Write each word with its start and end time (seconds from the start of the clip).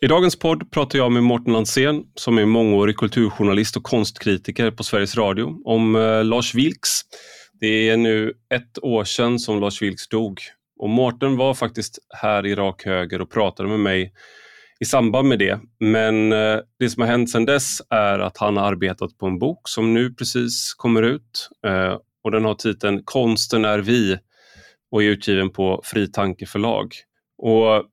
I 0.00 0.06
dagens 0.06 0.38
podd 0.38 0.70
pratar 0.70 0.98
jag 0.98 1.12
med 1.12 1.22
Mårten 1.22 1.52
Lansén 1.52 2.04
som 2.14 2.38
är 2.38 2.44
mångårig 2.44 2.96
kulturjournalist 2.96 3.76
och 3.76 3.82
konstkritiker 3.82 4.70
på 4.70 4.84
Sveriges 4.84 5.16
Radio 5.16 5.60
om 5.64 5.96
eh, 5.96 6.24
Lars 6.24 6.54
Vilks. 6.54 7.00
Det 7.60 7.88
är 7.88 7.96
nu 7.96 8.32
ett 8.54 8.84
år 8.84 9.04
sedan 9.04 9.38
som 9.38 9.60
Lars 9.60 9.82
Vilks 9.82 10.08
dog 10.08 10.40
och 10.78 10.88
Mårten 10.88 11.36
var 11.36 11.54
faktiskt 11.54 11.98
här 12.14 12.46
i 12.46 12.54
rak 12.54 12.84
höger 12.84 13.20
och 13.20 13.30
pratade 13.30 13.68
med 13.68 13.80
mig 13.80 14.12
i 14.80 14.84
samband 14.84 15.28
med 15.28 15.38
det. 15.38 15.60
Men 15.80 16.32
eh, 16.32 16.58
det 16.78 16.90
som 16.90 17.02
har 17.02 17.08
hänt 17.08 17.30
sedan 17.30 17.44
dess 17.44 17.82
är 17.90 18.18
att 18.18 18.38
han 18.38 18.56
har 18.56 18.64
arbetat 18.64 19.18
på 19.18 19.26
en 19.26 19.38
bok 19.38 19.68
som 19.68 19.94
nu 19.94 20.14
precis 20.14 20.74
kommer 20.74 21.02
ut 21.02 21.48
eh, 21.66 21.96
och 22.24 22.30
den 22.30 22.44
har 22.44 22.54
titeln 22.54 23.02
Konsten 23.04 23.64
är 23.64 23.78
vi 23.78 24.18
och 24.90 25.02
är 25.02 25.06
utgiven 25.06 25.50
på 25.50 25.80
Fri 25.84 26.12
Tanke 26.12 26.46
förlag. 26.46 26.94
Och 27.38 27.84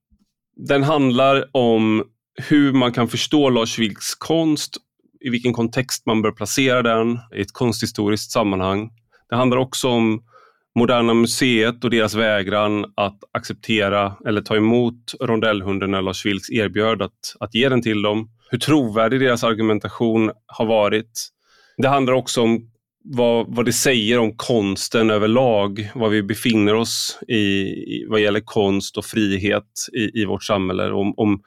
den 0.56 0.84
handlar 0.84 1.46
om 1.52 2.04
hur 2.50 2.74
man 2.74 2.92
kan 2.92 3.08
förstå 3.08 3.50
Lars 3.50 3.80
Vilks 3.80 4.16
konst, 4.16 4.78
i 5.26 5.30
vilken 5.30 5.54
kontext 5.54 6.06
man 6.06 6.22
bör 6.22 6.32
placera 6.32 6.82
den 6.82 7.20
i 7.36 7.42
ett 7.42 7.54
konsthistoriskt 7.54 8.32
sammanhang. 8.32 8.90
Det 9.30 9.36
handlar 9.36 9.58
också 9.58 9.90
om 9.90 10.24
Moderna 10.76 11.14
Museet 11.14 11.84
och 11.84 11.90
deras 11.90 12.16
vägran 12.16 12.86
att 12.96 13.20
acceptera 13.32 14.16
eller 14.26 14.42
ta 14.42 14.56
emot 14.56 15.14
rondellhunden 15.22 15.92
när 15.92 16.02
Lars 16.02 16.26
Vilks 16.26 16.50
erbjöd 16.50 17.02
att, 17.02 17.36
att 17.40 17.56
ge 17.56 17.70
den 17.70 17.82
till 17.82 18.02
dem. 18.02 18.30
Hur 18.50 18.58
trovärdig 18.58 19.20
deras 19.20 19.44
argumentation 19.44 20.32
har 20.46 20.66
varit. 20.66 21.30
Det 21.78 21.88
handlar 21.88 22.14
också 22.14 22.42
om 22.42 22.73
vad, 23.04 23.56
vad 23.56 23.66
det 23.66 23.74
säger 23.74 24.20
om 24.20 24.38
konsten 24.38 25.10
överlag, 25.10 25.92
var 25.96 26.10
vi 26.10 26.24
befinner 26.24 26.74
oss 26.74 27.20
i, 27.28 27.38
i 27.38 28.06
vad 28.10 28.22
gäller 28.22 28.40
konst 28.40 28.98
och 28.98 29.06
frihet 29.06 29.88
i, 29.94 30.22
i 30.22 30.26
vårt 30.26 30.44
samhälle. 30.44 30.92
Om, 30.92 31.14
om 31.18 31.42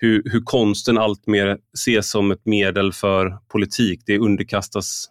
hur, 0.00 0.22
hur 0.24 0.40
konsten 0.44 0.98
alltmer 0.98 1.58
ses 1.74 2.10
som 2.10 2.30
ett 2.30 2.46
medel 2.46 2.92
för 2.92 3.38
politik. 3.52 4.02
Det 4.06 4.18
underkastas 4.18 5.06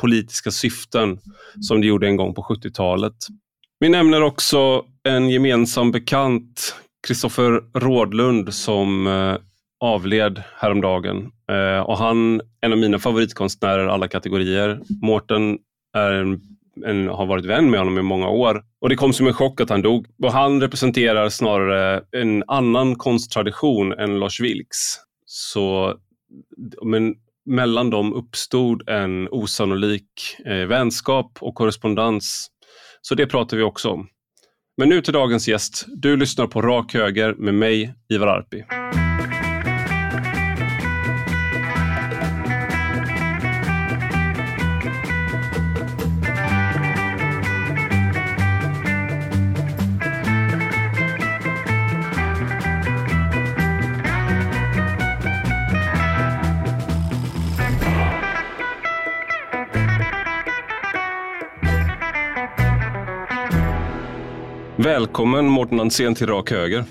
politiska 0.00 0.50
syften 0.50 1.18
som 1.60 1.80
det 1.80 1.86
gjorde 1.86 2.06
en 2.06 2.16
gång 2.16 2.34
på 2.34 2.42
70-talet. 2.42 3.16
Vi 3.80 3.88
nämner 3.88 4.22
också 4.22 4.84
en 5.02 5.30
gemensam 5.30 5.92
bekant, 5.92 6.74
Kristoffer 7.06 7.78
Rådlund, 7.80 8.54
som 8.54 9.06
eh, 9.06 9.36
avled 9.80 10.42
häromdagen. 10.56 11.30
Eh, 11.52 11.80
och 11.80 11.98
han 11.98 12.40
en 12.60 12.72
av 12.72 12.78
mina 12.78 12.98
favoritkonstnärer 12.98 13.86
alla 13.86 14.08
kategorier. 14.08 14.80
Mårten 15.02 15.58
är 15.96 16.12
en, 16.12 16.40
en, 16.86 17.08
har 17.08 17.26
varit 17.26 17.44
vän 17.44 17.70
med 17.70 17.80
honom 17.80 17.98
i 17.98 18.02
många 18.02 18.28
år. 18.28 18.62
Och 18.80 18.88
Det 18.88 18.96
kom 18.96 19.12
som 19.12 19.26
en 19.26 19.34
chock 19.34 19.60
att 19.60 19.70
han 19.70 19.82
dog. 19.82 20.06
Och 20.22 20.32
han 20.32 20.60
representerar 20.60 21.28
snarare 21.28 22.02
en 22.12 22.44
annan 22.46 22.94
konsttradition 22.94 23.92
än 23.92 24.18
Lars 24.18 24.40
Vilks. 24.40 24.78
Så, 25.26 25.94
men 26.82 27.14
mellan 27.46 27.90
dem 27.90 28.12
uppstod 28.12 28.88
en 28.88 29.28
osannolik 29.30 30.36
eh, 30.46 30.66
vänskap 30.66 31.38
och 31.40 31.54
korrespondens. 31.54 32.48
Så 33.00 33.14
det 33.14 33.26
pratar 33.26 33.56
vi 33.56 33.62
också 33.62 33.90
om. 33.90 34.08
Men 34.76 34.88
nu 34.88 35.02
till 35.02 35.12
dagens 35.12 35.48
gäst. 35.48 35.84
Du 35.88 36.16
lyssnar 36.16 36.46
på 36.46 36.62
Rak 36.62 36.94
Höger 36.94 37.34
med 37.34 37.54
mig, 37.54 37.94
Ivar 38.08 38.26
Arpi. 38.26 38.64
Välkommen 64.84 65.48
Mårten 65.48 65.80
Ansén 65.80 66.14
till 66.14 66.26
Rak 66.26 66.50
Höger. 66.50 66.84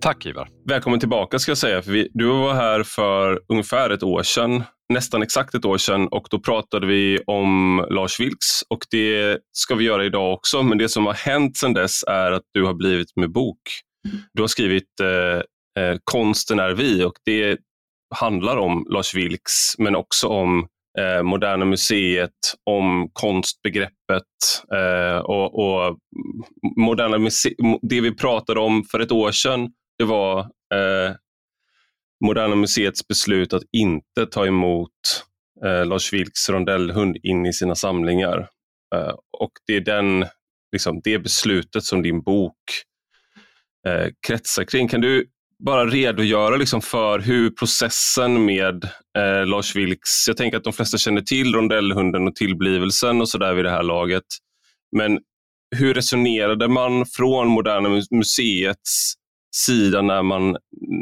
Tack 0.00 0.26
Ivar. 0.26 0.48
Välkommen 0.68 1.00
tillbaka 1.00 1.38
ska 1.38 1.50
jag 1.50 1.58
säga. 1.58 1.82
För 1.82 1.92
vi, 1.92 2.08
du 2.14 2.26
var 2.26 2.54
här 2.54 2.82
för 2.82 3.40
ungefär 3.48 3.90
ett 3.90 4.02
år 4.02 4.22
sedan, 4.22 4.62
nästan 4.92 5.22
exakt 5.22 5.54
ett 5.54 5.64
år 5.64 5.78
sedan 5.78 6.08
och 6.08 6.26
då 6.30 6.40
pratade 6.40 6.86
vi 6.86 7.18
om 7.26 7.76
Lars 7.90 8.20
Vilks 8.20 8.62
och 8.70 8.78
det 8.90 9.38
ska 9.52 9.74
vi 9.74 9.84
göra 9.84 10.04
idag 10.04 10.34
också. 10.34 10.62
Men 10.62 10.78
det 10.78 10.88
som 10.88 11.06
har 11.06 11.14
hänt 11.14 11.56
sedan 11.56 11.72
dess 11.72 12.04
är 12.06 12.32
att 12.32 12.42
du 12.52 12.64
har 12.64 12.74
blivit 12.74 13.16
med 13.16 13.32
bok. 13.32 13.60
Du 14.32 14.42
har 14.42 14.48
skrivit 14.48 15.00
eh, 15.00 15.82
eh, 15.84 15.96
Konsten 16.04 16.58
är 16.58 16.70
vi 16.70 17.04
och 17.04 17.14
det 17.24 17.58
handlar 18.14 18.56
om 18.56 18.86
Lars 18.90 19.14
Vilks 19.14 19.78
men 19.78 19.96
också 19.96 20.28
om 20.28 20.66
eh, 20.98 21.22
Moderna 21.22 21.64
Museet, 21.64 22.30
om 22.64 23.10
konstbegreppet 23.12 24.22
eh, 24.74 25.16
och, 25.16 25.58
och, 25.58 25.98
Moderna 26.76 27.18
muse 27.18 27.50
Det 27.82 28.00
vi 28.00 28.14
pratade 28.14 28.60
om 28.60 28.84
för 28.84 29.00
ett 29.00 29.12
år 29.12 29.32
sedan, 29.32 29.68
det 29.98 30.04
var 30.04 30.40
eh, 30.74 31.14
Moderna 32.24 32.56
Museets 32.56 33.08
beslut 33.08 33.52
att 33.52 33.62
inte 33.72 34.26
ta 34.30 34.46
emot 34.46 34.90
eh, 35.64 35.86
Lars 35.86 36.12
Vilks 36.12 36.48
rondellhund 36.48 37.16
in 37.22 37.46
i 37.46 37.52
sina 37.52 37.74
samlingar. 37.74 38.48
Eh, 38.94 39.14
och 39.38 39.52
det 39.66 39.76
är 39.76 39.80
den, 39.80 40.26
liksom, 40.72 41.00
det 41.04 41.18
beslutet 41.18 41.84
som 41.84 42.02
din 42.02 42.22
bok 42.22 42.56
eh, 43.88 44.08
kretsar 44.26 44.64
kring. 44.64 44.88
Kan 44.88 45.00
du 45.00 45.26
bara 45.64 45.86
redogöra 45.86 46.56
liksom 46.56 46.82
för 46.82 47.18
hur 47.18 47.50
processen 47.50 48.44
med 48.44 48.84
eh, 49.18 49.46
Lars 49.46 49.76
Vilks, 49.76 50.28
jag 50.28 50.36
tänker 50.36 50.56
att 50.56 50.64
de 50.64 50.72
flesta 50.72 50.98
känner 50.98 51.20
till 51.20 51.54
rondellhunden 51.54 52.28
och 52.28 52.34
tillblivelsen 52.34 53.20
och 53.20 53.28
sådär 53.28 53.54
vid 53.54 53.64
det 53.64 53.70
här 53.70 53.82
laget. 53.82 54.24
Men 54.96 55.18
hur 55.76 55.94
resonerade 55.94 56.68
man 56.68 57.06
från 57.06 57.48
Moderna 57.48 57.88
Museets 58.10 59.14
sida 59.56 60.02
när 60.02 60.22
man, 60.22 60.56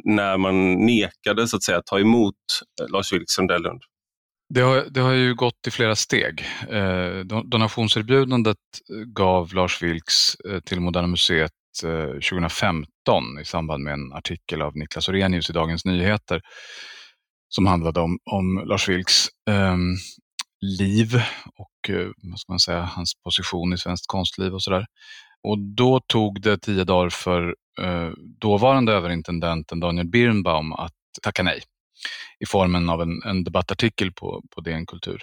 när 0.05 0.37
man 0.37 0.87
nekade 0.87 1.49
så 1.49 1.57
att 1.57 1.63
säga, 1.63 1.83
ta 1.85 1.99
emot 2.01 2.35
eh, 2.81 2.89
Lars 2.89 3.13
Vilks 3.13 3.39
rondellhund? 3.39 3.83
Det 4.55 4.61
har, 4.61 4.87
det 4.91 5.01
har 5.01 5.13
ju 5.13 5.35
gått 5.35 5.67
i 5.67 5.71
flera 5.71 5.97
steg. 5.97 6.45
Eh, 6.69 7.41
donationserbjudandet 7.45 8.59
gav 9.07 9.55
Lars 9.55 9.83
Vilks 9.83 10.35
eh, 10.35 10.61
till 10.61 10.81
Moderna 10.81 11.07
Museet 11.07 11.53
2015 11.81 13.39
i 13.41 13.45
samband 13.45 13.85
med 13.85 13.93
en 13.93 14.13
artikel 14.13 14.63
av 14.63 14.77
Niklas 14.77 15.09
Orenius 15.09 15.51
i 15.51 15.53
Dagens 15.53 15.85
Nyheter 15.85 16.41
som 17.49 17.67
handlade 17.67 18.01
om, 18.01 18.19
om 18.31 18.63
Lars 18.67 18.89
Vilks 18.89 19.29
eh, 19.51 19.77
liv 20.61 21.15
och 21.57 21.91
eh, 21.91 22.09
vad 22.23 22.39
ska 22.39 22.53
man 22.53 22.61
säga, 22.61 22.81
hans 22.81 23.15
position 23.25 23.73
i 23.73 23.79
svenskt 23.79 24.07
konstliv 24.07 24.55
och 24.55 24.63
sådär. 24.63 24.87
Och 25.43 25.59
då 25.59 26.01
tog 26.01 26.43
det 26.43 26.59
tio 26.59 26.85
dagar 26.85 27.11
för 27.11 27.55
eh, 27.81 28.11
dåvarande 28.41 28.93
överintendenten 28.93 29.81
Daniel 29.81 30.07
Birnbaum 30.07 30.73
att 30.73 30.95
tacka 31.23 31.43
nej 31.43 31.63
i 32.41 32.47
formen 32.47 32.91
av 32.91 33.03
en, 33.03 33.23
en 33.23 33.45
debattartikel 33.45 34.13
på, 34.13 34.43
på 34.55 34.61
DN 34.61 34.87
Kultur. 34.87 35.23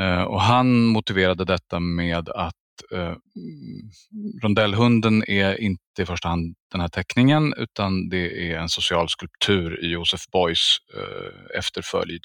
Eh, 0.00 0.22
och 0.22 0.40
han 0.40 0.84
motiverade 0.86 1.44
detta 1.44 1.80
med 1.80 2.28
att 2.28 2.54
eh, 2.92 3.14
rondellhunden 4.42 5.24
är 5.30 5.60
inte 5.60 6.02
i 6.02 6.06
första 6.06 6.28
hand 6.28 6.56
den 6.72 6.80
här 6.80 6.88
teckningen 6.88 7.54
utan 7.56 8.08
det 8.08 8.50
är 8.52 8.58
en 8.58 8.68
social 8.68 9.08
skulptur 9.08 9.84
i 9.84 9.88
Josef 9.88 10.20
Beuys 10.32 10.76
eh, 10.96 11.58
efterföljd. 11.58 12.22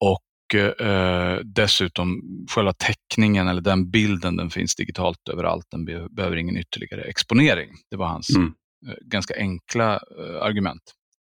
Och 0.00 0.54
eh, 0.60 1.40
dessutom 1.44 2.20
själva 2.50 2.72
teckningen 2.72 3.48
eller 3.48 3.60
den 3.60 3.90
bilden 3.90 4.36
den 4.36 4.50
finns 4.50 4.74
digitalt 4.74 5.28
överallt. 5.32 5.66
Den 5.70 5.84
be 5.84 6.08
behöver 6.10 6.36
ingen 6.36 6.56
ytterligare 6.56 7.02
exponering. 7.02 7.70
Det 7.90 7.96
var 7.96 8.06
hans 8.06 8.36
mm. 8.36 8.54
eh, 8.88 8.94
ganska 9.00 9.34
enkla 9.36 9.92
eh, 9.94 10.42
argument. 10.42 10.82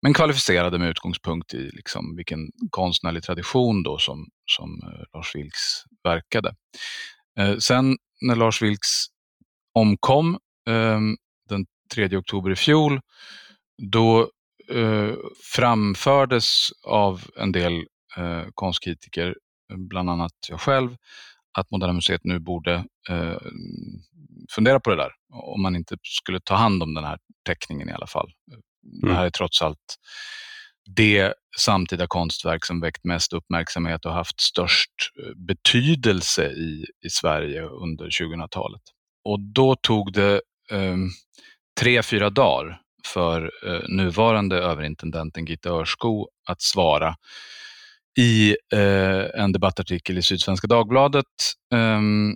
Men 0.04 0.14
kvalificerade 0.14 0.78
med 0.78 0.90
utgångspunkt 0.90 1.54
i 1.54 1.70
liksom 1.72 2.16
vilken 2.16 2.38
konstnärlig 2.70 3.22
tradition 3.22 3.82
då 3.82 3.98
som, 3.98 4.26
som 4.46 4.80
eh, 4.82 5.04
Lars 5.14 5.34
Vilks 5.34 5.82
verkade. 6.02 6.54
Eh, 7.38 7.56
sen 7.56 7.96
när 8.20 8.36
Lars 8.36 8.62
Vilks 8.62 9.06
omkom 9.74 10.38
eh, 10.68 11.00
den 11.48 11.66
3 11.94 12.16
oktober 12.16 12.50
i 12.50 12.56
fjol, 12.56 13.00
då 13.82 14.30
eh, 14.70 15.14
framfördes 15.54 16.68
av 16.86 17.22
en 17.36 17.52
del 17.52 17.72
eh, 18.16 18.44
konstkritiker, 18.54 19.36
bland 19.76 20.10
annat 20.10 20.32
jag 20.48 20.60
själv, 20.60 20.96
att 21.58 21.70
Moderna 21.70 21.92
Museet 21.92 22.24
nu 22.24 22.38
borde 22.38 22.74
eh, 23.10 23.36
fundera 24.54 24.80
på 24.80 24.90
det 24.90 24.96
där. 24.96 25.12
Om 25.32 25.62
man 25.62 25.76
inte 25.76 25.96
skulle 26.02 26.40
ta 26.40 26.54
hand 26.54 26.82
om 26.82 26.94
den 26.94 27.04
här 27.04 27.18
teckningen 27.46 27.88
i 27.88 27.92
alla 27.92 28.06
fall. 28.06 28.32
Mm. 28.50 29.08
Det 29.08 29.14
här 29.14 29.26
är 29.26 29.30
trots 29.30 29.62
allt 29.62 29.96
det 30.96 31.34
samtida 31.58 32.06
konstverk 32.06 32.64
som 32.64 32.80
väckt 32.80 33.04
mest 33.04 33.32
uppmärksamhet 33.32 34.06
och 34.06 34.12
haft 34.12 34.40
störst 34.40 34.90
eh, 35.22 35.34
betydelse 35.46 36.46
i, 36.46 36.86
i 37.06 37.10
Sverige 37.10 37.62
under 37.62 38.06
2000-talet. 38.06 38.82
Och 39.24 39.40
då 39.40 39.76
tog 39.76 40.12
det 40.12 40.40
eh, 40.70 40.96
tre, 41.80 42.02
fyra 42.02 42.30
dagar 42.30 42.80
för 43.06 43.50
eh, 43.66 43.80
nuvarande 43.88 44.56
överintendenten 44.56 45.44
Gitte 45.44 45.70
Örsko 45.70 46.28
att 46.48 46.62
svara 46.62 47.16
i 48.18 48.56
eh, 48.72 49.40
en 49.42 49.52
debattartikel 49.52 50.18
i 50.18 50.22
Sydsvenska 50.22 50.66
Dagbladet 50.66 51.24
ehm, 51.74 52.34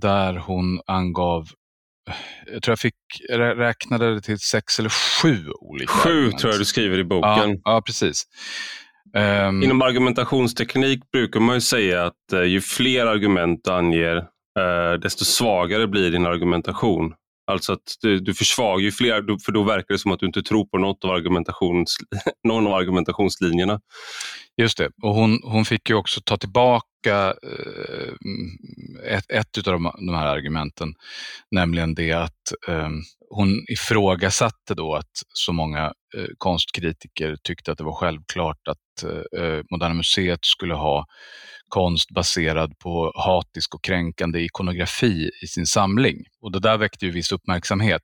där 0.00 0.34
hon 0.34 0.80
angav 0.86 1.48
jag 2.52 2.62
tror 2.62 2.72
jag 2.72 2.78
fick 2.78 2.94
räknade 3.38 4.14
det 4.14 4.20
till 4.20 4.38
sex 4.38 4.78
eller 4.78 4.88
sju 4.88 5.50
olika 5.60 5.92
Sju 5.92 6.10
argument. 6.10 6.38
tror 6.38 6.52
jag 6.52 6.60
du 6.60 6.64
skriver 6.64 6.98
i 6.98 7.04
boken. 7.04 7.50
Ja, 7.50 7.56
ja 7.64 7.82
precis. 7.86 8.24
Um, 9.48 9.62
Inom 9.62 9.82
argumentationsteknik 9.82 11.10
brukar 11.12 11.40
man 11.40 11.54
ju 11.54 11.60
säga 11.60 12.04
att 12.04 12.32
uh, 12.32 12.44
ju 12.44 12.60
fler 12.60 13.06
argument 13.06 13.60
du 13.64 13.70
anger, 13.70 14.16
uh, 14.16 15.00
desto 15.02 15.24
svagare 15.24 15.86
blir 15.86 16.10
din 16.10 16.26
argumentation. 16.26 17.14
Alltså 17.46 17.72
att 17.72 17.96
du, 18.00 18.20
du 18.20 18.34
försvagar 18.34 18.84
ju 18.84 18.92
fler, 18.92 19.44
för 19.44 19.52
då 19.52 19.62
verkar 19.62 19.94
det 19.94 19.98
som 19.98 20.12
att 20.12 20.20
du 20.20 20.26
inte 20.26 20.42
tror 20.42 20.64
på 20.64 20.78
något 20.78 21.04
av 21.04 21.10
argumentations, 21.10 21.96
någon 22.48 22.66
av 22.66 22.72
argumentationslinjerna. 22.72 23.80
Just 24.56 24.78
det, 24.78 24.90
och 25.02 25.14
hon, 25.14 25.40
hon 25.44 25.64
fick 25.64 25.90
ju 25.90 25.94
också 25.94 26.20
ta 26.24 26.36
tillbaka 26.36 27.34
eh, 27.42 28.14
ett, 29.16 29.30
ett 29.30 29.66
av 29.66 29.72
de, 29.72 29.90
de, 30.06 30.14
här 30.14 30.26
argumenten, 30.26 30.94
nämligen 31.50 31.94
det 31.94 32.12
att 32.12 32.68
eh, 32.68 32.90
hon 33.30 33.64
ifrågasatte 33.68 34.74
då 34.74 34.94
att 34.94 35.22
så 35.28 35.52
många 35.52 35.84
eh, 36.16 36.26
konstkritiker 36.38 37.36
tyckte 37.42 37.72
att 37.72 37.78
det 37.78 37.84
var 37.84 37.94
självklart 37.94 38.68
att 38.68 39.02
eh, 39.04 39.40
eh 39.40 39.62
Moderna 39.70 39.94
Museet 39.94 40.44
skulle 40.44 40.74
ha 40.74 41.06
konst 41.68 42.10
baserad 42.10 42.78
på 42.78 43.12
hatisk 43.16 43.74
och 43.74 43.84
kränkande 43.84 44.40
ikonografi 44.40 45.30
i 45.42 45.46
sin 45.46 45.66
samling. 45.66 46.24
Och 46.40 46.52
det 46.52 46.60
där 46.60 46.78
väckte 46.78 47.06
ju 47.06 47.12
viss 47.12 47.32
uppmärksamhet 47.32 48.02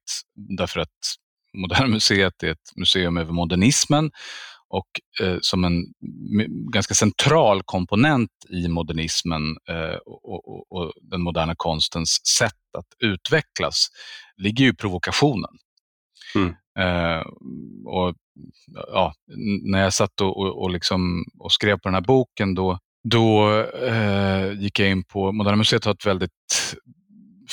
därför 0.58 0.80
att 0.80 0.88
Moderna 1.54 1.86
Museet 1.86 2.42
är 2.42 2.48
ett 2.48 2.76
museum 2.76 3.16
över 3.16 3.32
modernismen 3.32 4.10
och 4.68 4.88
eh, 5.22 5.36
som 5.40 5.64
en 5.64 5.84
ganska 6.72 6.94
central 6.94 7.62
komponent 7.62 8.30
i 8.48 8.68
modernismen 8.68 9.42
eh, 9.68 9.96
och, 10.06 10.48
och, 10.48 10.72
och, 10.72 10.92
den 11.02 11.20
moderna 11.20 11.54
konstens 11.56 12.26
sätt 12.38 12.76
att 12.78 12.86
utvecklas 12.98 13.86
ligger 14.36 14.64
ju 14.64 14.74
provokationen. 14.74 15.50
Mm. 16.34 16.54
Eh, 16.78 17.26
och, 17.86 18.14
ja, 18.92 19.14
när 19.62 19.82
jag 19.82 19.94
satt 19.94 20.20
och, 20.20 20.62
och, 20.62 20.70
liksom, 20.70 21.24
och 21.38 21.52
skrev 21.52 21.74
på 21.76 21.88
den 21.88 21.94
här 21.94 22.00
boken 22.00 22.54
då, 22.54 22.78
då 23.04 23.60
eh, 23.60 24.52
gick 24.52 24.78
jag 24.78 24.90
in 24.90 25.04
på, 25.04 25.32
Moderna 25.32 25.56
Museet 25.56 25.84
har 25.84 25.92
ett 25.92 26.06
väldigt 26.06 26.74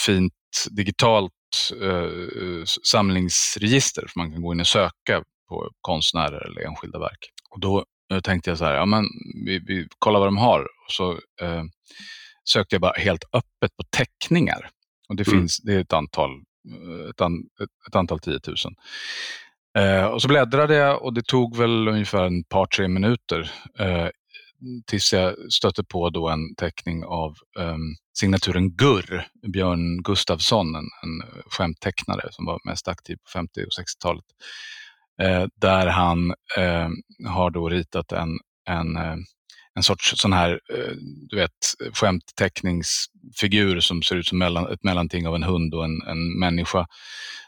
fint 0.06 0.34
digitalt 0.70 1.32
eh, 1.82 2.64
samlingsregister, 2.84 4.02
för 4.08 4.20
man 4.20 4.32
kan 4.32 4.42
gå 4.42 4.54
in 4.54 4.60
och 4.60 4.68
söka 4.68 5.24
på 5.50 5.70
konstnärer 5.82 6.48
eller 6.48 6.62
enskilda 6.62 7.00
verk. 7.00 7.30
Och 7.50 7.60
då 7.60 7.86
eh, 8.14 8.20
tänkte 8.20 8.50
jag 8.50 8.58
så 8.58 8.66
här, 8.66 8.76
ja 8.76 8.86
men 8.86 9.06
vi, 9.46 9.60
vi 9.60 9.88
kollar 10.00 10.20
vad 10.20 10.28
de 10.28 10.38
har. 10.38 10.60
Och 10.62 10.92
så 10.92 11.12
eh, 11.42 11.64
sökte 12.50 12.76
jag 12.76 12.82
bara 12.82 12.98
helt 12.98 13.24
öppet 13.34 13.78
på 13.78 13.84
teckningar. 13.98 14.70
Och 15.10 15.16
det 15.16 15.28
mm. 15.28 15.40
finns, 15.40 15.58
det 15.58 15.74
är 15.74 15.80
ett 15.80 15.94
antal, 15.94 16.32
eh, 16.32 17.10
ett, 17.10 17.22
an, 17.22 17.34
ett, 17.64 17.88
ett 17.88 17.96
antal 17.96 18.20
tiotusen. 18.20 18.76
Eh, 19.78 20.06
och 20.06 20.22
så 20.22 20.28
bläddrade 20.28 20.76
jag 20.76 21.04
och 21.04 21.14
det 21.14 21.26
tog 21.26 21.58
väl 21.58 21.88
ungefär 21.88 22.26
en 22.26 22.44
par, 22.44 22.66
tre 22.66 22.88
minuter 22.88 23.52
eh, 23.80 24.08
tills 24.88 25.14
jag 25.14 25.36
stötte 25.54 25.84
på 25.84 26.10
då 26.10 26.30
en 26.30 26.56
teckning 26.56 27.04
av 27.04 27.36
um, 27.60 27.96
signaturen 28.20 28.76
Gurr, 28.76 29.28
Björn 29.54 30.04
Gustafsson, 30.04 30.76
en, 30.76 30.84
en 31.04 31.42
skämttecknare 31.52 32.28
som 32.32 32.46
var 32.46 32.60
mest 32.64 32.88
aktiv 32.88 33.16
på 33.16 33.30
50 33.34 33.62
och 33.62 33.84
60-talet. 33.84 34.26
Eh, 35.22 35.46
där 35.56 35.88
han 35.88 36.34
eh, 36.58 36.90
har 37.30 37.52
då 37.52 37.70
ritat 37.70 38.12
en, 38.12 38.40
en, 38.70 38.98
eh, 38.98 39.16
en 39.76 39.84
sorts 39.84 40.14
sån 40.22 40.34
här, 40.34 40.60
eh, 40.74 40.96
du 41.30 41.36
vet, 41.36 41.52
skämtteckningsfigur 41.94 43.80
som 43.80 44.02
ser 44.02 44.16
ut 44.16 44.28
som 44.28 44.38
mellan, 44.38 44.72
ett 44.74 44.84
mellanting 44.84 45.28
av 45.28 45.36
en 45.36 45.44
hund 45.44 45.74
och 45.74 45.86
en, 45.86 46.02
en 46.02 46.40
människa. 46.40 46.88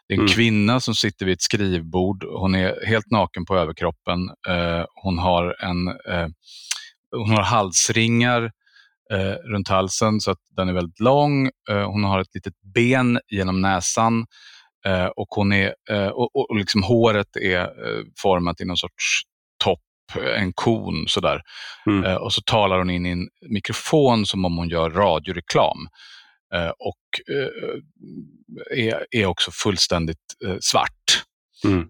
Det 0.07 0.13
är 0.13 0.17
en 0.17 0.25
mm. 0.25 0.33
kvinna 0.33 0.79
som 0.79 0.95
sitter 0.95 1.25
vid 1.25 1.33
ett 1.33 1.41
skrivbord. 1.41 2.23
Hon 2.23 2.55
är 2.55 2.85
helt 2.85 3.11
naken 3.11 3.45
på 3.45 3.57
överkroppen. 3.57 4.29
Eh, 4.49 4.85
hon 5.03 5.17
har 5.17 5.55
en 5.59 5.87
eh, 5.87 6.27
hon 7.11 7.29
har 7.29 7.43
halsringar 7.43 8.51
eh, 9.11 9.33
runt 9.51 9.67
halsen 9.67 10.21
så 10.21 10.31
att 10.31 10.39
den 10.55 10.69
är 10.69 10.73
väldigt 10.73 10.99
lång. 10.99 11.49
Eh, 11.69 11.91
hon 11.91 12.03
har 12.03 12.19
ett 12.21 12.35
litet 12.35 12.53
ben 12.73 13.19
genom 13.27 13.61
näsan 13.61 14.25
eh, 14.85 15.05
och, 15.05 15.27
hon 15.29 15.53
är, 15.53 15.75
eh, 15.89 16.07
och, 16.07 16.35
och 16.35 16.55
liksom 16.55 16.83
håret 16.83 17.35
är 17.35 17.61
eh, 17.61 18.03
format 18.21 18.61
i 18.61 18.65
någon 18.65 18.77
sorts 18.77 19.21
topp, 19.63 19.79
en 20.37 20.53
kon 20.53 21.07
sådär. 21.07 21.41
Mm. 21.85 22.03
Eh, 22.03 22.15
och 22.15 22.33
så 22.33 22.41
talar 22.41 22.77
hon 22.77 22.89
in 22.89 23.05
i 23.05 23.09
en 23.09 23.27
mikrofon 23.49 24.25
som 24.25 24.45
om 24.45 24.57
hon 24.57 24.69
gör 24.69 24.89
radioreklam. 24.89 25.87
och 26.79 26.97
är, 28.75 29.05
är 29.11 29.25
också 29.25 29.51
fullständigt 29.51 30.17
svart 30.59 31.23
mm. 31.63 31.87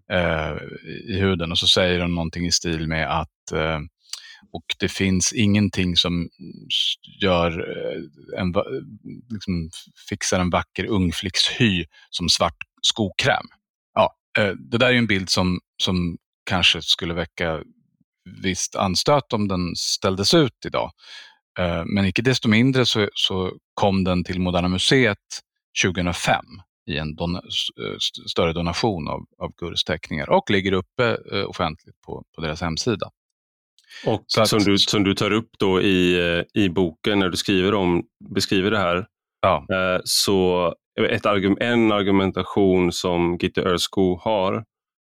i 1.07 1.19
huden. 1.19 1.51
Och 1.51 1.57
så 1.57 1.67
säger 1.67 1.99
hon 1.99 2.15
någonting 2.15 2.45
i 2.45 2.51
stil 2.51 2.87
med 2.87 3.19
att 3.19 3.53
och 4.51 4.63
det 4.79 4.89
finns 4.89 5.33
ingenting 5.33 5.95
som 5.95 6.29
gör 7.21 7.51
eh, 7.59 8.41
en, 8.41 8.53
liksom 9.29 9.69
fixar 10.09 10.39
en 10.39 10.49
vacker 10.49 10.85
ungflickshy 10.85 11.85
som 12.09 12.29
svart 12.29 12.57
skokräm. 12.81 13.45
Ja, 13.93 14.15
eh, 14.37 14.49
det 14.49 14.77
där 14.77 14.89
är 14.89 14.97
en 14.97 15.07
bild 15.07 15.29
som, 15.29 15.59
som 15.83 16.17
kanske 16.45 16.81
skulle 16.81 17.13
väcka 17.13 17.63
visst 18.43 18.75
anstöt 18.75 19.33
om 19.33 19.47
den 19.47 19.75
ställdes 19.75 20.33
ut 20.33 20.65
idag. 20.65 20.91
Eh, 21.59 21.83
men 21.85 22.05
icke 22.05 22.21
desto 22.21 22.49
mindre 22.49 22.85
så, 22.85 23.09
så 23.13 23.53
kom 23.73 24.03
den 24.03 24.23
till 24.23 24.39
Moderna 24.39 24.67
Museet 24.67 25.17
2005 25.83 26.45
i 26.89 26.97
en 26.97 27.15
don 27.15 27.41
större 28.29 28.53
donation 28.53 29.07
av, 29.07 29.25
av 29.37 29.51
Gurs 29.57 29.83
teckningar 29.83 30.29
och 30.29 30.49
ligger 30.49 30.71
uppe 30.71 31.15
offentligt 31.47 32.01
på, 32.01 32.23
på 32.35 32.41
deras 32.41 32.61
hemsida. 32.61 33.09
Och 34.05 34.25
att, 34.39 34.47
som, 34.47 34.59
du, 34.59 34.77
som 34.77 35.03
du 35.03 35.13
tar 35.13 35.33
upp 35.33 35.49
då 35.59 35.81
i, 35.81 36.17
i 36.53 36.69
boken 36.69 37.19
när 37.19 37.29
du 37.29 37.37
skriver 37.37 37.73
om, 37.73 38.03
beskriver 38.35 38.71
det 38.71 38.77
här, 38.77 39.05
ja. 39.41 39.65
eh, 39.73 40.01
så 40.03 40.73
ett 41.09 41.25
argument, 41.25 41.61
en 41.61 41.91
argumentation 41.91 42.91
som 42.91 43.37
Gitte 43.41 43.61
Örsko 43.61 44.17
har 44.17 44.63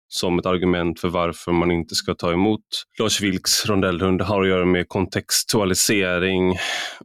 som 0.08 0.40
ett 0.40 0.46
argument 0.46 1.00
för 1.00 1.08
varför 1.08 1.52
man 1.52 1.72
inte 1.72 1.96
ska 1.96 2.14
ta 2.14 2.32
emot 2.34 2.62
Lars 3.00 3.22
Vilks 3.22 3.66
rondellhund 3.66 4.22
har 4.22 4.42
att 4.44 4.50
göra 4.50 4.66
med 4.66 4.90
kontextualisering 4.90 6.56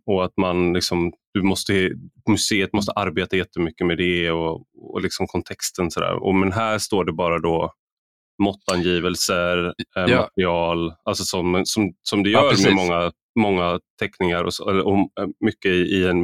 och 0.07 0.25
att 0.25 0.37
man 0.37 0.73
liksom, 0.73 1.13
du 1.35 1.43
måste, 1.43 1.91
museet 2.29 2.73
måste 2.73 2.93
arbeta 2.93 3.37
jättemycket 3.37 3.87
med 3.87 3.99
det 3.99 4.31
och, 4.31 4.63
och 4.93 5.03
liksom 5.03 5.27
kontexten. 5.27 5.91
Sådär. 5.91 6.23
Och, 6.23 6.35
men 6.35 6.53
här 6.53 6.79
står 6.79 7.05
det 7.05 7.13
bara 7.13 7.39
då 7.39 7.73
måttangivelser, 8.41 9.67
eh, 9.67 9.73
ja. 10.07 10.21
material, 10.21 10.95
alltså 11.05 11.25
som, 11.25 11.63
som, 11.65 11.93
som 12.03 12.23
det 12.23 12.31
gör 12.31 12.53
ja, 12.53 12.65
med 12.65 12.75
många, 12.75 13.13
många 13.41 13.81
teckningar 14.01 14.45
och, 14.45 14.55
så, 14.55 14.81
och 14.83 14.99
eh, 14.99 15.29
mycket 15.45 15.71
i 15.71 16.07
en, 16.07 16.23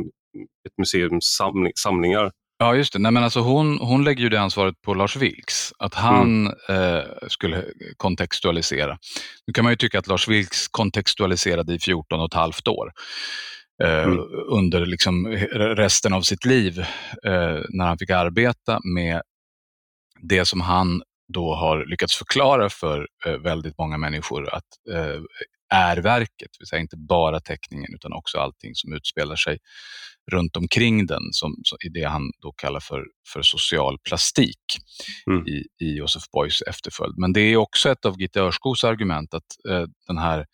ett 0.67 0.79
museums 0.79 1.37
samling, 1.37 1.73
samlingar. 1.77 2.31
Ja, 2.59 2.75
just 2.75 2.93
det. 2.93 2.99
Nej, 2.99 3.13
men 3.13 3.25
alltså 3.25 3.41
hon, 3.41 3.79
hon 3.79 4.05
lägger 4.05 4.23
ju 4.23 4.29
det 4.29 4.41
ansvaret 4.41 4.75
på 4.83 4.95
Lars 4.95 5.17
Vilks, 5.17 5.73
att 5.79 5.95
han 5.95 6.47
mm. 6.47 6.95
eh, 6.97 7.05
skulle 7.29 7.65
kontextualisera. 7.97 8.99
Nu 9.47 9.53
kan 9.53 9.65
man 9.65 9.73
ju 9.73 9.77
tycka 9.77 9.99
att 9.99 10.07
Lars 10.07 10.29
Vilks 10.29 10.69
kontextualiserade 10.69 11.75
i 11.75 11.79
14 11.79 12.21
och 12.21 12.27
ett 12.27 12.35
halvt 12.35 12.69
år. 12.69 12.93
Eh, 13.83 14.03
mm. 14.03 14.19
under 14.49 14.87
liksom 14.87 15.27
resten 15.57 16.13
av 16.13 16.23
sitt 16.23 16.45
liv 16.45 16.79
eh, 17.27 17.61
när 17.69 17.87
han 17.87 17.99
fick 17.99 18.11
arbeta 18.11 18.81
med 18.85 19.23
det 20.23 20.45
som 20.45 20.61
han 20.61 21.03
då 21.35 21.55
har 21.55 21.87
lyckats 21.87 22.17
förklara 22.17 22.69
för 22.71 23.07
eh, 23.27 23.33
väldigt 23.33 23.79
många 23.79 23.99
människor 23.99 24.55
att 24.55 24.65
eh, 24.95 25.21
är 25.75 25.97
verket, 25.97 26.29
det 26.39 26.59
vill 26.59 26.67
säga 26.67 26.81
inte 26.81 26.97
bara 26.97 27.41
teckningen 27.41 27.95
utan 27.95 28.13
också 28.13 28.39
allting 28.39 28.75
som 28.75 28.93
utspelar 28.93 29.37
sig 29.37 29.59
runt 30.33 30.57
omkring 30.57 31.07
den, 31.07 31.23
som, 31.31 31.55
i 31.87 31.89
det 31.89 32.05
han 32.05 32.23
då 32.43 32.53
kallar 32.53 32.81
för, 32.81 33.05
för 33.33 33.43
social 33.43 33.99
plastik 34.09 34.61
mm. 35.31 35.47
i, 35.47 35.65
i 35.81 35.97
Josef 35.97 36.23
Beuys 36.33 36.63
efterföljd. 36.63 37.15
Men 37.19 37.33
det 37.33 37.41
är 37.41 37.57
också 37.57 37.91
ett 37.91 38.05
av 38.05 38.21
Gitte 38.21 38.41
Örskos 38.41 38.85
argument, 38.85 39.35
att 39.35 39.71
eh, 39.71 39.85
den, 40.07 40.19
här, 40.19 40.47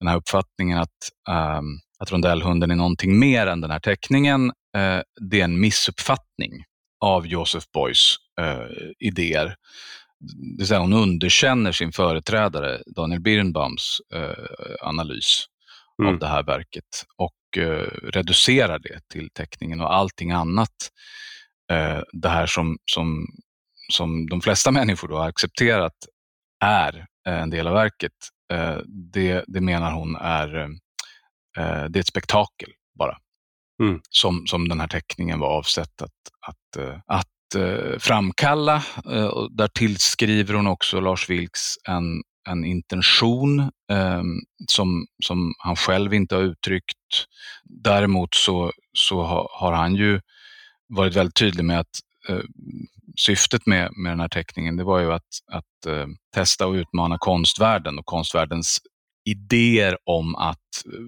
den 0.00 0.08
här 0.08 0.16
uppfattningen 0.16 0.78
att, 0.78 1.10
eh, 1.28 1.60
att 1.98 2.12
rondellhunden 2.12 2.70
är 2.70 2.76
någonting 2.76 3.18
mer 3.18 3.46
än 3.46 3.60
den 3.60 3.70
här 3.70 3.80
teckningen, 3.80 4.46
eh, 4.76 5.00
det 5.30 5.40
är 5.40 5.44
en 5.44 5.60
missuppfattning 5.60 6.52
av 7.00 7.26
Josef 7.26 7.64
Beuys 7.72 8.16
eh, 8.40 8.66
idéer 8.98 9.56
det 10.20 10.56
vill 10.58 10.66
säga 10.66 10.80
hon 10.80 10.92
underkänner 10.92 11.72
sin 11.72 11.92
företrädare 11.92 12.82
Daniel 12.86 13.20
Birnbaums 13.20 14.00
eh, 14.14 14.88
analys 14.88 15.44
mm. 16.02 16.14
av 16.14 16.20
det 16.20 16.26
här 16.26 16.42
verket 16.42 17.04
och 17.16 17.62
eh, 17.62 17.90
reducerar 18.02 18.78
det 18.78 19.00
till 19.12 19.30
teckningen 19.30 19.80
och 19.80 19.94
allting 19.94 20.30
annat. 20.30 20.90
Eh, 21.72 22.00
det 22.12 22.28
här 22.28 22.46
som, 22.46 22.78
som 22.84 23.26
som 23.88 24.26
de 24.26 24.40
flesta 24.40 24.70
människor 24.72 25.08
då 25.08 25.16
har 25.16 25.28
accepterat 25.28 25.96
är 26.64 27.06
en 27.28 27.50
del 27.50 27.66
av 27.66 27.74
verket, 27.74 28.12
det, 29.12 29.44
det 29.46 29.60
menar 29.60 29.92
hon 29.92 30.16
är, 30.16 30.48
det 31.88 31.98
är 31.98 32.00
ett 32.00 32.06
spektakel 32.06 32.68
bara. 32.98 33.18
Mm. 33.82 34.00
Som, 34.10 34.46
som 34.46 34.68
den 34.68 34.80
här 34.80 34.88
teckningen 34.88 35.38
var 35.38 35.48
avsett 35.48 36.02
att, 36.02 36.10
att, 36.46 37.02
att 37.06 37.28
Eh, 37.54 37.98
framkalla. 37.98 38.82
Eh, 39.10 39.26
och 39.26 39.56
där 39.56 39.68
tillskriver 39.68 40.54
hon 40.54 40.66
också 40.66 41.00
Lars 41.00 41.30
Vilks 41.30 41.74
en, 41.88 42.22
en 42.48 42.64
intention 42.64 43.60
eh, 43.90 44.22
som, 44.68 45.06
som 45.24 45.54
han 45.58 45.76
själv 45.76 46.14
inte 46.14 46.34
har 46.34 46.42
uttryckt. 46.42 46.96
Däremot 47.64 48.34
så, 48.34 48.72
så 48.92 49.22
har, 49.22 49.48
har 49.52 49.72
han 49.72 49.94
ju 49.94 50.20
varit 50.88 51.16
väldigt 51.16 51.34
tydlig 51.36 51.64
med 51.64 51.80
att 51.80 52.00
eh, 52.28 52.40
syftet 53.16 53.66
med, 53.66 53.90
med 53.96 54.12
den 54.12 54.20
här 54.20 54.28
teckningen 54.28 54.76
det 54.76 54.84
var 54.84 54.98
ju 54.98 55.12
att, 55.12 55.22
att 55.52 55.86
eh, 55.86 56.06
testa 56.34 56.66
och 56.66 56.72
utmana 56.72 57.18
konstvärlden 57.18 57.98
och 57.98 58.06
konstvärldens 58.06 58.78
idéer 59.26 59.96
om 60.04 60.34
att 60.34 60.56
eh, 60.86 61.00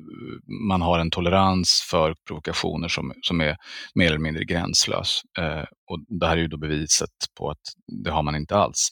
man 0.68 0.82
har 0.82 0.98
en 0.98 1.10
tolerans 1.10 1.86
för 1.90 2.14
provokationer 2.26 2.88
som, 2.88 3.12
som 3.22 3.40
är 3.40 3.56
mer 3.94 4.06
eller 4.06 4.18
mindre 4.18 4.44
gränslös. 4.44 5.22
Eh, 5.38 5.64
och 5.90 6.04
det 6.20 6.26
här 6.26 6.36
är 6.36 6.40
ju 6.40 6.48
då 6.48 6.56
beviset 6.56 7.10
på 7.38 7.50
att 7.50 7.62
det 8.04 8.10
har 8.10 8.22
man 8.22 8.36
inte 8.36 8.56
alls. 8.56 8.88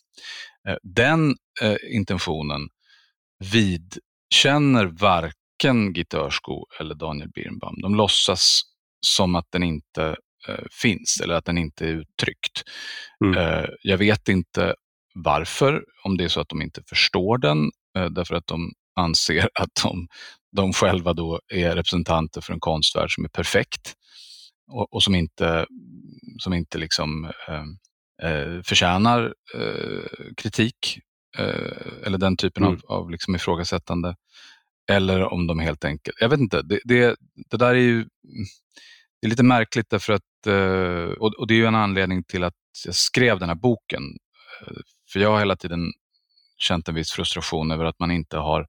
Eh, 0.68 0.76
den 0.82 1.34
eh, 1.62 1.76
intentionen 1.94 2.68
vidkänner 3.52 4.86
varken 4.86 5.92
Gitte 5.94 6.18
Örsko 6.18 6.64
eller 6.80 6.94
Daniel 6.94 7.30
Birnbaum. 7.30 7.74
De 7.82 7.94
låtsas 7.94 8.60
som 9.06 9.34
att 9.34 9.46
den 9.50 9.62
inte 9.62 10.16
eh, 10.48 10.64
finns 10.82 11.20
eller 11.22 11.34
att 11.34 11.44
den 11.44 11.58
inte 11.58 11.84
är 11.84 11.88
uttryckt. 11.88 12.62
Mm. 13.24 13.38
Eh, 13.38 13.64
jag 13.82 13.98
vet 13.98 14.28
inte 14.28 14.74
varför, 15.14 15.84
om 16.04 16.16
det 16.16 16.24
är 16.24 16.28
så 16.28 16.40
att 16.40 16.48
de 16.48 16.62
inte 16.62 16.82
förstår 16.88 17.38
den, 17.38 17.70
därför 18.10 18.34
att 18.34 18.46
de 18.46 18.72
anser 18.96 19.48
att 19.60 19.70
de, 19.82 20.08
de 20.52 20.72
själva 20.72 21.12
då 21.12 21.40
är 21.48 21.76
representanter 21.76 22.40
för 22.40 22.52
en 22.52 22.60
konstvärld 22.60 23.14
som 23.14 23.24
är 23.24 23.28
perfekt 23.28 23.94
och, 24.68 24.94
och 24.94 25.02
som 25.02 25.14
inte, 25.14 25.66
som 26.38 26.54
inte 26.54 26.78
liksom, 26.78 27.24
eh, 27.48 28.30
eh, 28.30 28.62
förtjänar 28.62 29.34
eh, 29.54 30.32
kritik 30.36 30.98
eh, 31.38 32.06
eller 32.06 32.18
den 32.18 32.36
typen 32.36 32.64
mm. 32.64 32.74
av, 32.74 32.96
av 32.98 33.10
liksom 33.10 33.34
ifrågasättande. 33.34 34.16
Eller 34.90 35.32
om 35.32 35.46
de 35.46 35.58
helt 35.58 35.84
enkelt, 35.84 36.16
jag 36.20 36.28
vet 36.28 36.40
inte, 36.40 36.62
det, 36.62 36.80
det, 36.84 37.16
det 37.50 37.56
där 37.56 37.74
är 37.74 37.80
ju 37.80 38.06
det 39.20 39.26
är 39.26 39.30
lite 39.30 39.42
märkligt 39.42 39.90
därför 39.90 40.12
att, 40.12 40.46
eh, 40.46 41.18
och, 41.18 41.34
och 41.34 41.46
det 41.46 41.54
är 41.54 41.58
ju 41.58 41.66
en 41.66 41.74
anledning 41.74 42.24
till 42.24 42.44
att 42.44 42.54
jag 42.84 42.94
skrev 42.94 43.38
den 43.38 43.48
här 43.48 43.56
boken. 43.56 44.02
Eh, 44.60 44.76
för 45.12 45.20
jag 45.20 45.30
har 45.30 45.38
hela 45.38 45.56
tiden 45.56 45.92
känt 46.58 46.88
en 46.88 46.94
viss 46.94 47.12
frustration 47.12 47.70
över 47.70 47.84
att 47.84 47.98
man 47.98 48.10
inte 48.10 48.38
har 48.38 48.66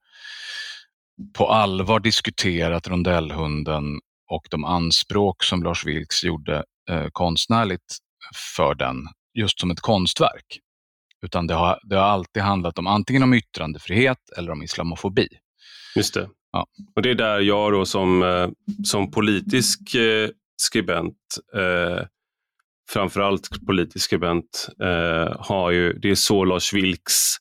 på 1.33 1.47
allvar 1.47 1.99
diskuterat 1.99 2.87
rondellhunden 2.87 3.99
och 4.29 4.47
de 4.51 4.65
anspråk 4.65 5.43
som 5.43 5.63
Lars 5.63 5.85
Vilks 5.85 6.23
gjorde 6.23 6.63
eh, 6.89 7.07
konstnärligt 7.11 7.97
för 8.55 8.75
den 8.75 8.97
just 9.33 9.59
som 9.59 9.71
ett 9.71 9.79
konstverk. 9.79 10.59
Utan 11.25 11.47
det 11.47 11.53
har, 11.53 11.79
det 11.83 11.95
har 11.95 12.03
alltid 12.03 12.43
handlat 12.43 12.79
om 12.79 12.87
antingen 12.87 13.23
om 13.23 13.33
yttrandefrihet 13.33 14.29
eller 14.37 14.51
om 14.51 14.63
islamofobi. 14.63 15.27
Just 15.95 16.13
det. 16.13 16.29
Ja. 16.51 16.67
Och 16.95 17.01
Det 17.01 17.09
är 17.09 17.15
där 17.15 17.39
jag 17.39 17.73
då 17.73 17.85
som, 17.85 18.23
eh, 18.23 18.49
som 18.83 19.11
politisk 19.11 19.95
eh, 19.95 20.29
skribent, 20.61 21.17
eh, 21.55 22.05
framförallt 22.89 23.65
politisk 23.65 24.05
skribent, 24.05 24.69
eh, 24.81 25.35
har 25.39 25.71
ju, 25.71 25.93
det 25.93 26.09
är 26.09 26.15
så 26.15 26.45
Lars 26.45 26.73
Vilks 26.73 27.37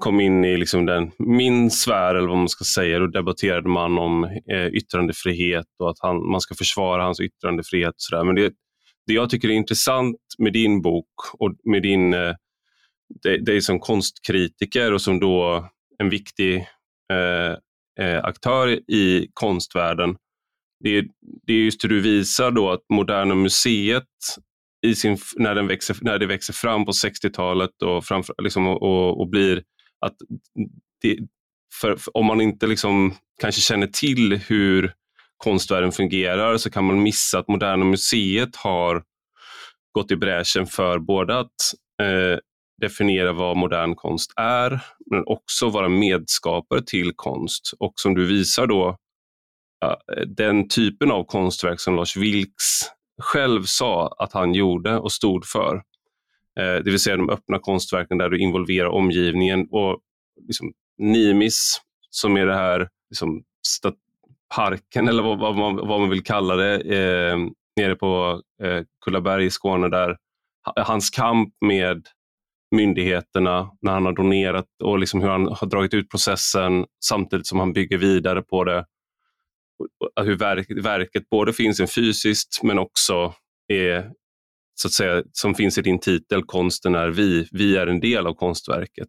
kom 0.00 0.20
in 0.20 0.44
i 0.44 0.56
liksom 0.56 0.86
den, 0.86 1.10
min 1.18 1.70
sfär, 1.70 2.14
eller 2.14 2.28
vad 2.28 2.38
man 2.38 2.48
ska 2.48 2.64
säga. 2.64 2.98
Då 2.98 3.06
debatterade 3.06 3.68
man 3.68 3.98
om 3.98 4.24
eh, 4.24 4.66
yttrandefrihet 4.66 5.66
och 5.78 5.90
att 5.90 5.98
han, 6.00 6.30
man 6.30 6.40
ska 6.40 6.54
försvara 6.54 7.02
hans 7.02 7.20
yttrandefrihet. 7.20 7.94
Och 7.94 7.94
så 7.96 8.16
där. 8.16 8.24
Men 8.24 8.34
det, 8.34 8.52
det 9.06 9.12
jag 9.14 9.30
tycker 9.30 9.48
är 9.48 9.52
intressant 9.52 10.16
med 10.38 10.52
din 10.52 10.82
bok 10.82 11.10
och 11.38 11.54
med 11.64 11.82
din, 11.82 12.14
eh, 12.14 12.34
dig 13.44 13.60
som 13.60 13.80
konstkritiker 13.80 14.92
och 14.92 15.02
som 15.02 15.20
då 15.20 15.68
en 15.98 16.10
viktig 16.10 16.56
eh, 17.12 17.56
eh 18.06 18.24
aktör 18.24 18.68
i 18.90 19.28
konstvärlden, 19.34 20.16
det 20.84 20.98
är, 20.98 21.04
det 21.46 21.52
är 21.52 21.56
just 21.56 21.84
hur 21.84 21.88
du 21.88 22.00
visar 22.00 22.50
då 22.50 22.70
att 22.70 22.80
Moderna 22.92 23.34
Museet 23.34 24.04
i 24.86 24.94
sin, 24.94 25.18
när, 25.36 25.54
den 25.54 25.66
växer, 25.66 25.96
när 26.00 26.18
det 26.18 26.26
växer 26.26 26.52
fram 26.52 26.84
på 26.84 26.92
60-talet 26.92 27.82
och, 27.82 28.04
liksom, 28.42 28.66
och, 28.66 29.20
och, 29.20 29.28
blir 29.28 29.62
att 30.00 30.16
det, 31.02 31.18
för, 31.80 31.96
för, 31.96 32.16
om 32.16 32.26
man 32.26 32.40
inte 32.40 32.66
liksom 32.66 33.14
kanske 33.40 33.60
känner 33.60 33.86
till 33.86 34.36
hur 34.36 34.94
konstvärlden 35.36 35.92
fungerar 35.92 36.56
så 36.56 36.70
kan 36.70 36.84
man 36.84 37.02
missa 37.02 37.38
att 37.38 37.48
Moderna 37.48 37.84
Museet 37.84 38.56
har 38.56 39.02
gått 39.92 40.10
i 40.10 40.16
bräschen 40.16 40.66
för 40.66 40.98
både 40.98 41.38
att 41.38 41.54
eh, 42.02 42.38
definiera 42.80 43.32
vad 43.32 43.56
modern 43.56 43.94
konst 43.94 44.32
är, 44.36 44.80
men 45.10 45.22
också 45.26 45.68
vara 45.68 45.88
medskapare 45.88 46.82
till 46.82 47.12
konst. 47.16 47.72
Och 47.78 47.92
som 47.96 48.14
du 48.14 48.26
visar 48.26 48.66
då, 48.66 48.96
den 50.26 50.68
typen 50.68 51.10
av 51.10 51.24
konstverk 51.24 51.80
som 51.80 51.96
Lars 51.96 52.16
Vilks 52.16 52.80
själv 53.22 53.62
sa 53.62 54.16
att 54.18 54.32
han 54.32 54.54
gjorde 54.54 54.98
och 54.98 55.12
stod 55.12 55.46
för. 55.46 55.82
Eh, 56.60 56.82
det 56.84 56.90
vill 56.90 57.00
säga 57.00 57.16
de 57.16 57.30
öppna 57.30 57.58
konstverken 57.58 58.18
där 58.18 58.28
du 58.28 58.38
involverar 58.38 58.88
omgivningen 58.88 59.68
och 59.70 59.98
liksom, 60.46 60.72
Nimis, 60.98 61.80
som 62.10 62.36
är 62.36 62.46
det 62.46 62.54
här 62.54 62.88
liksom, 63.10 63.42
parken 64.54 65.08
eller 65.08 65.22
vad, 65.22 65.38
vad, 65.38 65.56
man, 65.56 65.76
vad, 65.76 66.00
man, 66.00 66.10
vill 66.10 66.22
kalla 66.22 66.56
det, 66.56 66.74
eh, 66.74 67.38
nere 67.76 67.94
på 67.94 68.42
eh, 68.62 68.82
Kullaberg 69.04 69.44
i 69.44 69.50
Skåne 69.50 69.88
där 69.88 70.16
hans 70.76 71.10
kamp 71.10 71.54
med 71.60 72.06
myndigheterna 72.70 73.70
när 73.82 73.92
han 73.92 74.06
har 74.06 74.12
donerat 74.12 74.66
och 74.82 74.98
liksom 74.98 75.20
hur 75.20 75.28
han 75.28 75.46
har 75.46 75.66
dragit 75.66 75.94
ut 75.94 76.10
processen 76.10 76.86
samtidigt 77.04 77.46
som 77.46 77.58
han 77.58 77.72
bygger 77.72 77.98
vidare 77.98 78.42
på 78.42 78.64
det. 78.64 78.84
Hur 80.20 80.36
verk, 80.36 80.66
verket 80.84 81.30
både 81.30 81.52
finns 81.52 81.80
en 81.80 81.88
fysiskt 81.88 82.62
men 82.62 82.78
också 82.78 83.34
är, 83.68 84.10
så 84.80 84.88
att 84.88 84.92
säga, 84.92 85.22
som 85.32 85.54
finns 85.54 85.78
i 85.78 85.82
din 85.82 86.00
titel, 86.00 86.42
konsten 86.42 86.94
är 86.94 87.08
vi. 87.08 87.48
Vi 87.52 87.76
är 87.76 87.86
en 87.86 88.00
del 88.00 88.26
av 88.26 88.34
konstverket. 88.34 89.08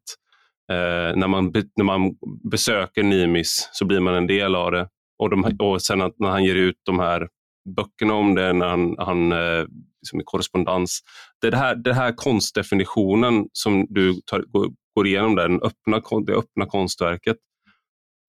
Eh, 0.72 1.16
när, 1.18 1.28
man, 1.28 1.54
när 1.76 1.84
man 1.84 2.12
besöker 2.52 3.04
Nimis 3.04 3.70
så 3.74 3.86
blir 3.86 4.00
man 4.00 4.16
en 4.16 4.28
del 4.28 4.56
av 4.56 4.72
det. 4.72 4.88
Och, 5.20 5.30
de, 5.30 5.58
och 5.60 5.82
sen 5.82 6.02
att 6.02 6.20
när 6.20 6.30
han 6.30 6.44
ger 6.44 6.56
ut 6.56 6.76
de 6.86 7.00
här 7.00 7.28
böckerna 7.76 8.14
om 8.14 8.36
det, 8.36 8.54
när 8.54 8.68
han, 8.68 8.96
han 8.98 9.32
eh, 9.32 9.66
liksom 10.02 10.22
i 10.22 10.24
korrespondens. 10.26 11.00
Det 11.42 11.48
är 11.48 11.52
det 11.52 11.58
här, 11.58 11.76
det 11.76 11.94
här 11.94 12.12
konstdefinitionen 12.12 13.48
som 13.54 13.86
du 13.90 14.22
tar, 14.26 14.40
går, 14.40 14.68
går 14.96 15.08
igenom, 15.08 15.36
där, 15.36 15.50
den 15.50 15.62
öppna, 15.62 16.22
det 16.26 16.34
öppna 16.34 16.66
konstverket. 16.66 17.38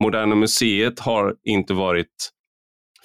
Moderna 0.02 0.34
Museet 0.34 1.00
har 1.00 1.36
inte 1.44 1.74
varit 1.74 2.32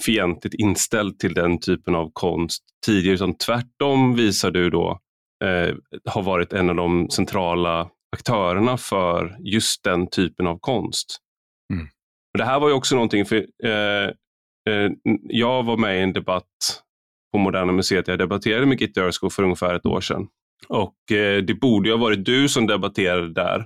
fientligt 0.05 0.55
inställd 0.55 1.19
till 1.19 1.33
den 1.33 1.59
typen 1.59 1.95
av 1.95 2.11
konst 2.13 2.63
tidigare, 2.85 3.15
utan 3.15 3.37
tvärtom 3.37 4.15
visar 4.15 4.51
du 4.51 4.69
då 4.69 4.99
eh, 5.43 5.75
har 6.05 6.23
varit 6.23 6.53
en 6.53 6.69
av 6.69 6.75
de 6.75 7.09
centrala 7.09 7.89
aktörerna 8.15 8.77
för 8.77 9.37
just 9.39 9.83
den 9.83 10.07
typen 10.09 10.47
av 10.47 10.59
konst. 10.59 11.17
Mm. 11.73 11.87
Det 12.37 12.43
här 12.43 12.59
var 12.59 12.67
ju 12.67 12.73
också 12.73 12.95
någonting, 12.95 13.25
för 13.25 13.35
eh, 13.63 14.07
eh, 14.69 14.91
jag 15.23 15.63
var 15.63 15.77
med 15.77 15.99
i 15.99 16.01
en 16.01 16.13
debatt 16.13 16.83
på 17.31 17.37
Moderna 17.37 17.71
Museet. 17.71 18.07
Jag 18.07 18.19
debatterade 18.19 18.65
med 18.65 18.81
Gitte 18.81 19.01
Örskog 19.01 19.33
för 19.33 19.43
ungefär 19.43 19.75
ett 19.75 19.85
år 19.85 20.01
sedan. 20.01 20.27
Och 20.67 21.11
eh, 21.11 21.43
det 21.43 21.53
borde 21.53 21.89
ha 21.89 21.97
varit 21.97 22.25
du 22.25 22.49
som 22.49 22.67
debatterade 22.67 23.33
där. 23.33 23.65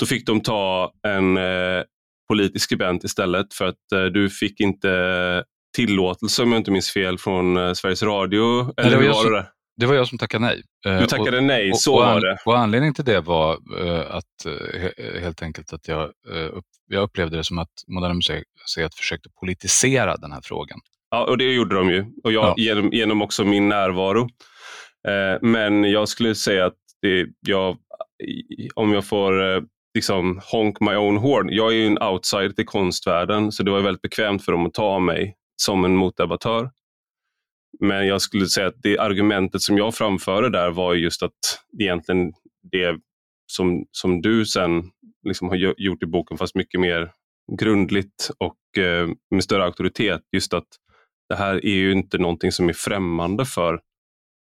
Då 0.00 0.06
fick 0.06 0.26
de 0.26 0.40
ta 0.40 0.92
en 1.02 1.36
eh, 1.36 1.82
politisk 2.30 2.64
skribent 2.64 3.04
istället 3.04 3.54
för 3.54 3.64
att 3.64 3.92
eh, 3.94 4.04
du 4.04 4.30
fick 4.30 4.60
inte 4.60 5.44
tillåtelse, 5.76 6.42
om 6.42 6.52
jag 6.52 6.60
inte 6.60 6.70
minns 6.70 6.92
fel, 6.92 7.18
från 7.18 7.56
eh, 7.56 7.72
Sveriges 7.72 8.02
Radio. 8.02 8.72
Eller 8.76 8.90
det, 8.90 9.08
var 9.08 9.24
var 9.24 9.32
det? 9.32 9.46
det 9.76 9.86
var 9.86 9.94
jag 9.94 10.08
som 10.08 10.18
tackade 10.18 10.44
nej. 10.44 10.62
Du 11.00 11.06
tackade 11.06 11.36
och, 11.36 11.44
nej, 11.44 11.74
så 11.74 11.94
och, 11.94 12.00
var 12.00 12.20
det. 12.20 12.38
Och 12.44 12.58
anledningen 12.58 12.94
till 12.94 13.04
det 13.04 13.20
var 13.20 13.58
att 14.08 14.24
helt 15.20 15.42
enkelt 15.42 15.72
att 15.72 15.88
jag, 15.88 16.10
jag 16.86 17.02
upplevde 17.02 17.36
det 17.36 17.44
som 17.44 17.58
att 17.58 17.72
Moderna 17.88 18.14
Museet 18.14 18.94
försökte 18.94 19.28
politisera 19.40 20.16
den 20.16 20.32
här 20.32 20.40
frågan. 20.44 20.78
Ja, 21.10 21.24
och 21.24 21.38
det 21.38 21.44
gjorde 21.44 21.74
de 21.74 21.90
ju. 21.90 22.04
Och 22.24 22.32
jag, 22.32 22.44
ja. 22.44 22.54
genom, 22.56 22.90
genom 22.92 23.22
också 23.22 23.44
min 23.44 23.68
närvaro. 23.68 24.28
men 25.40 25.84
jag 25.84 26.08
skulle 26.08 26.34
säga 26.34 26.66
att 26.66 26.76
det, 27.02 27.26
jag, 27.40 27.76
om 28.74 28.92
jag 28.92 29.04
får 29.04 29.62
liksom 29.94 30.40
honk 30.52 30.80
my 30.80 30.94
own 30.94 31.16
horn. 31.16 31.48
Jag 31.50 31.72
är 31.72 31.76
ju 31.76 31.86
en 31.86 32.02
outsider 32.02 32.50
till 32.50 32.66
konstvärlden, 32.66 33.52
så 33.52 33.62
det 33.62 33.70
var 33.70 33.80
väldigt 33.80 34.02
bekvämt 34.02 34.44
för 34.44 34.52
dem 34.52 34.66
att 34.66 34.74
ta 34.74 34.98
mig 34.98 35.36
som 35.62 35.84
en 35.84 35.96
motdebattör. 35.96 36.70
Men 37.80 38.06
jag 38.06 38.22
skulle 38.22 38.46
säga 38.46 38.66
att 38.66 38.82
det 38.82 38.98
argumentet 38.98 39.62
som 39.62 39.78
jag 39.78 39.94
framförde 39.94 40.50
där 40.50 40.70
var 40.70 40.94
just 40.94 41.22
att 41.22 41.38
egentligen 41.80 42.32
det 42.72 42.98
som, 43.46 43.84
som 43.90 44.22
du 44.22 44.46
sen 44.46 44.90
liksom 45.28 45.48
har 45.48 45.56
gjort 45.56 46.02
i 46.02 46.06
boken, 46.06 46.38
fast 46.38 46.54
mycket 46.54 46.80
mer 46.80 47.12
grundligt 47.58 48.30
och 48.38 48.78
eh, 48.82 49.08
med 49.30 49.44
större 49.44 49.64
auktoritet. 49.64 50.20
Just 50.32 50.54
att 50.54 50.66
det 51.28 51.36
här 51.36 51.64
är 51.64 51.74
ju 51.74 51.92
inte 51.92 52.18
någonting 52.18 52.52
som 52.52 52.68
är 52.68 52.72
främmande 52.72 53.44
för 53.44 53.80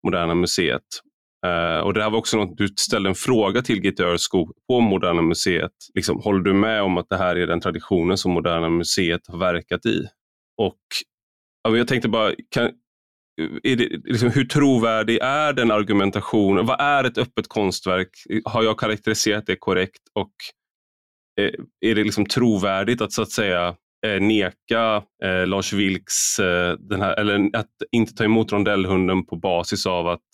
Moderna 0.03 0.35
Museet. 0.35 0.83
Uh, 1.45 1.79
och 1.79 1.93
Det 1.93 2.03
här 2.03 2.09
var 2.09 2.17
också 2.17 2.37
något, 2.37 2.57
du 2.57 2.67
ställde 2.67 3.09
en 3.09 3.15
fråga 3.15 3.61
till 3.61 3.83
Gitte 3.85 4.03
Örskog 4.03 4.51
på 4.67 4.79
Moderna 4.79 5.21
Museet. 5.21 5.71
Liksom, 5.93 6.19
håller 6.19 6.39
du 6.39 6.53
med 6.53 6.81
om 6.81 6.97
att 6.97 7.09
det 7.09 7.17
här 7.17 7.35
är 7.35 7.47
den 7.47 7.61
traditionen 7.61 8.17
som 8.17 8.31
Moderna 8.31 8.69
Museet 8.69 9.21
har 9.27 9.37
verkat 9.37 9.85
i? 9.85 10.07
Och 10.57 10.79
ja, 11.63 11.77
Jag 11.77 11.87
tänkte 11.87 12.09
bara, 12.09 12.33
kan, 12.49 12.71
är 13.63 13.75
det, 13.75 13.89
liksom, 14.03 14.29
hur 14.29 14.45
trovärdig 14.45 15.19
är 15.21 15.53
den 15.53 15.71
argumentationen? 15.71 16.65
Vad 16.65 16.81
är 16.81 17.03
ett 17.03 17.17
öppet 17.17 17.47
konstverk? 17.47 18.09
Har 18.45 18.63
jag 18.63 18.79
karaktäriserat 18.79 19.45
det 19.45 19.55
korrekt? 19.55 20.01
Och 20.13 20.33
eh, 21.39 21.51
är 21.85 21.95
det 21.95 22.03
liksom 22.03 22.25
trovärdigt 22.25 23.01
att 23.01 23.11
så 23.11 23.21
att 23.21 23.31
säga 23.31 23.75
eh, 24.05 24.21
neka 24.21 25.03
eh, 25.23 25.47
Lars 25.47 25.73
Vilks, 25.73 26.39
eh, 26.39 26.73
den 26.79 27.01
här, 27.01 27.19
eller 27.19 27.49
att 27.53 27.71
inte 27.91 28.13
ta 28.13 28.23
emot 28.23 28.51
rondellhunden 28.51 29.25
på 29.25 29.35
basis 29.35 29.85
av 29.85 30.07
att 30.07 30.29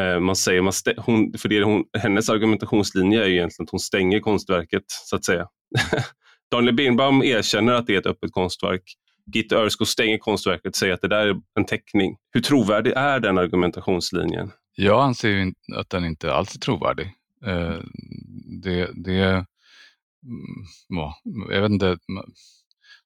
Eh, 0.00 0.20
man 0.20 0.36
säger, 0.36 0.62
man 0.62 0.72
hon, 0.96 1.32
för 1.38 1.48
det 1.48 1.62
hon, 1.62 1.84
hennes 1.98 2.28
argumentationslinje 2.28 3.24
är 3.24 3.28
ju 3.28 3.34
egentligen 3.34 3.64
att 3.64 3.70
hon 3.70 3.80
stänger 3.80 4.20
konstverket 4.20 4.84
så 4.86 5.16
att 5.16 5.24
säga. 5.24 5.48
Daniel 6.50 6.74
Birnbaum 6.74 7.22
erkänner 7.22 7.72
att 7.72 7.86
det 7.86 7.94
är 7.94 7.98
ett 7.98 8.06
öppet 8.06 8.32
konstverk. 8.32 8.82
Gitte 9.34 9.56
Örskog 9.56 9.88
stänger 9.88 10.18
konstverket 10.18 10.66
och 10.66 10.76
säger 10.76 10.94
att 10.94 11.00
det 11.00 11.08
där 11.08 11.26
är 11.26 11.40
en 11.58 11.64
teckning. 11.64 12.16
Hur 12.32 12.40
trovärdig 12.40 12.92
är 12.96 13.20
den 13.20 13.38
argumentationslinjen? 13.38 14.52
Jag 14.74 15.02
anser 15.02 15.52
att 15.76 15.90
den 15.90 16.04
inte 16.04 16.32
alls 16.32 16.54
är 16.54 16.58
trovärdig. 16.58 17.06
Eh, 17.46 17.78
det, 18.62 18.90
det, 18.94 19.24
mm, 19.24 19.46
ja, 20.88 21.14
jag 21.50 21.62
vet 21.62 21.70
inte, 21.70 21.98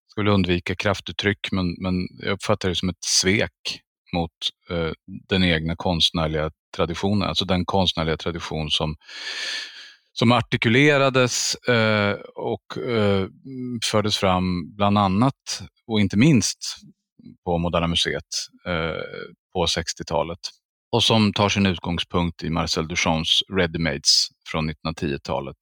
ska 0.06 0.20
väl 0.20 0.28
undvika 0.28 0.74
kraftuttryck, 0.74 1.52
men, 1.52 1.76
men 1.78 1.94
jag 2.18 2.32
uppfattar 2.32 2.68
det 2.68 2.74
som 2.74 2.88
ett 2.88 3.04
svek 3.04 3.80
mot 4.12 4.30
eh, 4.70 4.92
den 5.28 5.44
egna 5.44 5.76
konstnärliga 5.76 6.50
traditionen, 6.76 7.28
alltså 7.28 7.44
den 7.44 7.64
konstnärliga 7.64 8.16
tradition 8.16 8.70
som, 8.70 8.96
som 10.12 10.32
artikulerades 10.32 11.54
eh, 11.54 12.16
och 12.34 12.78
eh, 12.78 13.26
fördes 13.90 14.16
fram 14.16 14.74
bland 14.76 14.98
annat 14.98 15.62
och 15.86 16.00
inte 16.00 16.16
minst 16.16 16.76
på 17.44 17.58
Moderna 17.58 17.86
Museet 17.86 18.24
eh, 18.66 19.02
på 19.52 19.66
60-talet 19.66 20.38
och 20.92 21.04
som 21.04 21.32
tar 21.32 21.48
sin 21.48 21.66
utgångspunkt 21.66 22.42
i 22.42 22.50
Marcel 22.50 22.88
Duchamps 22.88 23.42
Readymades 23.56 24.28
från 24.50 24.70
1910-talet 24.70 25.56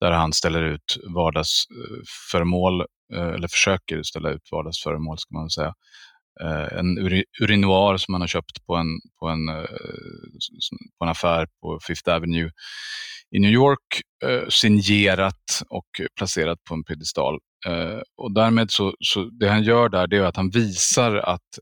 där 0.00 0.10
han 0.10 0.32
ställer 0.32 0.62
ut 0.62 0.96
vardagsföremål, 1.14 2.80
eh, 2.80 2.86
eh, 3.20 3.28
eller 3.28 3.48
försöker 3.48 4.02
ställa 4.02 4.30
ut 4.30 4.48
vardagsföremål 4.52 5.18
ska 5.18 5.34
man 5.34 5.50
säga. 5.50 5.74
Eh, 6.44 6.78
en 6.78 6.98
urinoir 7.40 7.96
som 7.96 8.14
han 8.14 8.20
har 8.20 8.28
köpt 8.28 8.66
på 8.66 8.74
en, 8.76 8.86
på, 9.20 9.28
en, 9.28 9.48
eh, 9.48 9.64
på 10.98 11.04
en 11.04 11.10
affär 11.10 11.46
på 11.62 11.78
Fifth 11.86 12.10
Avenue 12.10 12.50
i 13.30 13.38
New 13.38 13.50
York, 13.50 14.02
eh, 14.24 14.48
signerat 14.48 15.62
och 15.70 15.86
placerat 16.16 16.58
på 16.68 16.74
en 16.74 16.84
piedestal. 16.84 17.38
Och 18.16 18.34
därmed 18.34 18.70
så, 18.70 18.94
så, 19.00 19.24
det 19.24 19.48
han 19.48 19.62
gör 19.62 19.88
där 19.88 20.06
det 20.06 20.16
är 20.16 20.22
att 20.22 20.36
han 20.36 20.50
visar 20.50 21.16
att 21.16 21.58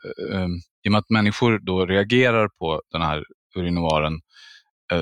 i 0.84 0.88
och 0.88 0.92
med 0.92 0.98
att 0.98 1.10
människor 1.10 1.58
då 1.58 1.86
reagerar 1.86 2.48
på 2.58 2.82
den 2.92 3.02
här 3.02 3.24
urinoaren 3.56 4.20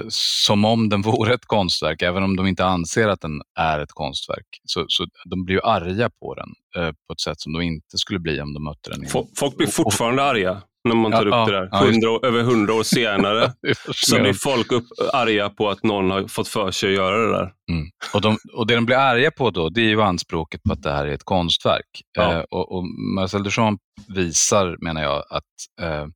som 0.09 0.65
om 0.65 0.89
den 0.89 1.03
vore 1.03 1.35
ett 1.35 1.47
konstverk, 1.47 2.03
även 2.03 2.23
om 2.23 2.37
de 2.37 2.47
inte 2.47 2.65
anser 2.65 3.09
att 3.09 3.21
den 3.21 3.43
är 3.59 3.81
ett 3.81 3.93
konstverk. 3.93 4.47
Så, 4.65 4.85
så 4.89 5.07
de 5.31 5.45
blir 5.45 5.55
ju 5.55 5.63
arga 5.63 6.11
på 6.21 6.35
den 6.35 6.49
eh, 6.77 6.93
på 6.93 7.13
ett 7.13 7.21
sätt 7.21 7.41
som 7.41 7.53
de 7.53 7.63
inte 7.63 7.99
skulle 7.99 8.21
bli 8.21 8.41
om 8.41 8.55
de 8.55 8.65
mötte 8.65 8.91
den. 8.91 9.07
Folk 9.37 9.57
blir 9.57 9.67
fortfarande 9.67 10.23
arga 10.23 10.63
när 10.87 10.95
man 10.95 11.13
tar 11.13 11.27
ja, 11.27 11.43
upp 11.43 11.49
det 11.49 11.53
där. 11.53 11.69
Ja, 11.73 11.85
100, 11.85 12.29
över 12.29 12.43
hundra 12.43 12.75
år 12.75 12.83
senare 12.83 13.53
så 13.93 14.21
blir 14.21 14.33
folk 14.33 14.73
upp, 14.73 14.85
arga 15.13 15.51
på 15.51 15.71
att 15.71 15.83
någon 15.83 16.11
har 16.11 16.29
fått 16.29 16.49
för 16.49 16.71
sig 16.71 16.89
att 16.89 16.97
göra 16.97 17.19
det 17.19 17.33
där. 17.33 17.53
Mm. 17.71 17.89
Och, 18.15 18.21
de, 18.21 18.39
och 18.53 18.67
Det 18.67 18.75
de 18.75 18.87
blir 18.87 18.97
arga 18.97 19.31
på 19.31 19.51
då, 19.51 19.69
det 19.69 19.81
är 19.81 19.89
ju 19.89 20.03
anspråket 20.03 20.63
på 20.63 20.73
att 20.73 20.83
det 20.83 20.93
här 20.93 21.07
är 21.07 21.13
ett 21.13 21.25
konstverk. 21.25 22.03
Ja. 22.13 22.33
Eh, 22.33 22.41
och, 22.41 22.73
och 22.73 22.85
Marcel 23.15 23.43
Duchamp 23.43 23.81
visar, 24.09 24.77
menar 24.81 25.03
jag, 25.03 25.25
att 25.31 25.83
eh, 25.83 26.07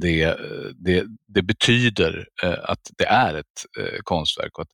det, 0.00 0.22
eh, 0.22 0.34
det, 0.76 1.04
det 1.28 1.42
betyder 1.42 2.26
eh, 2.42 2.58
att 2.62 2.80
det 2.98 3.04
är 3.04 3.34
ett 3.34 3.66
eh, 3.80 3.98
konstverk. 4.04 4.58
Och 4.58 4.62
att 4.62 4.68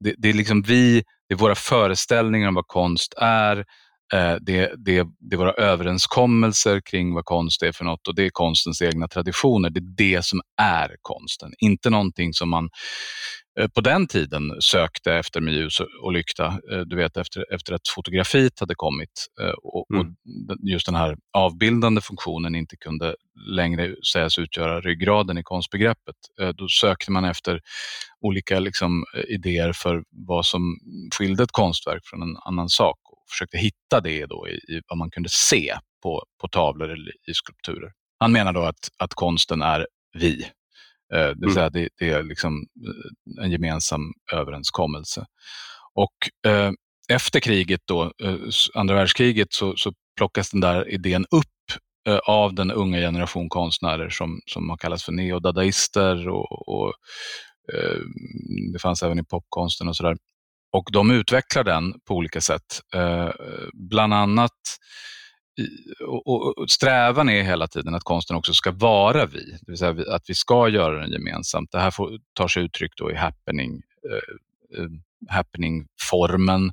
det, 0.00 0.14
det, 0.18 0.28
är 0.28 0.32
liksom 0.32 0.62
vi, 0.62 1.02
det 1.28 1.34
är 1.34 1.38
våra 1.38 1.54
föreställningar 1.54 2.48
om 2.48 2.54
vad 2.54 2.66
konst 2.66 3.14
är, 3.16 3.56
eh, 4.14 4.36
det, 4.40 4.72
det, 4.76 5.06
det 5.20 5.34
är 5.34 5.36
våra 5.36 5.52
överenskommelser 5.52 6.80
kring 6.80 7.14
vad 7.14 7.24
konst 7.24 7.62
är 7.62 7.72
för 7.72 7.84
något 7.84 8.08
och 8.08 8.14
det 8.14 8.24
är 8.24 8.30
konstens 8.32 8.82
egna 8.82 9.08
traditioner. 9.08 9.70
Det 9.70 9.80
är 9.80 9.96
det 9.96 10.24
som 10.24 10.40
är 10.60 10.96
konsten, 11.02 11.52
inte 11.58 11.90
någonting 11.90 12.32
som 12.32 12.50
man 12.50 12.68
på 13.74 13.80
den 13.80 14.06
tiden 14.06 14.60
sökte 14.60 15.14
efter 15.14 15.40
med 15.40 15.54
ljus 15.54 15.80
och 16.02 16.12
lykta. 16.12 16.46
Eh, 16.46 16.80
du 16.86 16.96
vet 16.96 17.16
efter, 17.16 17.54
efter 17.54 17.72
att 17.74 17.88
fotografiet 17.88 18.60
hade 18.60 18.74
kommit 18.74 19.26
eh, 19.40 19.54
och, 19.62 19.86
mm. 19.94 20.06
och, 20.06 20.56
just 20.70 20.86
den 20.86 20.94
här 20.94 21.16
avbildande 21.32 22.00
funktionen 22.00 22.54
inte 22.54 22.76
kunde 22.76 23.14
längre 23.46 23.94
sägas 24.12 24.38
utgöra 24.38 24.80
ryggraden 24.80 25.38
i 25.38 25.42
konstbegreppet. 25.42 26.16
Då 26.54 26.68
sökte 26.68 27.12
man 27.12 27.24
efter 27.24 27.60
olika 28.20 28.60
liksom, 28.60 29.04
idéer 29.28 29.72
för 29.72 30.02
vad 30.10 30.46
som 30.46 30.78
skilde 31.18 31.42
ett 31.42 31.52
konstverk 31.52 32.02
från 32.04 32.22
en 32.22 32.36
annan 32.44 32.68
sak 32.68 32.98
och 33.04 33.24
försökte 33.30 33.58
hitta 33.58 34.00
det 34.00 34.26
då 34.26 34.48
i, 34.48 34.52
i 34.52 34.80
vad 34.88 34.98
man 34.98 35.10
kunde 35.10 35.28
se 35.32 35.74
på, 36.02 36.24
på 36.40 36.48
tavlor 36.48 36.90
eller 36.90 37.12
i 37.30 37.34
skulpturer. 37.34 37.92
Han 38.18 38.32
menar 38.32 38.52
då 38.52 38.62
att, 38.62 38.88
att 38.98 39.14
konsten 39.14 39.62
är 39.62 39.86
vi, 40.12 40.44
Eh, 40.44 40.61
det 41.18 41.34
vill 41.34 41.44
mm. 41.44 41.54
säga 41.54 41.70
det, 41.70 41.88
det, 41.98 42.10
är 42.10 42.22
liksom 42.22 42.66
eh, 42.86 43.44
en 43.44 43.50
gemensam 43.50 44.12
överenskommelse. 44.32 45.26
Och 45.94 46.50
eh, 46.50 46.70
efter 47.08 47.40
kriget, 47.40 47.80
då, 47.84 48.02
eh, 48.22 48.36
andra 48.74 48.94
världskriget, 48.94 49.52
så, 49.52 49.76
så 49.76 49.92
plockas 50.16 50.50
den 50.50 50.60
där 50.60 50.88
idén 50.88 51.26
upp 51.30 51.46
eh, 52.08 52.18
av 52.18 52.54
den 52.54 52.70
unga 52.70 52.98
generation 52.98 53.48
konstnärer 53.48 54.08
som, 54.08 54.40
som 54.46 54.70
har 54.70 54.76
kallats 54.76 55.04
för 55.04 55.12
neodadaister 55.12 56.28
och, 56.28 56.68
och 56.68 56.92
eh, 57.74 58.00
det 58.72 58.78
fanns 58.78 59.02
även 59.02 59.18
i 59.18 59.24
popkonsten 59.24 59.88
och 59.88 59.96
sådär. 59.96 60.16
Och 60.72 60.88
de 60.92 61.10
utvecklar 61.10 61.64
den 61.64 61.94
på 62.08 62.14
olika 62.14 62.40
sätt. 62.40 62.80
bland 63.72 64.14
annat 64.14 64.60
och, 66.06 66.58
och, 66.58 66.70
strävan 66.70 67.28
är 67.28 67.42
hela 67.42 67.66
tiden 67.66 67.94
att 67.94 68.04
konsten 68.04 68.36
också 68.36 68.54
ska 68.54 68.70
vara 68.70 69.26
vi, 69.26 69.44
det 69.50 69.66
vill 69.66 69.78
säga 69.78 70.14
att 70.14 70.30
vi 70.30 70.34
ska 70.34 70.68
göra 70.68 71.00
den 71.00 71.12
gemensamt. 71.12 71.72
Det 71.72 71.78
här 71.78 71.90
får, 71.90 72.18
tar 72.32 72.48
sig 72.48 72.64
uttryck 72.64 72.92
då 72.96 73.10
i 73.10 73.14
happening, 73.14 73.82
eh, 74.10 74.82
eh 74.82 74.88
happening-formen 75.28 76.72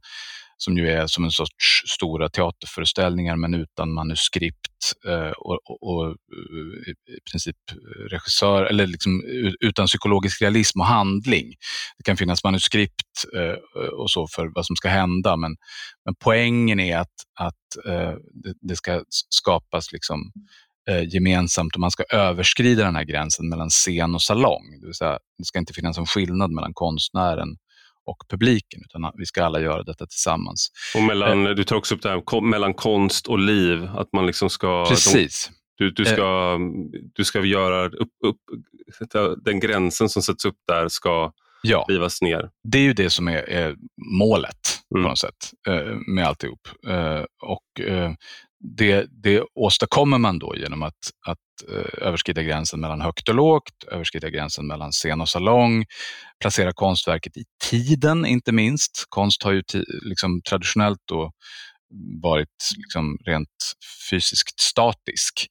som 0.62 0.78
ju 0.78 0.90
är 0.90 1.08
som 1.08 1.24
en 1.24 1.32
sorts 1.32 1.84
stora 1.86 2.30
teaterföreställningar 2.30 3.36
men 3.36 3.54
utan 3.54 3.94
manuskript 3.94 4.94
eh, 5.08 5.32
och, 5.32 5.60
och, 5.64 5.84
och, 5.84 6.06
eh, 6.08 6.90
i 7.16 7.20
princip 7.32 7.56
regissör, 8.10 8.66
eller 8.66 8.88
liksom 8.88 9.24
utan 9.60 9.88
psykologisk 9.88 10.42
realism 10.42 10.80
och 10.80 10.86
handling. 10.86 11.54
Det 11.98 12.04
kan 12.04 12.18
finnas 12.18 12.44
manuskript 12.44 13.26
eh, 13.38 13.84
och 14.00 14.12
så 14.12 14.28
för 14.28 14.52
vad 14.56 14.66
som 14.66 14.76
ska 14.76 14.90
hända 14.90 15.38
men, 15.38 15.56
men 16.06 16.16
poängen 16.24 16.80
är 16.80 16.98
att, 16.98 17.16
att 17.40 17.86
eh, 17.86 18.14
det, 18.44 18.54
det 18.62 18.76
ska 18.76 19.04
skapas 19.30 19.92
liksom 19.92 20.32
eh, 20.90 21.04
gemensamt 21.04 21.76
och 21.76 21.82
man 21.82 21.92
ska 21.92 22.04
överskrida 22.04 22.86
den 22.86 22.96
här 22.96 23.04
gränsen 23.04 23.50
mellan 23.50 23.70
scen 23.70 24.16
och 24.16 24.22
salong. 24.22 24.80
Det 24.82 24.86
vill 24.86 24.96
säga, 24.96 25.20
det 25.38 25.46
ska 25.46 25.60
inte 25.60 25.74
finnas 25.74 25.98
en 25.98 26.06
skillnad 26.06 26.52
mellan 26.52 26.74
konstnären 26.74 27.58
och 28.10 28.24
publiken, 28.30 28.82
utan 28.86 29.12
vi 29.16 29.26
ska 29.26 29.44
alla 29.44 29.62
göra 29.62 29.84
detta 29.84 30.06
tillsammans. 30.06 30.72
Och 30.96 31.04
mellan, 31.04 31.48
eh, 31.48 31.54
du 31.54 31.64
tar 31.64 31.76
också 31.76 31.96
upp 31.96 32.02
det 32.02 32.10
här 32.10 32.42
mellan 32.42 32.74
konst 32.74 33.28
och 33.28 33.40
liv, 33.40 33.90
att 33.96 34.14
man 34.14 34.26
liksom 34.26 34.50
ska... 34.50 34.86
Precis. 34.90 35.52
De, 35.78 35.84
du, 35.84 35.92
du, 35.92 36.06
ska, 36.06 36.54
eh, 36.54 36.60
du 37.16 37.24
ska 37.24 37.46
göra 37.46 37.86
upp, 37.86 38.10
upp, 38.26 38.38
den 39.46 39.60
gränsen 39.60 40.10
som 40.10 40.22
sätts 40.22 40.46
upp 40.46 40.58
där 40.68 40.88
ska 40.88 41.32
ja. 41.62 41.86
rivas 41.90 42.22
ner. 42.22 42.50
Det 42.64 42.78
är 42.78 42.84
ju 42.84 42.94
det 42.94 43.10
som 43.10 43.28
är, 43.28 43.50
är 43.50 43.76
målet 44.20 44.80
mm. 44.96 45.04
på 45.04 45.10
något 45.10 45.20
sätt 45.20 45.54
eh, 45.68 45.98
med 46.08 46.28
alltihop. 46.28 46.68
Eh, 46.88 47.24
och, 47.42 47.82
eh, 47.82 48.12
det, 48.60 49.08
det 49.24 49.44
åstadkommer 49.56 50.18
man 50.18 50.40
då 50.40 50.56
genom 50.56 50.84
att, 50.84 51.12
att 51.28 51.70
eh, 51.70 52.08
överskrida 52.08 52.44
gränsen 52.44 52.80
mellan 52.80 53.02
högt 53.02 53.30
och 53.30 53.36
lågt, 53.36 53.84
överskrida 53.92 54.30
gränsen 54.30 54.68
mellan 54.68 54.92
scen 54.92 55.22
och 55.22 55.30
salong, 55.30 55.86
placera 56.42 56.74
konstverket 56.74 57.38
i 57.38 57.44
tiden 57.70 58.26
inte 58.26 58.52
minst. 58.52 59.06
Konst 59.10 59.44
har 59.44 59.52
ju 59.52 59.64
liksom 60.02 60.42
traditionellt 60.42 61.00
då 61.06 61.32
varit 62.22 62.70
liksom 62.78 63.18
rent 63.26 63.74
fysiskt 64.10 64.60
statisk. 64.60 65.48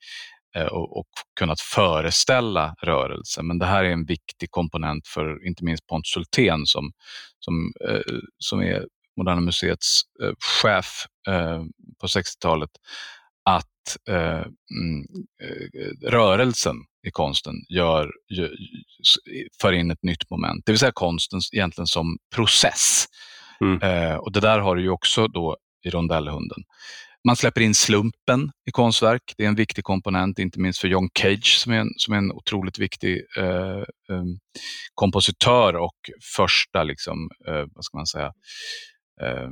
Eh, 0.57 0.67
och, 0.67 0.99
och, 0.99 1.09
kunnat 1.39 1.61
föreställa 1.61 2.75
rörelse. 2.83 3.43
Men 3.43 3.59
det 3.59 3.67
här 3.67 3.85
är 3.85 3.91
en 3.91 4.05
viktig 4.05 4.51
komponent 4.51 5.07
för 5.07 5.47
inte 5.47 5.65
minst 5.65 5.87
Pontus 5.87 6.17
Hultén 6.17 6.67
som, 6.67 6.93
som, 7.39 7.73
eh, 7.89 8.17
som 8.39 8.61
är 8.61 8.87
Moderna 9.17 9.41
Museets 9.41 10.03
chef 10.63 11.07
på 12.01 12.07
60-talet 12.07 12.71
att 13.45 13.97
eh, 14.09 14.47
mm, 14.81 15.07
eh, 15.43 16.11
rörelsen 16.11 16.77
i 17.07 17.11
konsten 17.11 17.55
gör, 17.69 18.11
gör, 18.29 18.51
för 19.61 19.73
in 19.73 19.91
ett 19.91 20.03
nytt 20.03 20.31
moment. 20.31 20.63
Det 20.67 20.73
vill 20.73 20.79
säga 20.79 20.93
konsten 20.95 21.41
egentligen 21.53 21.87
som 21.87 22.19
process. 22.35 23.07
Mm. 23.61 23.83
Eh, 23.83 24.17
och 24.17 24.33
Det 24.33 24.41
där 24.41 24.59
har 24.59 24.77
du 24.77 24.83
ju 24.83 24.91
också 24.91 25.29
då 25.29 25.57
i 25.85 25.91
rondellhunden. 25.91 26.59
Man 27.27 27.37
släpper 27.37 27.61
in 27.61 27.75
slumpen 27.75 28.51
i 28.67 28.71
konstverk. 28.71 29.23
Det 29.37 29.45
är 29.45 29.49
en 29.49 29.55
viktig 29.55 29.85
komponent, 29.85 30.39
inte 30.39 30.61
minst 30.61 30.81
för 30.81 30.89
John 30.89 31.09
Cage 31.19 31.59
som 31.59 31.73
är 31.73 31.79
en, 31.79 31.91
som 31.97 32.15
är 32.15 32.19
en 32.19 32.33
otroligt 32.33 32.79
viktig 32.79 33.23
eh, 33.39 33.83
eh, 34.11 34.25
kompositör 34.95 35.77
och 35.77 35.97
första, 36.37 36.83
liksom, 36.83 37.31
eh, 37.49 37.65
vad 37.75 37.85
ska 37.85 37.97
man 37.97 38.07
säga, 38.07 38.33
eh, 39.23 39.51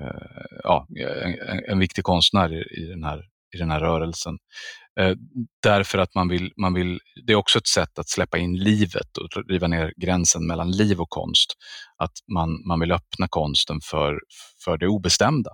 Eh, 0.00 0.60
ja, 0.62 0.86
en, 1.46 1.64
en, 1.68 1.78
viktig 1.78 2.04
konstnär 2.04 2.78
i, 2.78 2.86
den 2.86 3.04
här, 3.04 3.22
i 3.54 3.58
den 3.58 3.70
här 3.70 3.80
rörelsen. 3.80 4.38
Eh, 5.00 5.14
därför 5.62 5.98
att 5.98 6.14
man 6.14 6.28
vill, 6.28 6.52
man 6.56 6.74
vill, 6.74 7.00
det 7.26 7.32
är 7.32 7.36
också 7.36 7.58
ett 7.58 7.66
sätt 7.66 7.98
att 7.98 8.08
släppa 8.08 8.38
in 8.38 8.56
livet 8.56 9.16
och 9.16 9.28
riva 9.48 9.66
ner 9.66 9.92
gränsen 9.96 10.46
mellan 10.46 10.70
liv 10.70 11.00
och 11.00 11.10
konst. 11.10 11.54
Att 11.96 12.12
man, 12.34 12.66
man 12.66 12.80
vill 12.80 12.92
öppna 12.92 13.28
konsten 13.28 13.80
för, 13.84 14.20
för 14.64 14.78
det 14.78 14.88
obestämda 14.88 15.50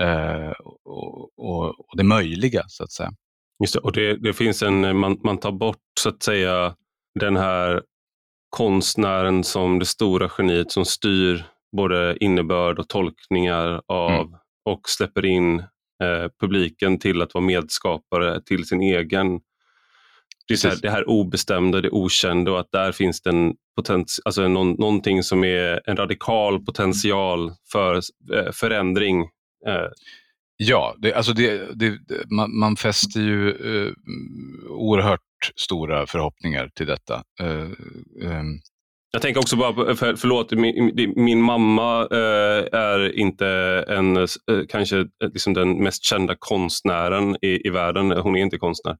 eh, 0.00 0.50
och, 0.50 1.38
och, 1.38 1.64
och, 1.64 1.96
det 1.96 2.04
möjliga, 2.04 2.64
så 2.68 2.84
att 2.84 2.92
säga. 2.92 3.10
Just 3.62 3.74
det, 3.74 3.80
och 3.80 3.92
det, 3.92 4.16
det 4.16 4.32
finns 4.32 4.62
en, 4.62 4.96
man, 4.96 5.20
man 5.24 5.38
tar 5.38 5.52
bort 5.52 5.76
så 6.00 6.08
att 6.08 6.22
säga 6.22 6.74
den 7.20 7.36
här 7.36 7.82
konstnären 8.50 9.44
som 9.44 9.78
det 9.78 9.86
stora 9.86 10.30
geniet 10.38 10.72
som 10.72 10.84
styr 10.84 11.44
både 11.76 12.16
innebörd 12.20 12.78
och 12.78 12.88
tolkningar 12.88 13.82
av 13.86 14.10
mm. 14.10 14.34
och 14.64 14.80
släpper 14.88 15.26
in 15.26 15.58
eh, 16.02 16.28
publiken 16.40 16.98
till 16.98 17.22
att 17.22 17.34
vara 17.34 17.44
medskapare 17.44 18.42
till 18.42 18.66
sin 18.66 18.80
egen 18.80 19.40
det, 20.48 20.68
här, 20.68 20.78
det 20.82 20.90
här 20.90 21.08
obestämda, 21.08 21.80
det 21.80 21.90
okända 21.90 22.52
och 22.52 22.60
att 22.60 22.72
där 22.72 22.92
finns 22.92 23.22
det 23.22 23.30
en 23.30 23.54
potens, 23.76 24.20
alltså 24.24 24.48
någon, 24.48 24.72
någonting 24.72 25.22
som 25.22 25.44
är 25.44 25.90
en 25.90 25.96
radikal 25.96 26.64
potential 26.64 27.52
för 27.72 27.94
eh, 28.34 28.52
förändring. 28.52 29.20
Eh. 29.66 29.88
Ja, 30.56 30.94
det, 30.98 31.14
alltså 31.14 31.32
det, 31.32 31.74
det, 31.74 31.98
man, 32.30 32.58
man 32.58 32.76
fäster 32.76 33.20
ju 33.20 33.50
eh, 33.50 33.92
oerhört 34.68 35.20
stora 35.56 36.06
förhoppningar 36.06 36.70
till 36.74 36.86
detta. 36.86 37.22
Eh, 37.40 37.68
ehm, 38.30 38.60
jag 39.12 39.22
tänker 39.22 39.40
också 39.40 39.56
bara, 39.56 39.94
för, 39.94 40.16
förlåt, 40.16 40.52
min, 40.52 41.12
min 41.16 41.42
mamma 41.42 42.08
eh, 42.10 42.78
är 42.80 43.18
inte 43.18 43.46
en, 43.88 44.16
eh, 44.16 44.26
kanske 44.68 44.98
eh, 44.98 45.06
liksom 45.34 45.54
den 45.54 45.82
mest 45.82 46.04
kända 46.04 46.36
konstnären 46.38 47.36
i, 47.42 47.66
i 47.66 47.70
världen. 47.70 48.10
Hon 48.10 48.36
är 48.36 48.42
inte 48.42 48.58
konstnär. 48.58 48.96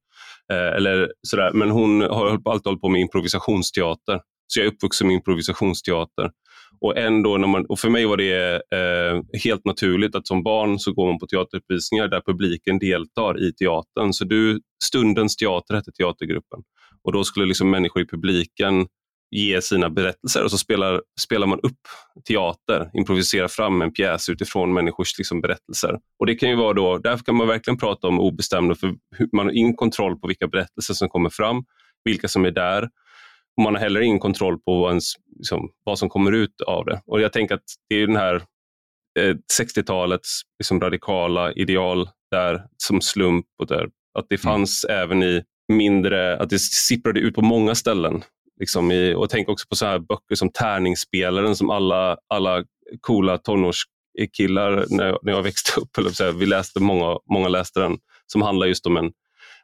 Eh, 0.53 0.77
eller 0.77 1.13
sådär. 1.23 1.51
Men 1.53 1.71
hon 1.71 2.01
har 2.01 2.41
alltid 2.45 2.67
hållit 2.67 2.81
på 2.81 2.89
med 2.89 3.01
improvisationsteater. 3.01 4.21
Så 4.47 4.61
jag 4.61 4.67
är 4.67 4.71
uppvuxen 4.71 5.07
med 5.07 5.15
improvisationsteater. 5.15 6.31
Och, 6.81 6.99
ändå 6.99 7.37
när 7.37 7.49
man, 7.49 7.67
och 7.67 7.79
för 7.79 7.91
mig 7.91 8.07
var 8.07 8.17
det 8.17 8.55
eh, 8.55 9.41
helt 9.45 9.65
naturligt 9.65 10.15
att 10.15 10.27
som 10.27 10.43
barn 10.43 10.79
så 10.79 10.93
går 10.93 11.07
man 11.07 11.19
på 11.19 11.27
teateruppvisningar 11.27 12.09
där 12.09 12.23
publiken 12.27 12.79
deltar 12.79 13.43
i 13.43 13.53
teatern. 13.53 14.13
Så 14.13 14.25
du, 14.25 14.61
Stundens 14.85 15.37
teater 15.37 15.75
hette 15.75 15.93
teatergruppen. 15.93 16.61
Och 17.03 17.13
då 17.13 17.25
skulle 17.25 17.47
liksom 17.47 17.71
människor 17.71 18.03
i 18.03 18.07
publiken 18.07 18.87
ge 19.31 19.63
sina 19.63 19.91
berättelser 19.91 20.45
och 20.45 20.51
så 20.51 20.59
spelar, 20.59 21.03
spelar 21.21 21.47
man 21.47 21.61
upp 21.61 21.81
teater, 22.29 22.91
improviserar 22.95 23.49
fram 23.49 23.83
en 23.83 23.93
pjäs 23.93 24.29
utifrån 24.29 24.73
människors 24.73 25.19
liksom, 25.19 25.41
berättelser. 25.41 25.99
Och 26.19 26.27
det 26.27 26.35
kan 26.35 26.51
ju 26.51 26.57
vara 26.57 26.73
då, 26.73 26.99
därför 26.99 27.25
kan 27.25 27.35
man 27.35 27.49
verkligen 27.49 27.79
prata 27.79 28.09
om 28.09 28.21
obestämda, 28.21 28.75
för 28.75 28.95
man 29.33 29.47
har 29.47 29.53
ingen 29.53 29.77
kontroll 29.77 30.21
på 30.21 30.27
vilka 30.27 30.49
berättelser 30.49 30.95
som 30.95 31.09
kommer 31.09 31.31
fram, 31.31 31.65
vilka 32.05 32.29
som 32.29 32.45
är 32.45 32.51
där. 32.51 32.83
Och 33.57 33.63
man 33.63 33.75
har 33.75 33.83
heller 33.83 34.01
ingen 34.01 34.19
kontroll 34.19 34.59
på 34.59 34.81
vad, 34.81 34.91
ens, 34.91 35.13
liksom, 35.37 35.71
vad 35.85 35.99
som 35.99 36.09
kommer 36.09 36.33
ut 36.33 36.61
av 36.61 36.85
det. 36.85 37.03
Och 37.07 37.21
jag 37.21 37.33
tänker 37.33 37.55
att 37.55 37.65
det 37.89 37.97
är 37.97 38.07
den 38.07 38.17
här 38.17 38.35
eh, 39.19 39.37
60-talets 39.61 40.41
liksom, 40.59 40.81
radikala 40.81 41.53
ideal 41.53 42.09
där 42.31 42.63
som 42.77 43.01
slump 43.01 43.47
och 43.59 43.67
där, 43.67 43.89
att 44.19 44.27
det 44.29 44.45
mm. 44.45 44.53
fanns 44.53 44.85
mm. 44.85 45.03
även 45.03 45.23
i 45.23 45.43
mindre, 45.73 46.39
att 46.39 46.51
det 46.51 46.59
sipprade 46.59 47.21
ut 47.21 47.35
på 47.35 47.43
många 47.43 47.75
ställen 47.75 48.23
Liksom 48.61 48.91
i, 48.91 49.15
och 49.15 49.31
tänk 49.31 49.49
också 49.49 49.69
på 49.69 49.77
så 49.77 49.87
här 49.87 49.99
böcker 49.99 50.35
som 50.35 50.53
Tärningsspelaren 50.53 51.57
som 51.57 51.71
alla, 51.71 52.17
alla 52.29 52.65
coola 53.01 53.39
tonårskillar 53.39 54.85
när, 54.91 55.19
när 55.23 55.33
jag 55.33 55.43
växte 55.43 55.81
upp, 55.81 55.99
eller 55.99 56.11
så 56.11 56.25
här, 56.25 56.33
vi 56.33 56.47
läste, 56.47 56.81
många, 56.81 57.19
många 57.33 57.49
läste 57.49 57.81
den, 57.81 57.99
som 58.27 58.43
handlar 58.43 58.67
just 58.67 58.87
om 58.87 58.97
en 58.97 59.13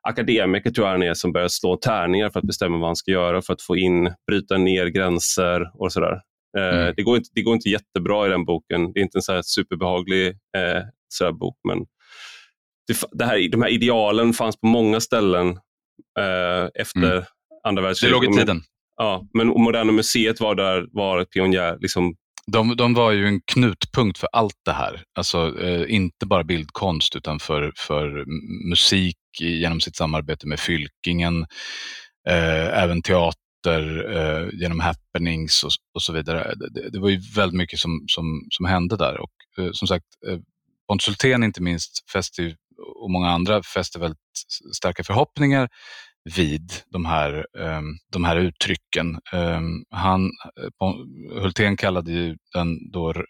akademiker 0.09 0.71
tror 0.71 0.87
jag 0.87 0.93
han 0.93 1.03
är 1.03 1.15
som 1.15 1.33
börjar 1.33 1.49
slå 1.49 1.77
tärningar 1.77 2.31
för 2.31 2.41
att 2.41 2.47
bestämma 2.47 2.79
vad 2.79 2.89
han 2.89 2.97
ska 2.97 3.11
göra 3.11 3.43
för 3.43 3.53
att 3.53 3.63
få 3.63 3.77
in, 3.77 4.13
bryta 4.27 4.57
ner 4.57 4.87
gränser 4.87 5.71
och 5.75 5.93
sådär. 5.93 6.21
Eh, 6.59 6.79
mm. 6.79 6.95
det, 6.97 7.03
går 7.03 7.17
inte, 7.17 7.31
det 7.35 7.43
går 7.43 7.55
inte 7.55 7.69
jättebra 7.69 8.27
i 8.27 8.31
den 8.31 8.45
boken. 8.45 8.93
Det 8.93 9.01
är 9.01 9.03
inte 9.03 9.19
en 9.19 9.23
så 9.23 9.33
här 9.33 9.43
superbehaglig 9.43 10.27
eh, 10.29 10.83
så 11.09 11.33
bok, 11.33 11.59
men 11.69 11.79
det, 12.89 12.99
det 13.13 13.25
här, 13.25 13.49
de 13.49 13.63
här 13.63 13.69
idealen 13.69 14.33
fanns 14.33 14.61
på 14.61 14.67
många 14.67 15.01
ställen 15.01 15.49
eh, 16.19 16.69
efter 16.75 17.13
mm. 17.13 17.25
andra 17.65 17.83
världskriget. 17.83 18.21
Det 18.21 18.27
låg 18.27 18.35
i 18.35 18.39
tiden. 18.39 18.63
Ja, 18.97 19.27
men 19.35 19.47
Moderna 19.47 19.93
Museet 19.93 20.41
var 20.41 20.55
där, 20.55 20.87
var 20.93 21.25
pionjär. 21.25 21.79
Liksom. 21.81 22.15
De, 22.47 22.77
de 22.77 22.95
var 22.95 23.13
ju 23.13 23.27
en 23.27 23.41
knutpunkt 23.41 24.19
för 24.19 24.29
allt 24.33 24.61
det 24.65 24.73
här. 24.73 25.03
Alltså 25.15 25.61
eh, 25.61 25.95
inte 25.95 26.27
bara 26.27 26.45
bildkonst 26.45 27.17
utan 27.17 27.39
för, 27.39 27.73
för 27.77 28.25
musik 28.71 29.17
genom 29.41 29.81
sitt 29.81 29.97
samarbete 29.97 30.47
med 30.47 30.61
Fylkingen, 30.61 31.47
eh, 32.29 32.83
även 32.83 33.03
teater 33.03 34.17
eh, 34.17 34.49
genom 34.61 34.81
happenings 34.81 35.65
och, 35.65 35.71
och 35.95 36.03
så 36.03 36.13
vidare. 36.13 36.55
Det, 36.57 36.91
det, 36.91 36.99
var 36.99 37.09
ju 37.09 37.21
väldigt 37.35 37.59
mycket 37.59 37.79
som, 37.79 38.05
som, 38.09 38.47
som 38.51 38.67
hände 38.67 38.97
där 38.97 39.21
och 39.21 39.65
eh, 39.65 39.71
som 39.73 39.89
sagt 39.89 40.07
eh, 40.29 40.39
Pontus 40.89 41.09
Hultén 41.09 41.43
inte 41.43 41.63
minst 41.63 42.11
fäste 42.11 42.57
och 43.03 43.11
många 43.11 43.31
andra 43.31 43.63
fäste 43.63 43.99
väldigt 43.99 44.19
starka 44.75 45.05
förhoppningar 45.05 45.69
vid 46.35 46.73
de 46.93 47.05
här, 47.05 47.47
ehm, 47.59 47.85
de 48.13 48.25
här 48.25 48.37
uttrycken. 48.37 49.19
Ehm, 49.33 49.85
han, 49.91 50.31
Hultén 51.43 51.77
kallade 51.77 52.13
ju 52.13 52.37
den 52.55 52.91
då 52.93 53.11
eh, 53.11 53.23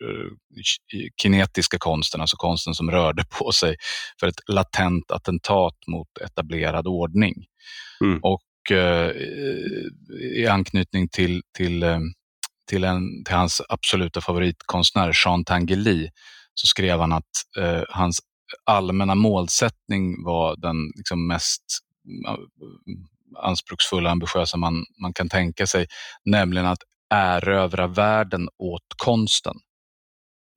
kinetiska 1.23 1.79
konsten, 1.79 2.21
alltså 2.21 2.37
konsten 2.37 2.75
som 2.75 2.91
rörde 2.91 3.25
på 3.39 3.53
sig, 3.53 3.77
för 4.21 4.27
ett 4.27 4.41
latent 4.49 5.11
attentat 5.11 5.75
mot 5.87 6.09
etablerad 6.25 6.87
ordning. 6.87 7.35
Mm. 8.01 8.21
Och 8.23 8.77
eh, 8.77 9.11
i 10.37 10.47
anknytning 10.51 11.09
till, 11.09 11.43
till, 11.57 11.85
till, 12.69 12.85
en, 12.85 13.25
till 13.25 13.35
hans 13.35 13.63
absoluta 13.69 14.21
favoritkonstnär 14.21 15.13
Jean 15.25 15.45
Tanguy 15.45 16.11
så 16.55 16.67
skrev 16.67 17.01
han 17.01 17.13
att 17.13 17.33
eh, 17.59 17.83
hans 17.89 18.21
allmänna 18.65 19.15
målsättning 19.15 20.25
var 20.25 20.57
den 20.57 20.77
liksom 20.97 21.27
mest 21.27 21.65
anspråksfulla, 23.38 24.11
ambitiösa 24.11 24.57
man, 24.57 24.85
man 25.03 25.12
kan 25.12 25.29
tänka 25.29 25.66
sig, 25.66 25.87
nämligen 26.25 26.66
att 26.66 26.83
erövra 27.14 27.87
världen 27.87 28.49
åt 28.59 28.87
konsten. 28.97 29.57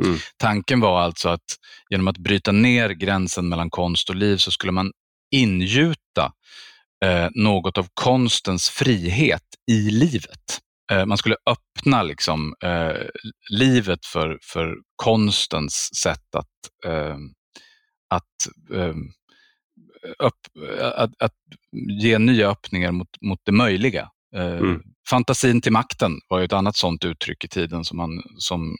Mm. 0.03 0.17
Tanken 0.37 0.79
var 0.79 1.01
alltså 1.01 1.29
att 1.29 1.55
genom 1.89 2.07
att 2.07 2.17
bryta 2.17 2.51
ner 2.51 2.89
gränsen 2.89 3.49
mellan 3.49 3.69
konst 3.69 4.09
och 4.09 4.15
liv 4.15 4.37
så 4.37 4.51
skulle 4.51 4.71
man 4.71 4.91
ingjuta 5.31 6.33
eh, 7.05 7.29
något 7.35 7.77
av 7.77 7.87
konstens 7.93 8.69
frihet 8.69 9.43
i 9.71 9.91
livet. 9.91 10.59
Eh, 10.91 11.05
man 11.05 11.17
skulle 11.17 11.35
öppna 11.45 12.03
liksom, 12.03 12.53
eh, 12.63 13.07
livet 13.49 14.05
för, 14.05 14.39
för 14.41 14.75
konstens 14.95 15.95
sätt 15.95 16.35
att, 16.35 16.85
eh, 16.85 17.17
att 18.09 18.75
eh, 18.75 18.93
upp, 20.19 20.39
att, 20.81 21.11
att, 21.19 21.33
ge 22.01 22.19
nya 22.19 22.49
öppningar 22.49 22.91
mot, 22.91 23.21
mot 23.21 23.39
det 23.43 23.51
möjliga. 23.51 24.09
Eh, 24.35 24.57
mm. 24.57 24.81
Fantasin 25.09 25.61
till 25.61 25.71
makten 25.71 26.11
var 26.27 26.41
ett 26.41 26.53
annat 26.53 26.77
sådant 26.77 27.05
uttryck 27.05 27.43
i 27.43 27.47
tiden 27.47 27.85
som 27.85 27.97
man, 27.97 28.21
som 28.37 28.77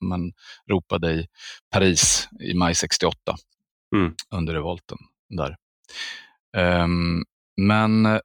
man 0.00 0.32
ropade 0.70 1.12
i 1.12 1.26
Paris 1.70 2.28
i 2.40 2.54
maj 2.54 2.74
68 2.74 3.36
mm. 3.96 4.14
under 4.30 4.54
revolten. 4.54 4.98
där. 5.28 5.56
Um, 6.84 7.24
men 7.56 8.20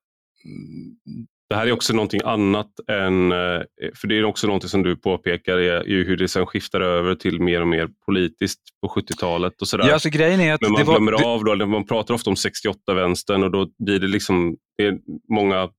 det 1.49 1.55
här 1.55 1.67
är 1.67 1.71
också 1.71 1.93
någonting 1.93 2.21
annat 2.23 2.71
än, 2.88 3.31
eh, 3.31 3.62
för 3.95 4.07
det 4.07 4.17
är 4.17 4.23
också 4.23 4.47
någonting 4.47 4.69
som 4.69 4.83
du 4.83 4.95
påpekar, 4.95 5.57
är 5.57 5.83
ju 5.83 6.03
hur 6.03 6.17
det 6.17 6.27
sen 6.27 6.45
skiftar 6.45 6.81
över 6.81 7.15
till 7.15 7.41
mer 7.41 7.62
och 7.62 7.67
mer 7.67 7.89
politiskt 8.05 8.62
på 8.81 8.88
70-talet 8.88 9.62
och 9.62 9.67
sådär. 9.67 9.88
Ja, 9.88 9.93
alltså 9.93 10.10
grejen 10.10 10.39
är 10.39 10.53
att 10.53 10.62
Men 10.62 10.71
man 10.71 10.86
var, 10.86 10.93
glömmer 10.93 11.12
det, 11.12 11.25
av, 11.25 11.43
då, 11.43 11.65
man 11.65 11.88
pratar 11.88 12.13
ofta 12.13 12.29
om 12.29 12.36
68-vänstern 12.36 13.43
och 13.43 13.51
då 13.51 13.69
blir 13.86 13.99
det 13.99 14.07
liksom, 14.07 14.55
det 14.77 14.86
är 14.86 14.97
många, 15.29 15.69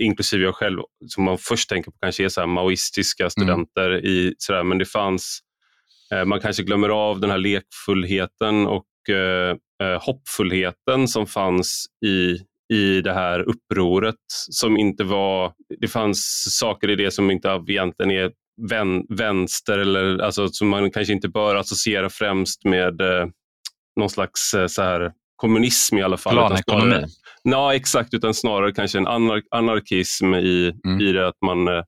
inklusive 0.00 0.44
jag 0.44 0.54
själv, 0.54 0.78
som 1.06 1.24
man 1.24 1.38
först 1.38 1.68
tänker 1.68 1.90
på 1.90 1.96
kanske 2.00 2.24
är 2.24 2.28
så 2.28 2.46
maoistiska 2.46 3.30
studenter 3.30 4.04
i 4.06 4.34
sådär, 4.38 4.64
men 4.64 4.78
det 4.78 4.86
fanns, 4.86 5.40
eh, 6.12 6.24
man 6.24 6.40
kanske 6.40 6.62
glömmer 6.62 6.88
av 6.88 7.20
den 7.20 7.30
här 7.30 7.38
lekfullheten 7.38 8.66
och 8.66 8.86
eh, 9.08 9.56
eh, 9.82 10.02
hoppfullheten 10.02 11.08
som 11.08 11.26
fanns 11.26 11.86
i 12.06 12.38
i 12.72 13.00
det 13.00 13.12
här 13.12 13.40
upproret 13.40 14.14
som 14.50 14.76
inte 14.76 15.04
var... 15.04 15.52
Det 15.80 15.88
fanns 15.88 16.46
saker 16.58 16.90
i 16.90 16.96
det 16.96 17.10
som 17.10 17.30
inte 17.30 17.48
egentligen 17.68 18.10
är 18.10 18.30
vän, 18.70 19.04
vänster 19.08 19.78
eller 19.78 20.18
alltså, 20.18 20.48
som 20.48 20.68
man 20.68 20.90
kanske 20.90 21.12
inte 21.12 21.28
bör 21.28 21.54
associera 21.54 22.10
främst 22.10 22.64
med 22.64 23.00
eh, 23.00 23.26
någon 24.00 24.10
slags 24.10 24.54
eh, 24.54 24.66
så 24.66 24.82
här, 24.82 25.12
kommunism 25.36 25.98
i 25.98 26.02
alla 26.02 26.16
fall. 26.16 26.34
Planekonomi? 26.34 27.06
Ja, 27.42 27.74
exakt, 27.74 28.14
utan 28.14 28.34
snarare 28.34 28.72
kanske 28.72 28.98
en 28.98 29.06
anar 29.06 29.42
anarkism 29.50 30.34
i, 30.34 30.72
mm. 30.86 31.00
i 31.00 31.12
det 31.12 31.28
att 31.28 31.40
man 31.46 31.68
eh, 31.68 31.82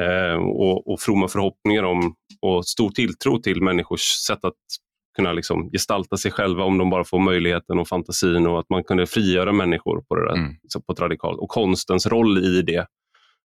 eh, 0.00 0.34
och, 0.34 0.92
och 0.92 1.00
fromma 1.00 1.28
förhoppningar 1.28 1.82
om 1.82 2.14
och 2.42 2.66
stor 2.66 2.90
tilltro 2.90 3.38
till 3.38 3.62
människors 3.62 4.00
sätt 4.00 4.44
att 4.44 4.54
kunna 5.16 5.32
liksom 5.32 5.70
gestalta 5.70 6.16
sig 6.16 6.30
själva 6.30 6.64
om 6.64 6.78
de 6.78 6.90
bara 6.90 7.04
får 7.04 7.18
möjligheten 7.18 7.78
och 7.78 7.88
fantasin 7.88 8.46
och 8.46 8.60
att 8.60 8.70
man 8.70 8.84
kunde 8.84 9.06
frigöra 9.06 9.52
människor 9.52 10.00
på, 10.08 10.14
det 10.14 10.24
där, 10.24 10.36
mm. 10.36 10.56
på 10.86 10.92
ett 10.92 11.00
radikalt 11.00 11.38
Och 11.38 11.48
konstens 11.48 12.06
roll 12.06 12.38
i 12.38 12.62
det, 12.62 12.86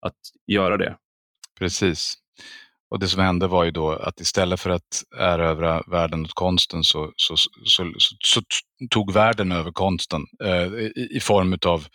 att 0.07 0.19
göra 0.47 0.77
det. 0.77 0.97
Precis. 1.59 2.15
Och 2.91 3.01
Det 3.01 3.09
som 3.09 3.21
hände 3.21 3.47
var 3.47 3.65
ju 3.65 3.71
då 3.71 3.93
att 3.93 4.21
istället 4.21 4.61
för 4.61 4.71
att 4.71 5.03
erövra 5.19 5.83
världen 5.87 6.25
åt 6.25 6.35
konsten 6.35 6.85
så, 6.85 7.13
så, 7.17 7.37
så, 7.37 7.93
så, 7.99 8.15
så 8.25 8.41
tog 8.91 9.13
världen 9.13 9.53
över 9.53 9.73
konsten 9.73 10.23
eh, 10.45 10.67
i, 10.75 11.09
i, 11.11 11.21
form 11.21 11.59
av 11.67 11.87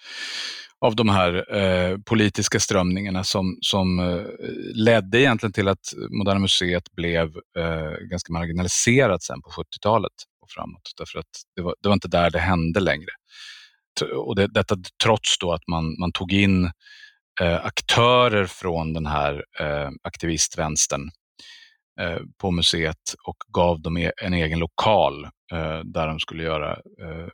av 0.82 0.96
de 0.96 1.10
här 1.10 1.56
eh, 1.56 1.98
politiska 1.98 2.60
strömningarna 2.60 3.24
som, 3.24 3.58
som 3.62 4.00
eh, 4.00 4.26
ledde 4.74 5.22
egentligen 5.22 5.54
till 5.54 5.68
att 5.68 5.94
Moderna 6.10 6.39
Museet 6.39 6.92
blev 6.92 7.26
eh, 7.58 8.08
ganska 8.10 8.34
marginaliserat 8.34 9.24
sen 9.24 9.42
på 9.42 9.50
70-talet 9.50 10.13
och 10.42 10.50
framåt. 10.50 10.92
Därför 10.98 11.20
att 11.20 11.30
det 11.56 11.62
var, 11.62 11.76
det 11.82 11.89
var 11.89 11.94
inte 11.94 12.08
där 12.08 12.32
det 12.32 12.39
hände 12.39 12.80
längre. 12.80 13.10
Och 14.15 14.36
det, 14.36 14.48
detta 14.48 14.78
trots 15.04 15.38
då 15.39 15.54
att 15.54 15.68
man, 15.68 16.00
man 16.00 16.12
tog 16.12 16.34
in 16.34 16.72
eh, 17.42 17.65
aktörer 17.65 18.46
från 18.46 18.94
den 18.94 19.06
här 19.06 19.46
eh, 19.60 19.89
aktivistvänstern 20.04 21.12
eh, 22.00 22.20
på 22.38 22.52
museet 22.52 23.15
och 23.28 23.38
gav 23.54 23.82
dem 23.82 23.98
e, 23.98 24.12
en 24.22 24.34
egen 24.34 24.60
lokal 24.60 25.24
eh, 25.52 25.80
där 25.84 26.08
de 26.08 26.20
skulle 26.20 26.44
göra 26.44 26.72
eh, 26.74 27.28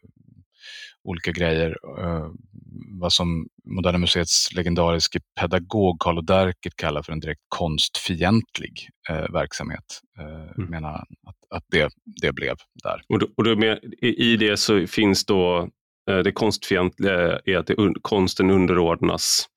olika 1.04 1.32
grejer. 1.32 1.78
Eh, 2.00 2.30
vad 3.00 3.14
som 3.14 3.48
Moderna 3.66 3.98
Museets 3.98 4.54
legendariske 4.54 5.20
pedagog 5.40 6.00
Carlo 6.00 6.22
Derkert 6.22 6.76
kallar 6.76 7.02
för 7.02 7.14
en 7.14 7.20
direkt 7.20 7.42
konstfientlig 7.48 8.90
uh, 9.10 9.34
verksamhet. 9.34 10.02
Uh, 10.20 10.52
mm. 10.58 10.70
menar 10.70 10.96
att, 10.96 11.36
att 11.50 11.64
det, 11.72 11.90
det 12.22 12.32
blev 12.32 12.56
där. 12.84 13.02
Och, 13.08 13.20
då, 13.20 13.28
och 13.38 13.44
då 13.44 13.56
med, 13.56 13.80
I 14.02 14.38
det 14.38 14.58
så 14.58 14.88
finns 14.88 15.26
då 15.26 15.70
det 16.24 16.32
konstfientliga 16.32 17.40
är 17.46 17.58
att 17.58 17.68
det, 17.68 17.76
konsten 18.02 18.50
underordnas 18.50 19.48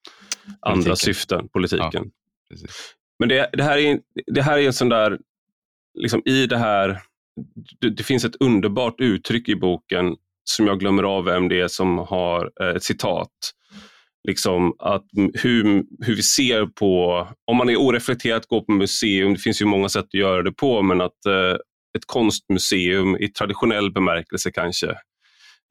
politiken. 0.49 0.73
andra 0.73 0.97
syften, 0.97 1.49
politiken. 1.49 2.11
Ja, 2.49 2.57
Men 3.19 3.29
det, 3.29 3.51
det, 3.53 3.63
här 3.63 3.79
är, 3.79 4.01
det 4.27 4.43
här 4.43 4.59
är 4.59 4.67
en 4.67 4.73
sån 4.73 4.89
där, 4.89 5.19
liksom 5.95 6.23
i 6.25 6.47
det 6.47 6.59
här, 6.59 7.03
det, 7.81 7.91
det 7.91 8.03
finns 8.03 8.25
ett 8.25 8.37
underbart 8.41 9.01
uttryck 9.01 9.49
i 9.49 9.57
boken 9.57 10.17
som 10.51 10.67
jag 10.67 10.81
glömmer 10.81 11.03
av 11.03 11.25
vem 11.25 11.49
det 11.49 11.61
är 11.61 11.69
som 11.69 11.99
har 11.99 12.51
eh, 12.61 12.69
ett 12.69 12.85
citat. 12.85 13.31
Liksom 14.29 14.75
att 14.79 15.05
hur, 15.35 15.85
hur 16.05 16.17
vi 16.17 16.23
ser 16.23 16.67
på, 16.67 17.27
om 17.51 17.57
man 17.57 17.69
är 17.69 17.77
oreflekterat 17.77 18.47
gå 18.47 18.65
på 18.65 18.73
museum, 18.73 19.35
det 19.35 19.41
finns 19.41 19.63
ju 19.63 19.67
många 19.67 19.89
sätt 19.89 20.05
att 20.05 20.15
göra 20.15 20.43
det 20.43 20.53
på, 20.53 20.83
men 20.83 21.01
att 21.01 21.27
eh, 21.27 21.57
ett 21.99 22.07
konstmuseum 22.07 23.17
i 23.17 23.29
traditionell 23.29 23.93
bemärkelse 23.93 24.51
kanske, 24.51 24.87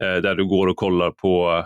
eh, 0.04 0.16
där 0.22 0.34
du 0.34 0.48
går 0.48 0.66
och 0.66 0.76
kollar 0.76 1.10
på 1.10 1.64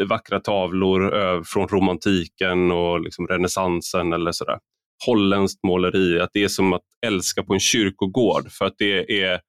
eh, 0.00 0.06
vackra 0.06 0.40
tavlor 0.40 1.18
eh, 1.18 1.42
från 1.42 1.68
romantiken 1.68 2.70
och 2.72 3.00
liksom 3.00 3.26
renässansen 3.26 4.12
eller 4.12 4.32
sådär. 4.32 4.58
Holländskt 5.06 5.64
måleri, 5.64 6.20
att 6.20 6.30
det 6.32 6.44
är 6.44 6.48
som 6.48 6.72
att 6.72 6.82
älska 7.06 7.42
på 7.42 7.54
en 7.54 7.60
kyrkogård 7.60 8.52
för 8.52 8.64
att 8.64 8.74
det 8.78 9.22
är, 9.22 9.40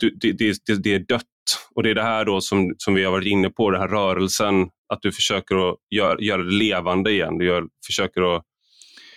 det, 0.00 0.10
det, 0.20 0.32
det, 0.66 0.82
det 0.82 0.94
är 0.94 0.98
dött 0.98 1.26
och 1.74 1.82
det 1.82 1.90
är 1.90 1.94
det 1.94 2.02
här 2.02 2.24
då 2.24 2.40
som, 2.40 2.74
som 2.78 2.94
vi 2.94 3.04
har 3.04 3.12
varit 3.12 3.26
inne 3.26 3.50
på, 3.50 3.70
den 3.70 3.80
här 3.80 3.88
rörelsen, 3.88 4.62
att 4.88 5.02
du 5.02 5.12
försöker 5.12 5.68
att 5.68 5.76
göra, 5.94 6.20
göra 6.20 6.42
det 6.42 6.54
levande 6.54 7.10
igen. 7.10 7.38
Du 7.38 7.46
gör, 7.46 7.64
försöker 7.86 8.36
att 8.36 8.42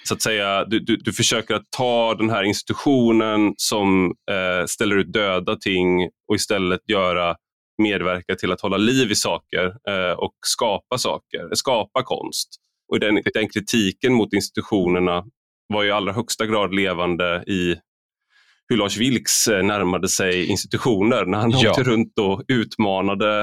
så 0.08 0.13
att 0.13 0.22
säga, 0.22 0.66
du, 0.66 0.80
du, 0.80 0.96
du, 0.96 1.13
försöker 1.13 1.56
att 1.56 1.72
ta 1.78 2.16
den 2.16 2.30
här 2.30 2.44
institutionen 2.44 3.54
som 3.58 4.06
eh, 4.32 4.66
ställer 4.66 4.96
ut 4.96 5.13
döda 5.13 5.56
ting 5.56 6.04
och 6.28 6.36
istället 6.36 6.82
göra, 6.88 7.36
medverka 7.82 8.36
till 8.36 8.52
att 8.52 8.62
hålla 8.62 8.78
liv 8.78 9.12
i 9.12 9.16
saker 9.16 9.66
eh, 9.66 10.12
och 10.18 10.34
skapa 10.46 10.98
saker, 10.98 11.40
eh, 11.40 11.54
skapa 11.54 12.04
konst. 12.04 12.50
Och 12.92 13.00
den, 13.00 13.22
den 13.34 13.50
kritiken 13.50 14.13
mot 14.13 14.34
institutionerna 14.34 15.26
var 15.68 15.84
i 15.84 15.92
allra 15.92 16.13
högsta 16.13 16.46
grad 16.46 16.76
levande 16.76 17.44
i 17.48 17.76
hur 18.70 18.78
Lars 18.78 18.98
Vilks 18.98 19.48
eh, 19.48 19.64
närmade 19.64 20.10
sig 20.10 20.46
institutioner 20.46 21.26
när 21.26 21.38
han 21.38 21.52
ja. 21.52 21.70
åkte 21.70 21.84
runt 21.84 22.20
och 22.20 22.44
utmanade 22.48 23.40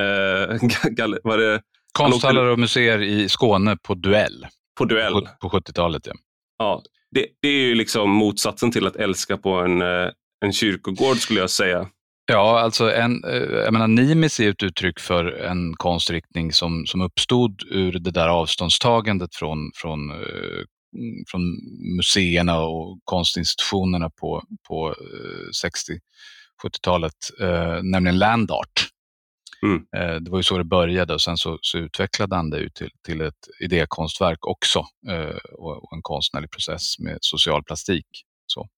eh, 0.00 0.04
var 1.24 1.38
det, 1.38 1.60
konsthallar 1.92 2.44
och 2.44 2.58
museer 2.58 3.02
i 3.02 3.28
Skåne 3.28 3.76
på 3.82 3.94
duell. 3.94 4.46
På 4.78 4.84
duell. 4.84 5.12
På, 5.40 5.48
på 5.48 5.58
70-talet, 5.58 6.06
ja. 6.06 6.12
ja 6.58 6.82
det, 7.10 7.26
det, 7.42 7.48
är 7.48 7.52
ju 7.52 7.74
liksom 7.74 8.10
motsatsen 8.10 8.70
till 8.70 8.86
att 8.86 8.96
älska 8.96 9.36
på 9.36 9.50
en, 9.50 9.82
eh, 9.82 10.08
en 10.44 10.52
kyrkogård 10.52 11.16
skulle 11.16 11.40
jag 11.40 11.50
säga. 11.50 11.86
Ja, 12.32 12.60
alltså 12.60 12.92
en, 12.92 13.24
eh, 13.24 13.42
jag 13.42 13.72
menar, 13.72 13.88
Nimis 13.88 14.40
är 14.40 14.50
ett 14.50 14.62
uttryck 14.62 15.00
för 15.00 15.24
en 15.24 15.74
konstriktning 15.76 16.52
som, 16.52 16.86
som 16.86 17.00
uppstod 17.00 17.62
ur 17.70 17.92
det 17.92 18.10
där 18.10 18.28
avståndstagandet 18.28 19.34
från, 19.34 19.70
från 19.74 20.10
från 21.28 21.42
museerna 21.96 22.60
och 22.60 22.98
konstinstitutionerna 23.04 24.10
på, 24.10 24.42
på 24.68 24.94
60-70-talet, 26.64 27.12
eh, 27.40 27.82
nämligen 27.82 28.18
land 28.18 28.50
art. 28.50 28.88
Mm. 29.62 29.84
Eh, 29.96 30.20
det 30.20 30.30
var 30.30 30.38
ju 30.38 30.42
så 30.42 30.58
det 30.58 30.64
började 30.64 31.14
och 31.14 31.20
sen 31.20 31.36
så, 31.36 31.58
så 31.60 31.78
utvecklade 31.78 32.36
han 32.36 32.50
det 32.50 32.58
ut 32.58 32.74
till, 32.74 32.90
till 33.06 33.20
ett 33.20 33.48
idékonstverk 33.60 34.46
också 34.46 34.86
eh, 35.08 35.36
och, 35.52 35.84
och, 35.84 35.96
en 35.96 36.02
konstnärlig 36.02 36.50
process 36.50 36.98
med 36.98 37.18
social 37.20 37.64
plastik. 37.64 38.06
Så. 38.46 38.68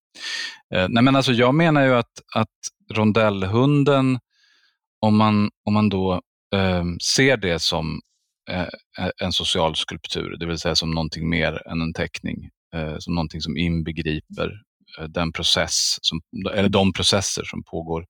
Eh, 0.75 0.87
nej 0.89 1.03
men 1.03 1.17
alltså 1.17 1.33
jag 1.33 1.55
menar 1.55 1.85
ju 1.85 1.95
att, 1.95 2.13
att 2.35 2.49
rondellhunden, 2.95 4.19
om 5.01 5.17
man, 5.17 5.51
om 5.65 5.75
man 5.75 5.89
då 5.89 6.21
eh, 6.55 6.85
ser 7.15 7.37
det 7.37 7.59
som 7.59 8.01
Eh, 8.01 8.16
en 9.23 9.33
social 9.33 9.77
skulptur, 9.77 10.37
det 10.37 10.47
vill 10.47 10.59
säga 10.59 10.77
som 10.77 10.91
någonting 10.91 11.29
mer 11.29 11.69
än 11.69 11.81
en 11.81 11.93
teckning, 11.93 12.51
eh, 12.75 12.99
som 12.99 13.15
någonting 13.15 13.41
som 13.41 13.57
inbegriper 13.57 14.63
eh, 14.99 15.05
den 15.05 15.33
process, 15.33 15.99
som, 16.03 16.21
eller 16.53 16.69
de 16.69 16.93
processer 16.93 17.45
som 17.45 17.65
pågår 17.65 18.07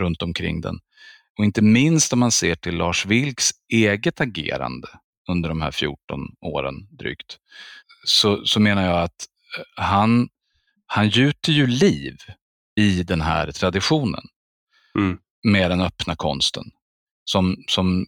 runt 0.00 0.22
omkring 0.22 0.60
den. 0.60 0.78
Och 1.38 1.44
inte 1.44 1.62
minst 1.62 2.12
om 2.12 2.18
man 2.18 2.32
ser 2.32 2.54
till 2.54 2.76
Lars 2.76 3.06
Vilks 3.06 3.50
eget 3.72 4.20
agerande 4.20 4.88
under 5.28 5.48
de 5.48 5.62
här 5.62 5.70
14 5.70 5.98
åren 6.40 6.74
drygt, 6.90 7.38
så, 8.04 8.46
så 8.46 8.60
menar 8.60 8.84
jag 8.84 9.02
att 9.02 9.26
han, 9.76 10.28
han 10.86 11.08
gjuter 11.08 11.52
ju 11.52 11.66
liv 11.66 12.16
i 12.80 13.02
den 13.02 13.20
här 13.20 13.52
traditionen 13.52 14.24
mm. 14.98 15.18
med 15.42 15.70
den 15.70 15.80
öppna 15.80 16.16
konsten. 16.16 16.64
Som, 17.24 17.56
som 17.68 18.06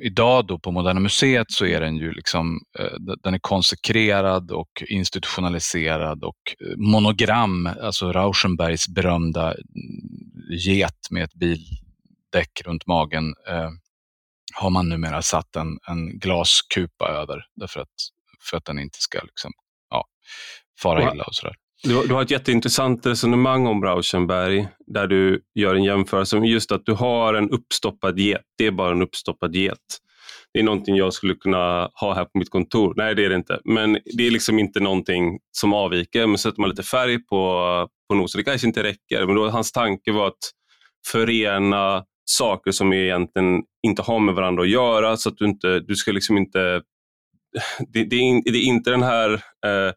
idag 0.00 0.46
då 0.46 0.58
på 0.58 0.72
Moderna 0.72 1.00
Museet 1.00 1.46
så 1.48 1.66
är 1.66 1.80
den 1.80 1.96
ju 1.96 2.12
liksom, 2.12 2.60
eh, 2.78 3.14
den 3.22 3.34
är 3.34 3.38
konsekrerad 3.38 4.50
och 4.50 4.82
institutionaliserad 4.88 6.24
och 6.24 6.54
eh, 6.60 6.76
monogram, 6.76 7.66
alltså 7.82 8.12
Rauschenbergs 8.12 8.88
berömda 8.88 9.46
mm, 9.46 9.58
get 10.50 11.10
med 11.10 11.24
ett 11.24 11.34
bildäck 11.34 12.62
runt 12.64 12.86
magen 12.86 13.34
eh, 13.48 13.70
har 14.54 14.70
man 14.70 14.88
numera 14.88 15.22
satt 15.22 15.56
en, 15.56 15.78
en 15.88 16.18
glaskupa 16.18 17.08
över 17.08 17.44
därför 17.54 17.80
att, 17.80 17.94
för 18.50 18.56
att 18.56 18.64
den 18.64 18.78
inte 18.78 18.98
ska 19.00 19.18
liksom, 19.22 19.52
ja, 19.90 20.04
fara 20.82 21.12
illa 21.12 21.24
och 21.24 21.34
sådär. 21.34 21.54
Du, 21.82 22.06
du, 22.06 22.14
har 22.14 22.22
ett 22.22 22.30
jätteintressant 22.30 23.06
resonemang 23.06 23.66
om 23.66 23.84
Rauschenberg 23.84 24.68
där 24.86 25.06
du 25.06 25.42
gör 25.54 25.74
en 25.74 25.84
jämförelse 25.84 26.40
med 26.40 26.48
just 26.48 26.72
att 26.72 26.86
du 26.86 26.92
har 26.92 27.34
en 27.34 27.50
uppstoppad 27.50 28.18
get. 28.18 28.42
Det 28.58 28.66
är 28.66 28.70
bara 28.70 28.92
en 28.92 29.02
uppstoppad 29.02 29.54
get. 29.54 29.78
det 30.52 30.58
är 30.58 30.62
någonting 30.62 30.96
jag 30.96 31.12
skulle 31.12 31.34
kunna 31.34 31.90
ha 31.94 32.14
här 32.14 32.24
på 32.24 32.38
mitt 32.38 32.50
kontor. 32.50 32.94
Nej, 32.96 33.14
det 33.14 33.24
är 33.24 33.28
det 33.28 33.34
inte. 33.34 33.60
Men 33.64 33.98
det 34.16 34.26
är 34.26 34.30
liksom 34.30 34.58
inte 34.58 34.80
någonting 34.80 35.38
som 35.52 35.74
avviker. 35.74 36.26
Men 36.26 36.38
sätter 36.38 36.60
man 36.60 36.70
lite 36.70 36.82
färg 36.82 37.18
på, 37.18 37.88
på 38.08 38.14
nosen, 38.14 38.38
det 38.38 38.44
kanske 38.44 38.66
inte 38.66 38.82
räcker. 38.82 39.26
Men 39.26 39.36
då, 39.36 39.48
hans 39.48 39.72
tanke 39.72 40.12
var 40.12 40.26
att 40.26 40.52
förena 41.06 42.04
saker 42.24 42.70
som 42.70 42.92
egentligen 42.92 43.62
inte 43.82 44.02
har 44.02 44.20
med 44.20 44.34
varandra 44.34 44.62
att 44.62 44.68
göra. 44.68 45.16
Så 45.16 45.28
att 45.28 45.36
du 45.36 45.44
inte, 45.44 45.80
du 45.80 45.96
ska 45.96 46.12
liksom 46.12 46.36
inte... 46.36 46.82
Det, 47.88 48.04
det, 48.04 48.16
är, 48.16 48.52
det 48.52 48.58
är 48.58 48.64
inte 48.64 48.90
den 48.90 49.02
här 49.02 49.32
eh, 49.34 49.92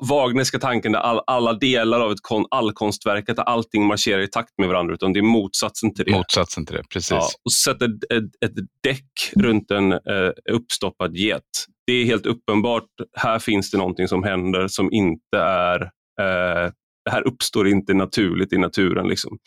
Wagnerska 0.00 0.58
tanken 0.58 0.92
där 0.92 0.98
all, 0.98 1.20
alla 1.26 1.52
delar 1.52 2.00
av 2.00 2.12
ett 2.12 2.22
kon, 2.22 2.46
allkonstverk, 2.50 3.28
att 3.28 3.38
allting 3.38 3.86
marscherar 3.86 4.20
i 4.20 4.28
takt 4.28 4.58
med 4.58 4.68
varandra, 4.68 4.94
utan 4.94 5.12
det 5.12 5.20
är 5.20 5.22
motsatsen 5.22 5.94
till 5.94 6.04
det. 6.04 6.12
Motsatsen 6.12 6.66
till 6.66 6.76
det, 6.76 6.82
precis. 6.90 7.10
Ja, 7.10 7.28
och 7.44 7.52
sätta 7.52 7.84
ett, 7.84 8.12
ett, 8.12 8.50
ett 8.50 8.64
däck 8.82 9.32
runt 9.36 9.70
en 9.70 9.92
eh, 9.92 10.30
uppstoppad 10.52 11.16
get. 11.16 11.42
Det 11.86 11.92
är 11.92 12.04
helt 12.04 12.26
uppenbart, 12.26 12.88
här 13.16 13.38
finns 13.38 13.70
det 13.70 13.78
någonting 13.78 14.08
som 14.08 14.22
händer 14.22 14.68
som 14.68 14.92
inte 14.92 15.38
är 15.38 15.82
eh, 16.20 16.70
det 17.06 17.10
här 17.10 17.26
uppstår 17.26 17.68
inte 17.68 17.94
naturligt 17.94 18.52
i 18.52 18.58
naturen. 18.58 19.08
Liksom. 19.08 19.38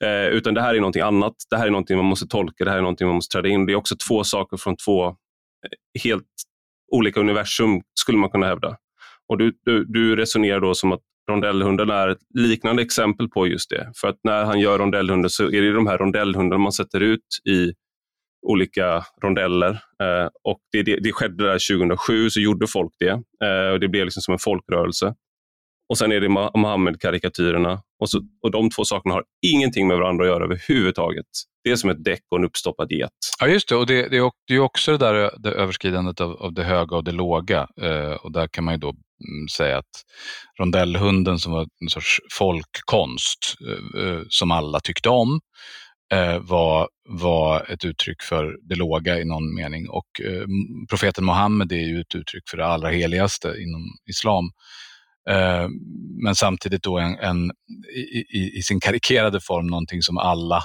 Eh, 0.00 0.26
utan 0.26 0.54
det 0.54 0.62
här 0.62 0.74
är 0.74 0.80
någonting 0.80 1.02
annat. 1.02 1.34
Det 1.50 1.56
här 1.56 1.66
är 1.66 1.70
någonting 1.70 1.96
man 1.96 2.06
måste 2.06 2.26
tolka, 2.26 2.64
det 2.64 2.70
här 2.70 2.78
är 2.78 2.82
någonting 2.82 3.06
man 3.06 3.14
måste 3.14 3.32
träda 3.32 3.48
in. 3.48 3.66
Det 3.66 3.72
är 3.72 3.76
också 3.76 3.96
två 4.08 4.24
saker 4.24 4.56
från 4.56 4.76
två 4.76 5.06
eh, 5.06 5.12
helt 6.02 6.26
olika 6.92 7.20
universum, 7.20 7.80
skulle 8.00 8.18
man 8.18 8.30
kunna 8.30 8.46
hävda. 8.46 8.76
Och 9.28 9.38
du, 9.38 9.52
du, 9.64 9.84
du 9.84 10.16
resonerar 10.16 10.60
då 10.60 10.74
som 10.74 10.92
att 10.92 11.00
rondellhunden 11.30 11.90
är 11.90 12.08
ett 12.08 12.18
liknande 12.34 12.82
exempel 12.82 13.28
på 13.28 13.46
just 13.46 13.70
det. 13.70 13.92
För 14.00 14.08
att 14.08 14.18
när 14.24 14.44
han 14.44 14.60
gör 14.60 14.78
rondellhunden 14.78 15.30
så 15.30 15.44
är 15.44 15.62
det 15.62 15.72
de 15.72 15.86
här 15.86 15.98
rondellhundarna 15.98 16.62
man 16.62 16.72
sätter 16.72 17.00
ut 17.00 17.26
i 17.50 17.72
olika 18.46 19.04
rondeller. 19.22 19.70
Eh, 20.02 20.28
och 20.44 20.58
det, 20.72 20.82
det, 20.82 20.98
det, 21.02 21.12
skedde 21.12 21.44
där 21.44 21.76
2007, 21.76 22.30
så 22.30 22.40
gjorde 22.40 22.66
folk 22.66 22.92
det. 22.98 23.10
Eh, 23.46 23.72
och 23.72 23.80
Det 23.80 23.88
blev 23.88 24.04
liksom 24.04 24.22
som 24.22 24.32
en 24.32 24.38
folkrörelse. 24.38 25.14
Och 25.88 25.98
sen 25.98 26.12
är 26.12 26.20
det 26.20 26.28
Mohammed-karikatyrerna. 26.28 27.72
Och, 27.72 28.08
och 28.42 28.50
de 28.50 28.70
två 28.70 28.84
sakerna 28.84 29.14
har 29.14 29.24
ingenting 29.46 29.88
med 29.88 29.96
varandra 29.96 30.24
att 30.24 30.30
göra 30.30 30.44
överhuvudtaget. 30.44 31.26
Det 31.64 31.70
är 31.70 31.76
som 31.76 31.90
ett 31.90 32.04
däck 32.04 32.22
och 32.30 32.38
en 32.38 32.44
uppstoppad 32.44 32.92
get. 32.92 33.10
Ja, 33.40 33.48
just 33.48 33.68
det. 33.68 33.76
Och 33.76 33.86
det, 33.86 34.08
det, 34.08 34.16
är, 34.54 34.60
också 34.60 34.92
det 34.92 34.98
där 34.98 35.30
det 35.38 35.50
överskridandet 35.50 36.20
av, 36.20 36.32
av 36.32 36.52
det 36.52 36.64
höga 36.64 36.96
och 36.96 37.04
det 37.04 37.12
låga. 37.12 37.68
Eh, 37.80 38.12
och 38.12 38.32
där 38.32 38.46
kan 38.46 38.64
man 38.64 38.74
ju 38.74 38.78
då 38.78 38.94
säga 39.50 39.78
att 39.78 40.04
rondellhunden 40.58 41.38
som 41.38 41.52
var 41.52 41.66
en 41.80 41.88
sorts 41.88 42.20
folkkonst 42.32 43.54
eh, 43.68 44.02
eh, 44.02 44.20
som 44.28 44.50
alla 44.50 44.80
tyckte 44.80 45.08
om 45.08 45.40
eh, 46.12 46.38
var, 46.38 46.88
var 47.08 47.70
ett 47.70 47.84
uttryck 47.84 48.22
för 48.22 48.56
det 48.62 48.74
låga 48.74 49.20
i 49.20 49.24
någon 49.24 49.54
mening. 49.54 49.88
Och 49.88 50.06
profeten 50.90 51.24
Mohammed 51.24 51.72
är 51.72 51.86
ju 51.86 52.00
ett 52.00 52.14
uttryck 52.14 52.48
för 52.50 52.56
det 52.56 52.66
allra 52.66 52.88
heligaste 52.88 53.48
inom 53.48 53.96
islam. 54.10 54.50
Men 56.22 56.34
samtidigt 56.34 56.82
då 56.82 56.98
en, 56.98 57.18
en 57.18 57.50
i, 57.94 58.58
i, 58.58 58.62
sin 58.62 58.80
karikerade 58.80 59.40
form 59.40 59.66
någonting 59.66 60.02
som 60.02 60.18
alla, 60.18 60.62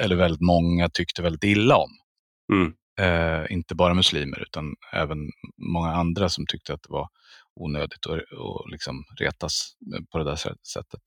eller 0.00 0.16
väldigt 0.16 0.40
många, 0.40 0.88
tyckte 0.88 1.22
väldigt 1.22 1.44
illa 1.44 1.76
om. 1.76 1.90
Mm. 2.52 2.72
Eh, 3.00 3.52
inte 3.52 3.74
bara 3.74 3.94
muslimer 3.94 4.42
utan 4.42 4.74
även 4.92 5.30
många 5.56 5.92
andra 5.92 6.28
som 6.28 6.46
tyckte 6.46 6.74
att 6.74 6.82
det 6.82 6.92
var 6.92 7.08
onödigt 7.56 8.06
att 8.06 8.38
och 8.38 8.70
liksom 8.70 9.04
retas 9.20 9.72
på 10.12 10.18
det 10.18 10.24
där 10.24 10.36
sättet. 10.36 11.00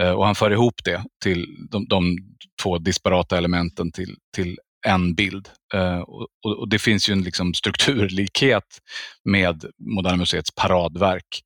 Eh, 0.00 0.10
och 0.10 0.26
han 0.26 0.34
för 0.34 0.50
ihop 0.50 0.84
det 0.84 1.04
till 1.22 1.46
de, 1.70 1.86
de 1.88 2.16
två 2.62 2.78
disparata 2.78 3.38
elementen 3.38 3.92
till, 3.92 4.16
till 4.34 4.58
en 4.86 5.14
bild. 5.14 5.48
Eh, 5.74 5.98
och, 5.98 6.28
och, 6.46 6.68
det 6.68 6.78
finns 6.78 7.08
ju 7.08 7.12
en 7.12 7.22
liksom 7.22 7.54
strukturlikhet 7.54 8.78
med 9.24 9.64
Moderna 9.96 10.16
Museets 10.16 10.54
paradverk 10.54 11.42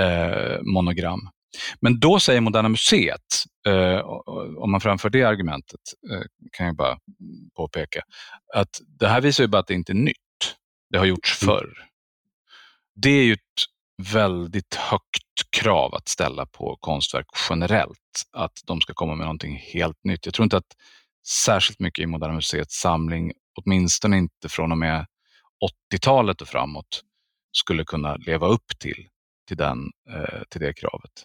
eh, 0.00 0.62
monogram. 0.62 1.20
Men 1.80 2.00
då 2.00 2.20
säger 2.20 2.40
Moderna 2.40 2.68
Museet, 2.68 3.44
eh, 3.66 3.98
om 4.58 4.70
man 4.70 4.80
framför 4.80 5.10
det 5.10 5.22
argumentet, 5.22 5.80
eh, 6.12 6.22
kan 6.52 6.66
jag 6.66 6.76
bara 6.76 6.98
påpeka, 7.56 8.02
att 8.54 8.80
det 9.00 9.08
här 9.08 9.20
visar 9.20 9.44
ju 9.44 9.48
bara 9.48 9.58
att 9.58 9.66
det 9.66 9.74
inte 9.74 9.92
är 9.92 9.94
nytt. 9.94 10.16
Det 10.90 10.98
har 10.98 11.06
gjorts 11.06 11.42
mm. 11.42 11.54
förr. 11.54 11.89
Det 12.94 13.10
är 13.10 13.24
ju 13.24 13.32
ett 13.32 13.40
väldigt 14.12 14.74
högt 14.74 15.50
krav 15.50 15.94
att 15.94 16.08
ställa 16.08 16.46
på 16.46 16.76
konstverk 16.80 17.26
generellt, 17.50 18.22
att 18.32 18.52
de 18.66 18.80
ska 18.80 18.94
komma 18.94 19.14
med 19.14 19.24
någonting 19.26 19.56
helt 19.56 20.04
nytt. 20.04 20.26
Jag 20.26 20.34
tror 20.34 20.44
inte 20.44 20.56
att 20.56 20.76
särskilt 21.28 21.80
mycket 21.80 22.02
i 22.02 22.06
Moderna 22.06 22.34
Museets 22.34 22.80
samling, 22.80 23.32
åtminstone 23.54 24.18
inte 24.18 24.48
från 24.48 24.72
och 24.72 24.78
med 24.78 25.06
80-talet 25.94 26.40
och 26.40 26.48
framåt, 26.48 27.04
skulle 27.52 27.84
kunna 27.84 28.16
leva 28.16 28.46
upp 28.46 28.78
till 28.78 29.08
till, 29.50 29.56
den, 29.56 29.90
eh, 30.10 30.42
till 30.50 30.60
det 30.60 30.72
kravet. 30.72 31.24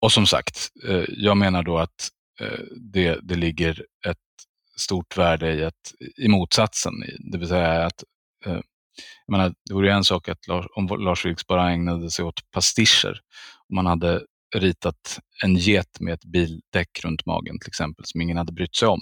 Och 0.00 0.12
som 0.12 0.26
sagt, 0.26 0.70
eh, 0.88 1.04
jag 1.08 1.36
menar 1.36 1.62
då 1.62 1.78
att 1.78 2.10
eh, 2.40 2.60
det, 2.76 3.18
det 3.22 3.34
ligger 3.34 3.84
ett 4.06 4.16
stort 4.76 5.16
värde 5.16 5.54
i, 5.54 5.64
att, 5.64 5.94
i 6.16 6.28
motsatsen, 6.28 6.94
det 7.32 7.38
vill 7.38 7.48
säga 7.48 7.86
att 7.86 8.04
jag 9.26 9.32
menar, 9.32 9.54
det 9.64 9.74
vore 9.74 9.92
en 9.92 10.04
sak 10.04 10.28
att 10.28 10.46
Lars, 10.48 10.66
om 10.76 10.86
Lars 10.86 11.26
Vilks 11.26 11.46
bara 11.46 11.70
ägnade 11.70 12.10
sig 12.10 12.24
åt 12.24 12.50
pastischer, 12.50 13.20
om 13.68 13.74
man 13.74 13.86
hade 13.86 14.22
ritat 14.56 15.18
en 15.44 15.56
get 15.56 16.00
med 16.00 16.14
ett 16.14 16.24
bildäck 16.24 17.00
runt 17.04 17.26
magen 17.26 17.58
till 17.58 17.68
exempel, 17.68 18.04
som 18.04 18.20
ingen 18.20 18.36
hade 18.36 18.52
brytt 18.52 18.76
sig 18.76 18.88
om, 18.88 19.00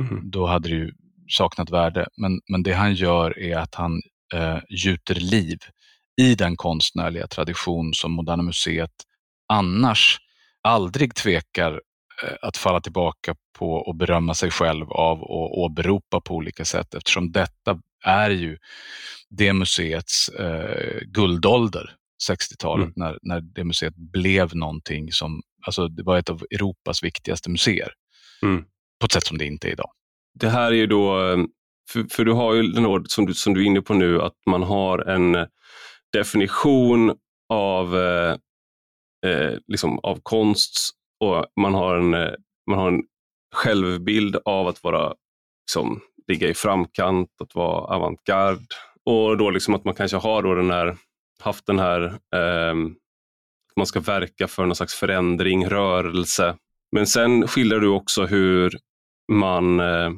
mm. 0.00 0.30
då 0.30 0.46
hade 0.46 0.68
det 0.68 0.74
ju 0.74 0.92
saknat 1.28 1.70
värde. 1.70 2.06
Men, 2.16 2.40
men 2.48 2.62
det 2.62 2.72
han 2.72 2.94
gör 2.94 3.38
är 3.38 3.56
att 3.56 3.74
han 3.74 4.00
eh, 4.34 4.58
gjuter 4.68 5.14
liv 5.14 5.58
i 6.20 6.34
den 6.34 6.56
konstnärliga 6.56 7.26
tradition 7.26 7.94
som 7.94 8.12
Moderna 8.12 8.42
Museet 8.42 8.90
annars 9.48 10.18
aldrig 10.62 11.14
tvekar 11.14 11.72
eh, 12.22 12.36
att 12.42 12.56
falla 12.56 12.80
tillbaka 12.80 13.34
på 13.58 13.72
och 13.72 13.96
berömma 13.96 14.34
sig 14.34 14.50
själv 14.50 14.92
av 14.92 15.22
och 15.22 15.58
åberopa 15.58 16.20
på 16.20 16.34
olika 16.34 16.64
sätt 16.64 16.94
eftersom 16.94 17.32
detta 17.32 17.80
är 18.04 18.30
ju 18.30 18.58
det 19.30 19.52
museets 19.52 20.28
eh, 20.28 21.00
guldålder, 21.02 21.94
60-talet, 22.30 22.84
mm. 22.84 22.92
när, 22.96 23.18
när 23.22 23.40
det 23.40 23.64
museet 23.64 23.94
blev 23.96 24.56
någonting 24.56 25.12
som, 25.12 25.42
alltså 25.66 25.88
det 25.88 26.02
var 26.02 26.18
ett 26.18 26.30
av 26.30 26.44
Europas 26.50 27.02
viktigaste 27.02 27.50
museer. 27.50 27.92
Mm. 28.42 28.64
På 29.00 29.06
ett 29.06 29.12
sätt 29.12 29.26
som 29.26 29.38
det 29.38 29.44
inte 29.44 29.68
är 29.68 29.72
idag. 29.72 29.90
Det 30.34 30.48
här 30.48 30.72
är 30.72 30.76
ju 30.76 30.86
då, 30.86 31.18
för, 31.90 32.06
för 32.10 32.24
du 32.24 32.32
har 32.32 32.54
ju 32.54 32.62
den 32.62 32.86
ord 32.86 33.04
som 33.08 33.26
du, 33.26 33.34
som 33.34 33.54
du 33.54 33.62
är 33.62 33.66
inne 33.66 33.80
på 33.80 33.94
nu, 33.94 34.22
att 34.22 34.34
man 34.46 34.62
har 34.62 34.98
en 34.98 35.46
definition 36.12 37.16
av, 37.48 37.96
eh, 37.96 38.36
eh, 39.26 39.58
liksom 39.66 39.98
av 39.98 40.20
konst 40.22 40.90
och 41.20 41.46
man 41.60 41.74
har, 41.74 41.96
en, 41.96 42.14
eh, 42.14 42.32
man 42.70 42.78
har 42.78 42.88
en 42.88 43.02
självbild 43.54 44.36
av 44.44 44.68
att 44.68 44.82
vara, 44.82 45.14
liksom, 45.66 46.00
ligga 46.28 46.48
i 46.48 46.54
framkant, 46.54 47.30
att 47.40 47.54
vara 47.54 47.96
avantgarde. 47.96 48.60
Och 49.04 49.36
då 49.36 49.50
liksom 49.50 49.74
att 49.74 49.84
man 49.84 49.94
kanske 49.94 50.16
har 50.16 50.42
då 50.42 50.54
den 50.54 50.70
här, 50.70 50.96
haft 51.40 51.66
den 51.66 51.78
här, 51.78 52.04
eh, 52.34 52.74
man 53.76 53.86
ska 53.86 54.00
verka 54.00 54.48
för 54.48 54.66
någon 54.66 54.76
slags 54.76 54.94
förändring, 54.94 55.66
rörelse. 55.66 56.56
Men 56.92 57.06
sen 57.06 57.48
skildrar 57.48 57.80
du 57.80 57.88
också 57.88 58.26
hur 58.26 58.78
man 59.32 59.80
eh, 59.80 60.10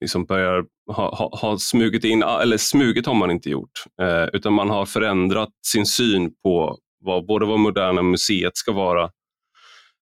liksom 0.00 0.24
börjar 0.24 0.64
ha, 0.86 1.16
ha, 1.16 1.38
ha, 1.40 1.58
smugit 1.58 2.04
in, 2.04 2.22
ah, 2.22 2.42
eller 2.42 2.56
smugit 2.56 3.06
har 3.06 3.14
man 3.14 3.30
inte 3.30 3.50
gjort, 3.50 3.84
eh, 4.02 4.24
utan 4.32 4.52
man 4.52 4.70
har 4.70 4.86
förändrat 4.86 5.50
sin 5.66 5.86
syn 5.86 6.32
på 6.42 6.78
vad, 7.00 7.26
både 7.26 7.46
vad 7.46 7.58
Moderna 7.58 8.02
Museet 8.02 8.56
ska 8.56 8.72
vara, 8.72 9.10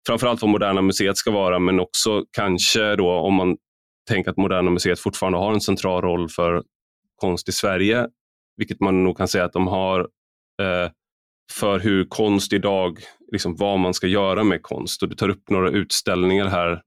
framförallt 0.07 0.43
vad 0.43 0.51
Moderna 0.51 0.83
Museet 0.83 1.17
ska 1.17 1.31
vara, 1.31 1.59
men 1.59 1.81
också 1.81 2.25
kanske 2.33 2.97
då 2.97 3.11
om 3.11 3.35
man 3.35 3.57
tänka 4.09 4.31
att 4.31 4.37
Moderna 4.37 4.71
Museet 4.71 5.01
fortfarande 5.01 5.39
har 5.39 5.53
en 5.53 5.61
central 5.61 6.03
roll 6.03 6.29
för 6.29 6.63
konst 7.17 7.49
i 7.49 7.53
Sverige, 7.53 8.07
vilket 8.57 8.81
man 8.81 9.05
nog 9.05 9.17
kan 9.17 9.29
säga 9.29 9.45
att 9.45 9.53
de 9.53 9.67
har 9.67 10.01
eh, 10.63 10.91
för 11.53 11.79
hur 11.79 12.05
konst 12.05 12.53
idag, 12.53 12.99
liksom 13.33 13.57
vad 13.57 13.79
man 13.79 13.95
ska 13.95 14.07
göra 14.07 14.45
med 14.45 14.63
konst. 14.63 15.03
Och 15.03 15.09
du 15.09 15.17
tar 15.17 15.29
upp 15.29 15.51
några 15.51 15.71
utställningar 15.71 16.47
här 16.47 16.83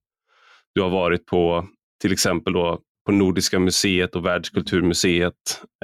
du 0.76 0.82
har 0.82 0.90
varit 0.90 1.26
på, 1.26 1.68
till 2.02 2.14
exempel 2.14 2.54
då 2.54 2.80
på 3.06 3.12
Nordiska 3.12 3.60
museet 3.60 4.16
och 4.16 4.26
Världskulturmuseet 4.26 5.34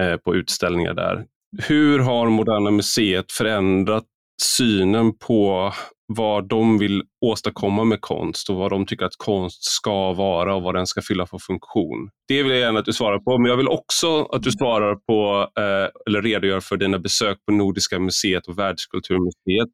eh, 0.01 0.17
på 0.17 0.35
utställningar 0.35 0.93
där. 0.93 1.25
Hur 1.67 1.99
har 1.99 2.29
Moderna 2.29 2.71
museet 2.71 3.31
förändrat 3.31 4.05
synen 4.41 5.17
på 5.17 5.73
vad 6.07 6.49
de 6.49 6.77
vill 6.77 7.03
åstadkomma 7.25 7.83
med 7.83 8.01
konst 8.01 8.49
och 8.49 8.55
vad 8.55 8.71
de 8.71 8.85
tycker 8.85 9.05
att 9.05 9.17
konst 9.17 9.63
ska 9.63 10.13
vara 10.13 10.55
och 10.55 10.61
vad 10.61 10.75
den 10.75 10.87
ska 10.87 11.01
fylla 11.01 11.25
för 11.25 11.37
funktion. 11.37 12.09
Det 12.27 12.43
vill 12.43 12.51
jag 12.51 12.59
gärna 12.59 12.79
att 12.79 12.85
du 12.85 12.93
svarar 12.93 13.19
på, 13.19 13.37
men 13.37 13.49
jag 13.49 13.57
vill 13.57 13.67
också 13.67 14.23
att 14.23 14.43
du 14.43 14.51
svarar 14.51 14.95
på 14.95 15.49
eh, 15.61 15.89
eller 16.07 16.21
redogör 16.21 16.59
för 16.59 16.77
dina 16.77 16.99
besök 16.99 17.37
på 17.45 17.51
Nordiska 17.51 17.99
museet 17.99 18.47
och 18.47 18.59
Världskulturmuseet 18.59 19.69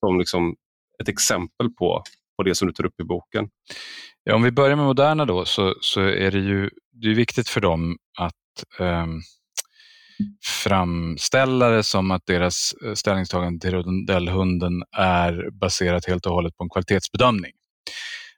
som 0.00 0.18
liksom 0.18 0.54
ett 1.02 1.08
exempel 1.08 1.70
på, 1.78 2.02
på 2.36 2.42
det 2.42 2.54
som 2.54 2.68
du 2.68 2.74
tar 2.74 2.86
upp 2.86 3.00
i 3.00 3.04
boken. 3.04 3.48
Ja, 4.24 4.34
om 4.34 4.42
vi 4.42 4.50
börjar 4.50 4.76
med 4.76 4.84
Moderna 4.84 5.24
då 5.24 5.44
så, 5.44 5.74
så 5.80 6.00
är 6.00 6.30
det 6.30 6.38
ju 6.38 6.70
det 6.92 7.10
är 7.10 7.14
viktigt 7.14 7.48
för 7.48 7.60
dem 7.60 7.96
att 8.18 8.80
eh, 8.80 9.06
framställa 10.64 11.70
det 11.70 11.82
som 11.82 12.10
att 12.10 12.26
deras 12.26 12.74
eh, 12.84 12.94
ställningstagande 12.94 13.60
till 13.60 13.70
rondellhunden 13.70 14.82
är 14.96 15.50
baserat 15.50 16.06
helt 16.06 16.26
och 16.26 16.32
hållet 16.32 16.56
på 16.56 16.64
en 16.64 16.70
kvalitetsbedömning 16.70 17.52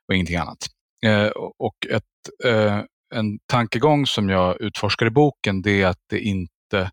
och 0.08 0.14
ingenting 0.14 0.36
annat. 0.36 0.58
Eh, 1.06 1.26
och 1.58 1.86
ett, 1.90 2.04
eh, 2.44 2.80
en 3.14 3.38
tankegång 3.46 4.06
som 4.06 4.28
jag 4.28 4.60
utforskar 4.60 5.06
i 5.06 5.10
boken 5.10 5.62
det 5.62 5.82
är 5.82 5.86
att 5.86 6.02
det, 6.08 6.20
inte, 6.20 6.90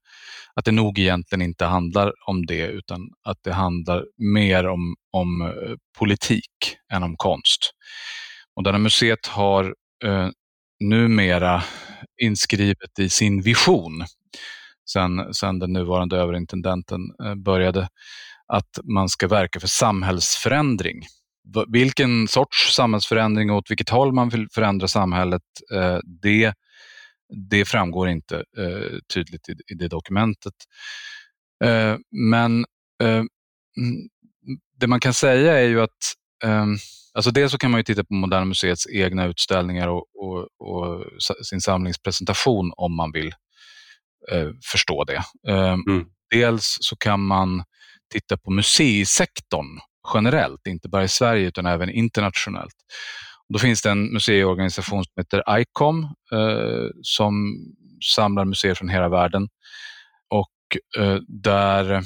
att 0.53 0.65
det 0.65 0.71
nog 0.71 0.99
egentligen 0.99 1.41
inte 1.41 1.65
handlar 1.65 2.13
om 2.27 2.45
det 2.45 2.67
utan 2.67 3.09
att 3.23 3.37
det 3.43 3.53
handlar 3.53 4.05
mer 4.17 4.67
om, 4.67 4.95
om 5.11 5.41
eh, 5.41 5.75
politik 5.97 6.77
än 6.93 7.03
om 7.03 7.15
konst. 7.17 7.71
Moderna 8.57 8.77
museet 8.77 9.27
har 9.27 9.75
eh, 10.03 10.29
numera 10.79 11.63
inskrivet 12.21 12.99
i 12.99 13.09
sin 13.09 13.41
vision 13.41 14.05
sen, 14.85 15.33
sen 15.33 15.59
den 15.59 15.73
nuvarande 15.73 16.17
överintendenten 16.17 17.01
eh, 17.23 17.35
började, 17.35 17.89
att 18.47 18.79
man 18.83 19.09
ska 19.09 19.27
verka 19.27 19.59
för 19.59 19.67
samhällsförändring. 19.67 21.03
Vilken 21.67 22.27
sorts 22.27 22.75
samhällsförändring 22.75 23.51
och 23.51 23.57
åt 23.57 23.71
vilket 23.71 23.89
håll 23.89 24.13
man 24.13 24.29
vill 24.29 24.47
förändra 24.53 24.87
samhället, 24.87 25.41
eh, 25.73 25.97
det, 26.21 26.53
det 27.49 27.65
framgår 27.65 28.09
inte 28.09 28.35
eh, 28.35 28.97
tydligt 29.13 29.49
i, 29.49 29.73
det 29.73 29.87
dokumentet. 29.87 30.53
Men 32.11 32.65
mm, 33.01 33.27
det 34.79 34.87
man 34.87 34.99
kan 34.99 35.13
säga 35.13 35.59
är 35.59 35.67
ju 35.67 35.81
att 35.81 36.13
ehm, 36.43 36.77
Alltså 37.15 37.31
dels 37.31 37.51
så 37.51 37.57
kan 37.57 37.71
man 37.71 37.79
ju 37.79 37.83
titta 37.83 38.03
på 38.03 38.13
Moderna 38.13 38.45
Museets 38.45 38.87
egna 38.87 39.25
utställningar 39.25 39.87
och, 39.87 40.05
och, 40.15 40.47
och 40.59 41.03
sin 41.45 41.61
samlingspresentation 41.61 42.71
om 42.77 42.95
man 42.95 43.11
vill 43.11 43.33
eh, 44.31 44.49
förstå 44.71 45.03
det. 45.03 45.23
Eh, 45.47 45.73
mm. 45.73 46.05
Dels 46.31 46.77
så 46.79 46.95
kan 46.95 47.21
man 47.21 47.63
titta 48.13 48.37
på 48.37 48.51
museisektorn 48.51 49.79
generellt, 50.13 50.67
inte 50.67 50.89
bara 50.89 51.03
i 51.03 51.07
Sverige 51.07 51.47
utan 51.47 51.65
även 51.65 51.89
internationellt. 51.89 52.75
Då 53.53 53.59
finns 53.59 53.81
det 53.81 53.89
en 53.89 54.13
museiorganisation 54.13 55.03
som 55.03 55.13
heter 55.17 55.59
ICOM 55.59 56.03
eh, 56.31 56.87
som 57.01 57.55
samlar 58.15 58.45
museer 58.45 58.73
från 58.73 58.89
hela 58.89 59.09
världen 59.09 59.47
och 60.29 61.01
eh, 61.03 61.17
där 61.27 62.03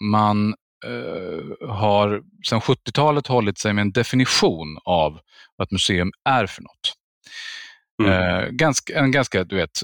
man 0.00 0.54
eh, 0.86 1.68
har 1.68 2.22
sedan 2.48 2.60
70-talet 2.60 3.26
hållit 3.26 3.58
sig 3.58 3.72
med 3.72 3.82
en 3.82 3.92
definition 3.92 4.78
av 4.84 5.20
vad 5.56 5.66
ett 5.66 5.72
museum 5.72 6.12
är 6.24 6.46
för 6.46 6.62
något. 6.62 6.94
Mm. 8.00 8.12
Eh, 8.12 8.48
ganska, 8.50 8.98
en 8.98 9.10
ganska 9.10 9.44
du 9.44 9.56
vet, 9.56 9.80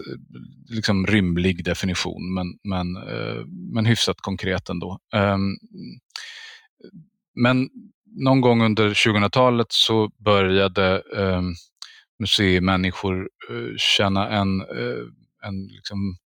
liksom 0.69 1.07
rymlig 1.07 1.64
definition, 1.64 2.35
men, 2.35 2.47
men, 2.64 2.97
eh, 2.97 3.45
men 3.75 3.87
hyfsat 3.87 4.17
konkret 4.21 4.69
ändå. 4.69 4.99
Eh, 5.14 5.39
men 7.35 7.69
någon 8.17 8.41
gång 8.41 8.62
under 8.62 8.91
2000-talet 8.91 9.67
så 9.71 10.11
började 10.25 11.03
ehm, 11.17 11.55
museimänniskor 12.19 13.29
eh, 13.51 13.77
känna 13.77 14.29
en, 14.29 14.61
eh, 14.61 15.05
en 15.43 15.67
liksom, 15.67 16.17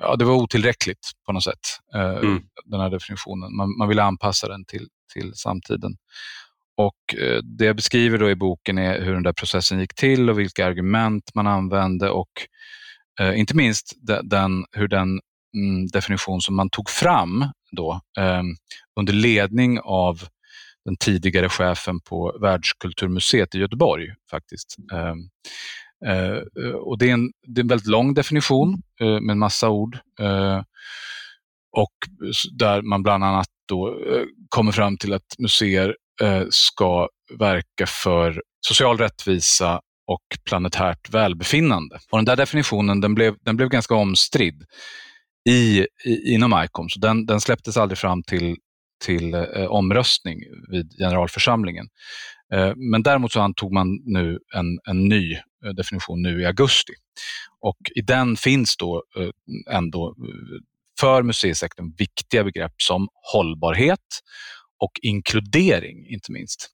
ja, 0.00 0.16
det 0.16 0.24
var 0.24 0.34
otillräckligt 0.34 1.10
på 1.26 1.32
något 1.32 1.44
sätt, 1.44 1.66
eh, 1.94 2.18
mm. 2.18 2.42
den 2.64 2.80
här 2.80 2.90
definitionen. 2.90 3.56
Man, 3.56 3.78
man 3.78 3.88
ville 3.88 4.02
anpassa 4.02 4.48
den 4.48 4.64
till, 4.64 4.88
till 5.12 5.34
samtiden. 5.34 5.96
Och 6.78 7.14
eh, 7.14 7.38
Det 7.42 7.64
jag 7.64 7.76
beskriver 7.76 8.18
då 8.18 8.30
i 8.30 8.34
boken 8.34 8.78
är 8.78 9.00
hur 9.00 9.12
den 9.12 9.22
där 9.22 9.32
processen 9.32 9.80
gick 9.80 9.94
till 9.94 10.30
och 10.30 10.38
vilka 10.38 10.66
argument 10.66 11.30
man 11.34 11.46
använde 11.46 12.10
och 12.10 12.30
eh, 13.20 13.38
inte 13.38 13.56
minst 13.56 13.94
den, 14.22 14.64
hur 14.72 14.88
den 14.88 15.20
mm, 15.56 15.86
definition 15.86 16.40
som 16.40 16.56
man 16.56 16.70
tog 16.70 16.90
fram 16.90 17.44
då 17.70 18.00
eh, 18.18 18.42
under 19.00 19.12
ledning 19.12 19.80
av 19.80 20.20
den 20.84 20.96
tidigare 20.96 21.48
chefen 21.48 22.00
på 22.00 22.38
Världskulturmuseet 22.40 23.54
i 23.54 23.58
Göteborg 23.58 24.06
faktiskt. 24.30 24.76
Ehm, 24.92 25.18
eh, 26.06 26.72
och 26.74 26.98
det 26.98 27.08
är, 27.08 27.12
en, 27.12 27.32
det 27.46 27.60
är 27.60 27.62
en 27.62 27.68
väldigt 27.68 27.88
lång 27.88 28.14
definition 28.14 28.82
eh, 29.00 29.20
med 29.20 29.30
en 29.30 29.38
massa 29.38 29.68
ord 29.68 29.98
och 31.72 31.94
där 32.58 32.82
man 32.82 33.02
bland 33.02 33.24
annat 33.24 33.48
då 33.68 33.98
kommer 34.48 34.72
fram 34.72 34.96
till 34.96 35.12
att 35.12 35.26
museer 35.38 35.94
Eh, 36.20 36.42
ska 36.50 37.08
verka 37.38 37.86
för 37.86 38.42
social 38.66 38.98
rättvisa 38.98 39.80
och 40.06 40.22
planetärt 40.44 41.10
välbefinnande. 41.10 41.98
Och 42.10 42.18
den 42.18 42.24
där 42.24 42.36
definitionen 42.36 43.00
den 43.00 43.14
blev, 43.14 43.34
den 43.40 43.56
blev 43.56 43.68
ganska 43.68 43.94
omstridd 43.94 44.64
i, 45.48 45.86
i, 46.04 46.34
inom 46.34 46.64
ICOM, 46.64 46.88
så 46.88 47.00
den, 47.00 47.26
den 47.26 47.40
släpptes 47.40 47.76
aldrig 47.76 47.98
fram 47.98 48.22
till, 48.22 48.56
till 49.04 49.34
eh, 49.34 49.66
omröstning 49.68 50.38
vid 50.70 50.92
generalförsamlingen. 50.98 51.86
Eh, 52.54 52.72
men 52.76 53.02
däremot 53.02 53.32
så 53.32 53.40
antog 53.40 53.72
man 53.72 53.98
nu 54.04 54.38
en, 54.54 54.78
en 54.88 55.04
ny 55.04 55.34
eh, 55.34 55.70
definition 55.76 56.22
nu 56.22 56.42
i 56.42 56.46
augusti. 56.46 56.92
Och 57.60 57.78
i 57.94 58.00
den 58.00 58.36
finns 58.36 58.76
då 58.76 59.02
eh, 59.18 59.76
ändå 59.76 60.08
eh, 60.08 60.60
för 61.00 61.22
museisektorn 61.22 61.94
viktiga 61.98 62.44
begrepp 62.44 62.74
som 62.76 63.08
hållbarhet 63.32 64.00
och 64.78 64.92
inkludering, 65.02 66.06
inte 66.06 66.32
minst. 66.32 66.70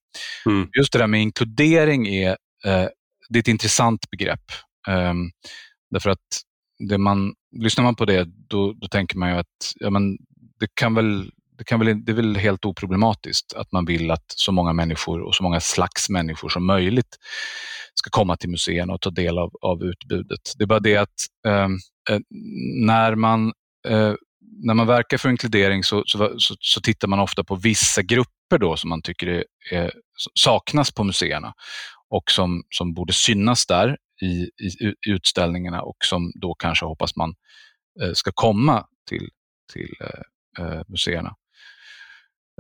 Mm. 0.47 0.69
Just 0.79 0.93
det 0.93 0.99
där 0.99 1.07
med 1.07 1.23
inkludering 1.23 2.07
är, 2.07 2.31
eh, 2.65 2.89
det 3.29 3.39
är 3.39 3.41
ett 3.41 3.49
intressant 3.49 4.11
begrepp. 4.11 4.45
Eh, 4.89 5.15
därför 5.91 6.11
att 6.11 6.41
det 6.89 6.99
man, 6.99 7.35
lyssnar 7.57 7.85
man 7.85 7.95
på 7.95 8.05
det, 8.05 8.29
då, 8.49 8.73
då 8.73 8.89
tänker 8.89 9.19
man 9.19 9.31
ju 9.31 9.37
att 9.37 9.73
ja, 9.75 9.91
men 9.91 10.17
det, 10.61 10.69
kan 10.75 10.95
väl, 10.95 11.31
det, 11.59 11.65
kan 11.65 11.81
väl, 11.81 12.05
det 12.05 12.13
är 12.13 12.17
väl 12.17 12.37
helt 12.37 12.65
oproblematiskt 12.65 13.53
att 13.55 13.73
man 13.73 13.85
vill 13.85 14.11
att 14.11 14.25
så 14.27 14.53
många 14.53 14.73
människor 14.73 15.21
och 15.21 15.35
så 15.35 15.43
många 15.43 15.61
slags 15.61 16.09
människor 16.11 16.49
som 16.49 16.67
möjligt 16.67 17.17
ska 17.95 18.11
komma 18.11 18.37
till 18.37 18.51
museerna 18.51 18.93
och 18.93 19.01
ta 19.01 19.11
del 19.11 19.39
av, 19.39 19.51
av 19.61 19.83
utbudet. 19.83 20.41
Det 20.59 20.65
är 20.65 20.67
bara 20.67 20.81
det 20.81 20.97
att 20.97 21.15
ehm, 21.47 21.79
eh, 22.11 22.21
när 22.87 23.15
man 23.15 23.53
eh, 23.89 24.15
när 24.63 24.75
man 24.75 24.87
verkar 24.87 25.19
för 25.19 25.29
inkludering 25.29 25.85
så, 25.85 26.03
så, 26.07 26.35
så, 26.39 26.55
så, 26.61 26.81
tittar 26.81 27.09
man 27.09 27.21
ofta 27.21 27.45
på 27.45 27.55
vissa 27.55 28.03
grupper 28.03 28.59
då 28.59 28.77
som 28.77 28.91
man 28.91 29.03
tycker 29.03 29.27
är, 29.27 29.45
är, 29.73 29.93
saknas 30.35 30.93
på 30.93 31.05
museerna 31.05 31.55
och 32.11 32.31
som, 32.31 32.63
som 32.71 32.95
borde 32.95 33.13
synas 33.13 33.67
där 33.67 33.97
i, 34.23 34.27
i, 34.27 34.95
utställningarna 35.07 35.83
och 35.83 35.97
som 36.05 36.33
då 36.35 36.55
kanske 36.55 36.87
hoppas 36.87 37.17
man 37.17 37.35
eh, 38.03 38.13
ska 38.13 38.31
komma 38.35 38.87
till, 39.09 39.29
till 39.73 39.95
eh, 40.01 40.65
eh 40.65 40.83
museerna. 40.89 41.35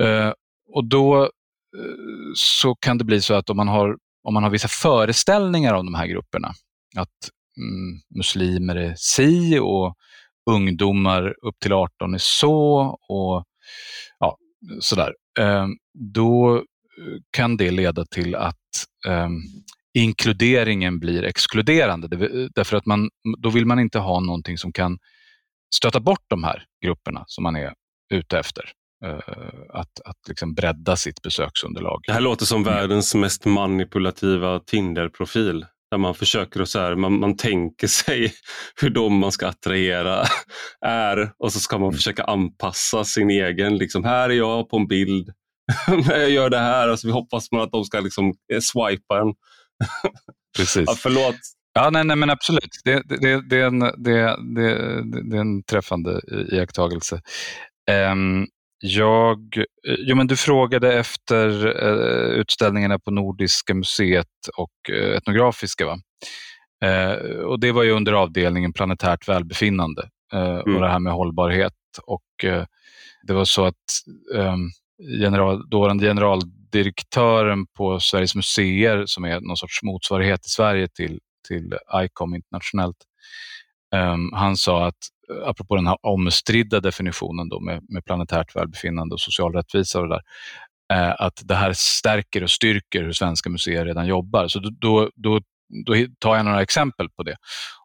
Eh, 0.02 0.32
och 0.74 0.88
då 0.88 1.22
eh, 1.22 1.30
så 2.34 2.74
kan 2.74 2.98
det 2.98 3.04
bli 3.04 3.20
så 3.20 3.34
att 3.34 3.50
om 3.50 3.56
man, 3.56 3.68
har, 3.68 3.96
om 4.22 4.34
man 4.34 4.42
har 4.42 4.50
vissa 4.50 4.68
föreställningar 4.68 5.74
om 5.74 5.86
de 5.86 5.94
här 5.94 6.06
grupperna, 6.06 6.48
att 6.96 7.30
mm, 7.56 8.00
muslimer 8.18 8.76
är 8.76 8.94
si 8.96 9.58
och 9.58 9.96
ungdomar 10.50 11.34
upp 11.46 11.58
till 11.60 11.72
18 11.72 12.14
är 12.14 12.18
så 12.18 12.80
och 13.08 13.44
ja, 14.18 14.36
sådär. 14.80 15.14
Ehm, 15.38 15.70
då 16.14 16.64
kan 17.30 17.56
det 17.56 17.70
leda 17.70 18.04
till 18.06 18.34
att 18.34 18.56
um, 19.08 19.42
inkluderingen 19.94 20.98
blir 20.98 21.24
exkluderande. 21.24 22.08
Därför 22.54 22.76
att 22.76 22.86
man, 22.86 23.10
då 23.38 23.50
vill 23.50 23.66
man 23.66 23.78
inte 23.78 23.98
ha 23.98 24.20
någonting 24.20 24.58
som 24.58 24.72
kan 24.72 24.98
stöta 25.74 26.00
bort 26.00 26.24
de 26.28 26.44
här 26.44 26.64
grupperna 26.84 27.24
som 27.26 27.42
man 27.42 27.56
är 27.56 27.74
ute 28.14 28.38
efter. 28.38 28.70
Uh, 29.04 29.18
att 29.70 30.00
att 30.04 30.28
liksom 30.28 30.54
bredda 30.54 30.96
sitt 30.96 31.22
besöksunderlag. 31.22 32.00
Det 32.06 32.12
här 32.12 32.20
låter 32.20 32.44
som 32.44 32.64
världens 32.64 33.14
mest 33.14 33.44
manipulativa 33.44 34.60
Tinder-profil 34.60 35.66
där 35.94 35.98
man 35.98 36.14
försöker 36.14 36.60
att 36.60 36.68
så 36.68 36.78
här, 36.78 36.94
man, 36.94 37.20
man 37.20 37.36
tänker 37.36 37.86
sig 37.86 38.32
hur 38.80 38.90
de 38.90 39.18
man 39.18 39.32
ska 39.32 39.48
attrahera 39.48 40.24
är 40.86 41.32
och 41.38 41.52
så 41.52 41.60
ska 41.60 41.78
man 41.78 41.88
mm. 41.88 41.96
försöka 41.96 42.24
anpassa 42.24 43.04
sin 43.04 43.30
egen, 43.30 43.76
liksom, 43.76 44.04
här 44.04 44.30
är 44.30 44.34
jag 44.34 44.68
på 44.68 44.76
en 44.76 44.86
bild, 44.86 45.28
jag 46.08 46.30
gör 46.30 46.50
det 46.50 46.58
här 46.58 46.90
och 46.90 47.00
så 47.00 47.10
hoppas 47.10 47.52
man 47.52 47.60
att 47.60 47.72
de 47.72 47.84
ska 47.84 48.00
liksom 48.00 48.34
eh, 48.52 48.60
swipa 48.60 49.20
en. 49.20 49.34
Precis. 50.56 50.84
Ja, 50.86 50.94
förlåt. 50.98 51.36
Ja, 51.74 51.90
nej, 51.90 52.04
nej 52.04 52.16
men 52.16 52.30
absolut. 52.30 52.70
Det, 52.84 53.02
det, 53.08 53.16
det, 53.16 53.48
det, 53.48 53.56
är 53.56 53.66
en, 53.66 53.78
det, 53.78 54.36
det, 54.54 55.30
det 55.30 55.36
är 55.36 55.40
en 55.40 55.62
träffande 55.62 56.20
iakttagelse. 56.52 57.22
Um, 58.12 58.46
jag, 58.86 59.56
eh, 59.88 59.94
jo, 59.98 60.16
men 60.16 60.26
du 60.26 60.36
frågade 60.36 60.94
efter 60.94 61.66
eh, 61.84 62.40
utställningarna 62.40 62.98
på 62.98 63.10
Nordiska 63.10 63.74
museet 63.74 64.26
och 64.56 64.90
eh, 64.90 65.16
Etnografiska. 65.16 65.86
Va? 65.86 65.98
Eh, 66.84 67.12
och 67.36 67.60
Det 67.60 67.72
var 67.72 67.82
ju 67.82 67.90
under 67.90 68.12
avdelningen 68.12 68.72
planetärt 68.72 69.28
välbefinnande 69.28 70.08
eh, 70.32 70.40
mm. 70.40 70.74
och 70.74 70.80
det 70.80 70.88
här 70.88 70.98
med 70.98 71.12
hållbarhet. 71.12 71.72
Och 72.06 72.44
eh, 72.44 72.64
Det 73.26 73.32
var 73.32 73.44
så 73.44 73.64
att 73.64 73.84
ehm, 74.34 74.70
general, 75.20 75.70
dåvarande 75.70 76.06
generaldirektören 76.06 77.66
på 77.66 78.00
Sveriges 78.00 78.34
museer, 78.34 79.02
som 79.06 79.24
är 79.24 79.40
någon 79.40 79.56
sorts 79.56 79.82
motsvarighet 79.82 80.46
i 80.46 80.48
Sverige 80.48 80.88
till, 80.88 81.20
till 81.48 81.74
ICOM 82.04 82.34
internationellt, 82.34 82.96
Ehm, 83.94 84.32
han 84.32 84.56
sa 84.56 84.86
att, 84.86 84.98
eh, 85.30 85.48
apropå 85.48 85.76
den 85.76 85.86
här 85.86 85.98
omstridda 86.02 86.80
definitionen 86.80 87.48
då 87.48 87.60
med, 87.60 87.82
med 87.88 88.04
planetärt 88.04 88.56
välbefinnande 88.56 89.14
och 89.14 89.20
social 89.20 89.52
rättvisa 89.52 90.00
och 90.00 90.08
det 90.08 90.14
där, 90.14 90.22
uh, 90.92 91.14
att 91.18 91.42
det 91.44 91.54
här 91.54 91.72
stärker 91.72 92.42
och 92.42 92.50
styrker 92.50 93.02
hur 93.02 93.12
svenska 93.12 93.50
museer 93.50 93.84
redan 93.84 94.06
jobbar. 94.06 94.48
Så 94.48 94.58
då, 94.58 94.70
då, 94.70 95.10
då, 95.14 95.40
då 95.86 95.94
tar 96.18 96.36
jag 96.36 96.44
några 96.44 96.62
exempel 96.62 97.08
på 97.10 97.22
det. 97.22 97.36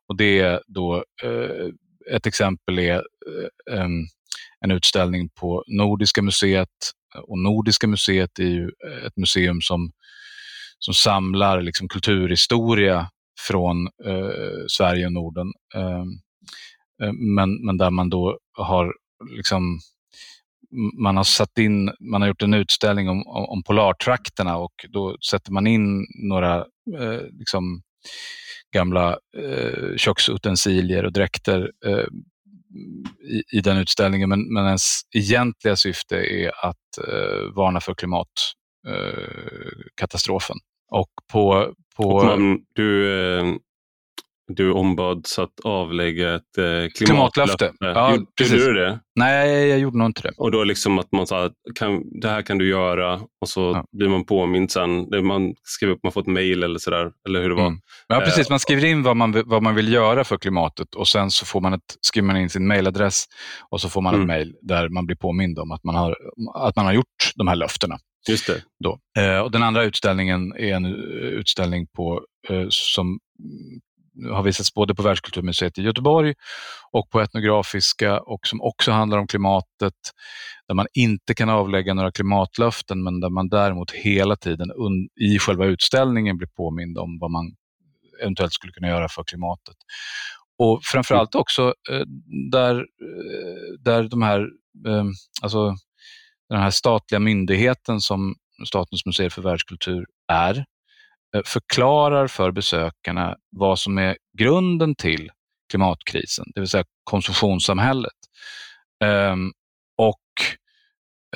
Och 0.07 0.17
det 0.17 0.39
är 0.39 0.61
då, 0.67 1.03
uh, 1.23 1.69
ett 2.11 2.25
exempel 2.25 2.79
är 2.79 3.03
um, 3.71 4.07
en 4.65 4.71
utställning 4.71 5.29
på 5.29 5.63
Nordiska 5.67 6.21
museet 6.21 6.69
och 7.27 7.39
Nordiska 7.39 7.87
museet 7.87 8.39
är 8.39 8.43
ju 8.43 8.71
ett 9.05 9.17
museum 9.17 9.61
som, 9.61 9.91
som 10.79 10.93
samlar 10.93 11.61
liksom 11.61 11.87
kulturhistoria 11.87 13.09
från 13.47 13.87
eh, 14.05 14.65
Sverige 14.67 15.05
och 15.05 15.13
Norden. 15.13 15.47
Ehm, 15.75 16.09
eh, 17.03 17.13
men, 17.13 17.65
men 17.65 17.77
där 17.77 17.89
man 17.89 18.09
då 18.09 18.39
har 18.57 18.93
liksom 19.37 19.79
man 21.03 21.17
har 21.17 21.23
satt 21.23 21.57
in, 21.57 21.91
man 21.99 22.21
har 22.21 22.27
gjort 22.27 22.41
en 22.41 22.53
utställning 22.53 23.09
om, 23.09 23.27
om, 23.27 23.49
om 23.49 23.63
polartrakterna 23.63 24.57
och 24.57 24.73
då 24.89 25.17
sätter 25.29 25.51
man 25.51 25.67
in 25.67 26.05
några 26.29 26.57
eh, 26.99 27.21
liksom, 27.31 27.81
gamla 28.73 29.17
eh, 29.37 29.95
köksutensilier 29.97 31.05
och 31.05 31.13
dräkter 31.13 31.71
eh, 31.85 32.05
i, 33.29 33.43
i, 33.57 33.61
den 33.61 33.77
utställningen. 33.77 34.29
Men, 34.29 34.53
men 34.53 34.65
ens 34.65 35.01
egentliga 35.15 35.75
syfte 35.75 36.15
är 36.15 36.65
att 36.65 36.97
eh, 37.07 37.53
varna 37.55 37.81
för 37.81 37.93
klimatkatastrofen. 37.93 40.55
Eh, 40.55 40.59
och 40.99 41.09
på, 41.31 41.73
på... 41.99 42.23
Man, 42.23 42.59
du, 42.75 43.13
eh, 43.39 43.45
du 44.47 44.71
ombads 44.71 45.39
att 45.39 45.59
avlägga 45.63 46.35
ett 46.35 46.57
eh, 46.57 46.63
klimatlöfte. 46.63 46.93
klimatlöfte. 46.97 47.73
Ja, 47.79 48.11
gjorde, 48.11 48.25
precis. 48.37 48.65
du 48.65 48.73
det? 48.73 48.99
Nej, 49.15 49.67
jag 49.67 49.79
gjorde 49.79 49.97
nog 49.97 50.07
inte 50.07 50.21
det. 50.21 50.31
Och 50.37 50.51
då 50.51 50.63
liksom 50.63 50.99
att 50.99 51.11
man 51.11 51.27
sa 51.27 51.49
kan, 51.75 52.19
det 52.19 52.29
här 52.29 52.41
kan 52.41 52.57
du 52.57 52.69
göra 52.69 53.21
och 53.41 53.49
så 53.49 53.61
ja. 53.61 53.85
blir 53.91 54.09
man 54.09 54.25
påmind 54.25 54.71
sen. 54.71 55.25
Man 55.25 55.53
skriver 55.63 55.93
upp, 55.93 55.99
man 56.03 56.11
får 56.11 56.21
ett 56.21 56.27
mejl 56.27 56.63
eller 56.63 56.79
sådär, 56.79 57.11
eller 57.27 57.41
hur 57.41 57.49
det 57.49 57.55
var. 57.55 57.67
Mm. 57.67 57.79
Ja, 58.07 58.19
precis. 58.19 58.49
Man 58.49 58.59
skriver 58.59 58.85
in 58.85 59.03
vad 59.03 59.17
man, 59.17 59.43
vad 59.45 59.63
man 59.63 59.75
vill 59.75 59.93
göra 59.93 60.23
för 60.23 60.37
klimatet 60.37 60.95
och 60.95 61.07
sen 61.07 61.31
så 61.31 61.45
får 61.45 61.61
man 61.61 61.73
ett, 61.73 61.97
skriver 62.01 62.27
man 62.27 62.37
in 62.37 62.49
sin 62.49 62.67
mejladress 62.67 63.25
och 63.69 63.81
så 63.81 63.89
får 63.89 64.01
man 64.01 64.13
mm. 64.13 64.21
ett 64.23 64.27
mejl 64.27 64.55
där 64.61 64.89
man 64.89 65.05
blir 65.05 65.17
påmind 65.17 65.59
om 65.59 65.71
att 65.71 65.83
man, 65.83 65.95
har, 65.95 66.17
att 66.55 66.75
man 66.75 66.85
har 66.85 66.93
gjort 66.93 67.33
de 67.35 67.47
här 67.47 67.55
löftena. 67.55 67.97
Just 68.29 68.47
det. 68.47 68.63
Då. 68.83 68.99
Eh, 69.17 69.39
och 69.39 69.51
den 69.51 69.63
andra 69.63 69.83
utställningen 69.83 70.53
är 70.57 70.73
en 70.73 70.85
utställning 70.85 71.87
på, 71.87 72.25
eh, 72.49 72.65
som 72.69 73.19
har 74.31 74.43
visats 74.43 74.73
både 74.73 74.95
på 74.95 75.03
Världskulturmuseet 75.03 75.77
i 75.77 75.81
Göteborg 75.81 76.33
och 76.91 77.09
på 77.09 77.21
Etnografiska 77.21 78.19
och 78.19 78.47
som 78.47 78.61
också 78.61 78.91
handlar 78.91 79.17
om 79.17 79.27
klimatet, 79.27 79.93
där 80.67 80.75
man 80.75 80.87
inte 80.93 81.33
kan 81.33 81.49
avlägga 81.49 81.93
några 81.93 82.11
klimatlöften 82.11 83.03
men 83.03 83.19
där 83.19 83.29
man 83.29 83.49
däremot 83.49 83.91
hela 83.91 84.35
tiden 84.35 84.71
i 85.21 85.39
själva 85.39 85.65
utställningen 85.65 86.37
blir 86.37 86.47
påmind 86.47 86.97
om 86.97 87.19
vad 87.19 87.31
man 87.31 87.55
eventuellt 88.21 88.53
skulle 88.53 88.73
kunna 88.73 88.87
göra 88.87 89.09
för 89.09 89.23
klimatet. 89.23 89.75
Och 90.59 90.81
framförallt 90.83 91.35
också 91.35 91.73
eh, 91.91 92.05
där, 92.51 92.75
eh, 92.75 93.79
där 93.79 94.03
de 94.03 94.21
här, 94.21 94.39
eh, 94.87 95.05
alltså 95.41 95.75
den 96.49 96.59
här 96.59 96.69
statliga 96.69 97.19
myndigheten 97.19 98.01
som 98.01 98.35
Statens 98.67 99.05
museer 99.05 99.29
för 99.29 99.41
världskultur 99.41 100.05
är, 100.31 100.65
Eh, 101.35 101.41
förklarar 101.45 102.27
för 102.27 102.51
besökarna 102.51 103.35
vad 103.51 103.79
som 103.79 103.97
är 103.97 104.17
grunden 104.37 104.95
till 104.95 105.31
klimatkrisen, 105.69 106.45
det 106.55 106.61
vill 106.61 106.69
säga 106.69 106.83
konsumtionssamhället. 107.03 108.13
Um, 109.03 109.53
och 109.97 110.19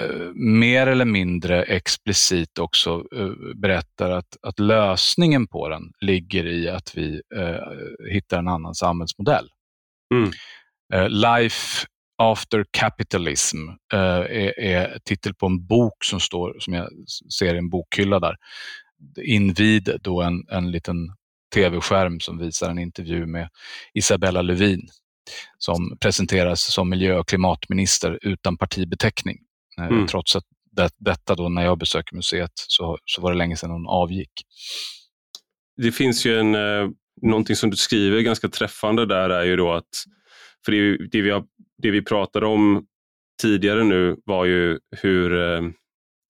uh, 0.01 0.31
mer 0.33 0.87
eller 0.87 1.05
mindre 1.05 1.63
explicit 1.63 2.59
också 2.59 3.03
uh, 3.15 3.55
berättar 3.55 4.09
att, 4.09 4.37
att 4.41 4.59
lösningen 4.59 5.47
på 5.47 5.69
den 5.69 5.91
ligger 6.01 6.45
i 6.47 6.69
att 6.69 6.97
vi 6.97 7.21
hittar 8.09 8.39
en 8.39 8.47
annan 8.47 8.75
samhällsmodell. 8.75 9.49
Mm. 10.13 10.31
Life 11.09 11.87
After 12.17 12.65
Capitalism 12.71 13.57
är, 13.93 14.59
är 14.59 14.99
titel 15.05 15.33
på 15.33 15.45
en 15.45 15.65
bok 15.65 16.03
som 16.03 16.19
står, 16.19 16.55
som 16.59 16.73
jag 16.73 16.89
ser 17.39 17.55
i 17.55 17.57
en 17.57 17.69
bokhylla 17.69 18.19
där, 18.19 18.35
invid 19.21 19.97
då 20.01 20.21
en, 20.21 20.47
en 20.49 20.71
liten 20.71 20.95
tv-skärm 21.53 22.19
som 22.19 22.37
visar 22.37 22.69
en 22.69 22.79
intervju 22.79 23.25
med 23.25 23.49
Isabella 23.93 24.41
Lövin 24.41 24.87
som 25.57 25.97
presenteras 26.01 26.73
som 26.73 26.89
miljö 26.89 27.17
och 27.17 27.27
klimatminister 27.27 28.19
utan 28.21 28.57
partibeteckning. 28.57 29.37
Eh, 29.77 29.85
mm. 29.85 30.07
Trots 30.07 30.35
att 30.35 30.43
det, 30.71 30.89
detta 30.97 31.35
då 31.35 31.49
när 31.49 31.63
jag 31.63 31.77
besöker 31.77 32.15
museet 32.15 32.51
så, 32.55 32.97
så 33.05 33.21
var 33.21 33.31
det 33.31 33.37
länge 33.37 33.57
sedan 33.57 33.71
hon 33.71 33.87
avgick. 33.87 34.31
Det 35.77 35.91
finns 35.91 36.25
ju 36.25 36.39
en, 36.39 36.55
eh, 36.55 36.89
någonting 37.21 37.55
som 37.55 37.69
du 37.69 37.77
skriver 37.77 38.21
ganska 38.21 38.49
träffande 38.49 39.05
där 39.05 39.29
är 39.29 39.43
ju 39.43 39.55
då 39.55 39.71
att, 39.73 40.03
för 40.65 40.71
det, 40.71 41.07
det, 41.11 41.21
vi, 41.21 41.29
har, 41.29 41.43
det 41.81 41.91
vi 41.91 42.01
pratade 42.01 42.45
om 42.45 42.85
tidigare 43.41 43.83
nu 43.83 44.15
var 44.25 44.45
ju 44.45 44.79
hur 45.01 45.33
eh, 45.33 45.61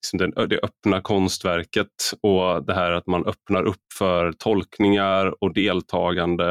liksom 0.04 0.18
den, 0.18 0.48
det 0.48 0.60
öppna 0.62 1.00
konstverket 1.00 2.12
och 2.22 2.66
det 2.66 2.74
här 2.74 2.90
att 2.90 3.06
man 3.06 3.26
öppnar 3.26 3.62
upp 3.62 3.92
för 3.98 4.32
tolkningar 4.32 5.44
och 5.44 5.54
deltagande. 5.54 6.50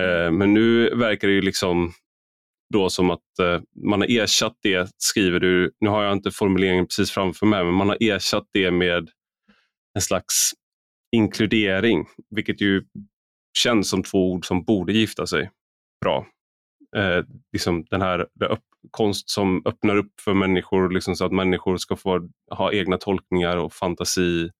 Eh, 0.00 0.30
men 0.30 0.54
nu 0.54 0.94
verkar 0.94 1.28
det 1.28 1.34
ju 1.34 1.42
liksom 1.42 1.92
då 2.74 2.90
som 2.90 3.10
att 3.10 3.38
eh, 3.40 3.60
man 3.84 4.00
har 4.00 4.08
ersatt 4.10 4.56
det, 4.62 4.90
skriver 4.98 5.40
du, 5.40 5.72
nu 5.80 5.88
har 5.88 6.02
jag 6.02 6.12
inte 6.12 6.30
formuleringen 6.30 6.86
precis 6.86 7.10
framför 7.10 7.46
mig, 7.46 7.64
men 7.64 7.74
man 7.74 7.88
har 7.88 7.98
ersatt 8.00 8.46
det 8.52 8.70
med 8.70 9.10
en 9.94 10.02
slags 10.02 10.52
inkludering, 11.16 12.06
vilket 12.30 12.60
ju 12.60 12.84
känns 13.58 13.88
som 13.88 14.02
två 14.02 14.32
ord 14.32 14.46
som 14.46 14.64
borde 14.64 14.92
gifta 14.92 15.26
sig 15.26 15.50
bra. 16.04 16.26
Eh, 16.96 17.24
liksom 17.52 17.84
den 17.90 18.02
här 18.02 18.26
konst 18.90 19.30
som 19.30 19.62
öppnar 19.66 19.96
upp 19.96 20.20
för 20.20 20.34
människor 20.34 20.90
liksom 20.90 21.16
så 21.16 21.24
att 21.24 21.32
människor 21.32 21.76
ska 21.76 21.96
få 21.96 22.28
ha 22.50 22.72
egna 22.72 22.98
tolkningar 22.98 23.56
och 23.56 23.72
fantasi. 23.72 24.50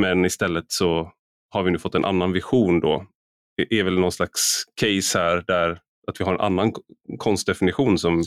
Men 0.00 0.24
istället 0.24 0.64
så 0.68 1.12
har 1.50 1.62
vi 1.62 1.70
nu 1.70 1.78
fått 1.78 1.94
en 1.94 2.04
annan 2.04 2.32
vision 2.32 2.80
då. 2.80 3.06
Det 3.56 3.78
är 3.78 3.84
väl 3.84 3.98
någon 3.98 4.12
slags 4.12 4.64
case 4.80 5.18
här 5.18 5.44
där 5.46 5.78
att 6.06 6.20
vi 6.20 6.24
har 6.24 6.34
en 6.34 6.40
annan 6.40 6.72
konstdefinition 7.18 7.98
som 7.98 8.22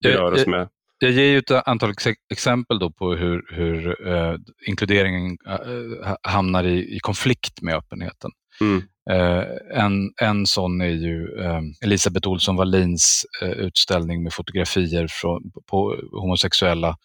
vi 0.00 0.12
rör 0.12 0.32
oss 0.32 0.46
med. 0.46 0.68
Jag 0.98 1.10
ger 1.10 1.24
ju 1.24 1.38
ett 1.38 1.50
antal 1.50 1.92
exempel 2.30 2.78
då 2.78 2.90
på 2.90 3.14
hur, 3.14 3.46
hur 3.50 4.06
uh, 4.08 4.36
inkluderingen 4.66 5.38
uh, 5.66 6.14
hamnar 6.22 6.64
i, 6.64 6.96
i, 6.96 6.98
konflikt 7.00 7.62
med 7.62 7.74
öppenheten. 7.74 8.30
Mm. 8.62 8.82
Uh, 9.10 9.44
en, 9.84 10.12
en 10.20 10.46
sån 10.46 10.80
är 10.80 10.86
ju 10.86 11.26
uh, 11.26 11.60
Elisabeth 11.84 12.28
Olsson 12.28 12.56
Wallins 12.56 13.26
uh, 13.42 13.50
utställning 13.50 14.22
med 14.22 14.32
fotografier 14.32 15.06
från, 15.10 15.52
på 15.70 15.96
homosexuella 16.12 16.96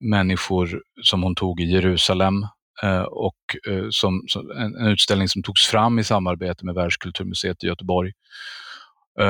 människor 0.00 0.82
som 1.02 1.22
hon 1.22 1.34
tog 1.34 1.60
i 1.60 1.64
Jerusalem 1.64 2.46
och 3.10 3.56
som, 3.90 4.22
som 4.28 4.50
en, 4.50 4.74
en, 4.76 4.86
utställning 4.86 5.28
som 5.28 5.42
togs 5.42 5.66
fram 5.66 5.98
i 5.98 6.04
samarbete 6.04 6.66
med 6.66 6.74
Världskulturmuseet 6.74 7.64
i 7.64 7.66
Göteborg 7.66 8.12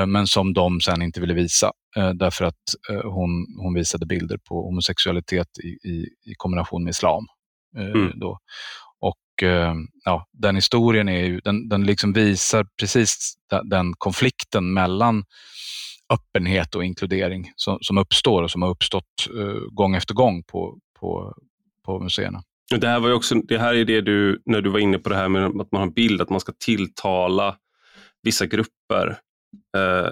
men 0.07 0.27
som 0.27 0.53
de 0.53 0.81
sen 0.81 1.03
inte 1.03 1.21
ville 1.21 1.35
visa 1.35 1.73
därför 2.15 2.45
att 2.45 2.63
hon, 3.05 3.47
hon 3.59 3.75
visade 3.75 4.07
bilder 4.07 4.39
på 4.49 4.55
homosexualitet 4.55 5.49
i, 5.65 5.89
i, 5.89 6.07
i 6.25 6.35
kombination 6.37 6.85
med 6.85 6.91
islam. 6.91 7.27
Mm. 7.77 8.13
Då. 8.15 8.39
Och 9.35 9.43
eh, 9.43 9.75
ja, 10.05 10.27
Den 10.33 10.55
historien 10.55 11.09
är 11.09 11.25
ju, 11.25 11.41
den, 11.41 11.69
den 11.69 11.87
liksom 11.87 12.13
visar 12.13 12.67
precis 12.81 13.35
den 13.65 13.93
konflikten 13.99 14.73
mellan 14.73 15.25
öppenhet 16.13 16.75
och 16.75 16.85
inkludering 16.85 17.53
som, 17.57 17.79
som 17.81 17.99
uppstår 17.99 18.43
och 18.43 18.51
som 18.51 18.63
har 18.63 18.71
uppstått 18.71 19.29
eh, 19.39 19.61
gång 19.71 19.95
efter 19.95 20.15
gång 20.15 20.43
på, 20.43 20.79
på, 21.01 21.35
på 21.85 22.01
museerna. 22.01 22.43
Det 22.81 22.89
här, 22.89 23.01
var 23.01 23.13
också, 23.13 23.35
det 23.35 23.59
här 23.59 23.75
är 23.75 23.85
det 23.85 24.01
du, 24.01 24.43
när 24.47 24.61
du 24.61 24.71
var 24.71 24.79
inne 24.79 24.99
på 24.99 25.09
det 25.09 25.17
här 25.17 25.29
med 25.29 25.45
att 25.45 25.55
man 25.55 25.67
har 25.73 25.83
en 25.83 25.93
bild, 25.93 26.21
att 26.21 26.31
man 26.31 26.41
ska 26.41 26.53
tilltala 26.65 27.57
vissa 28.23 28.47
grupper. 28.47 29.19
Eh, 29.77 30.11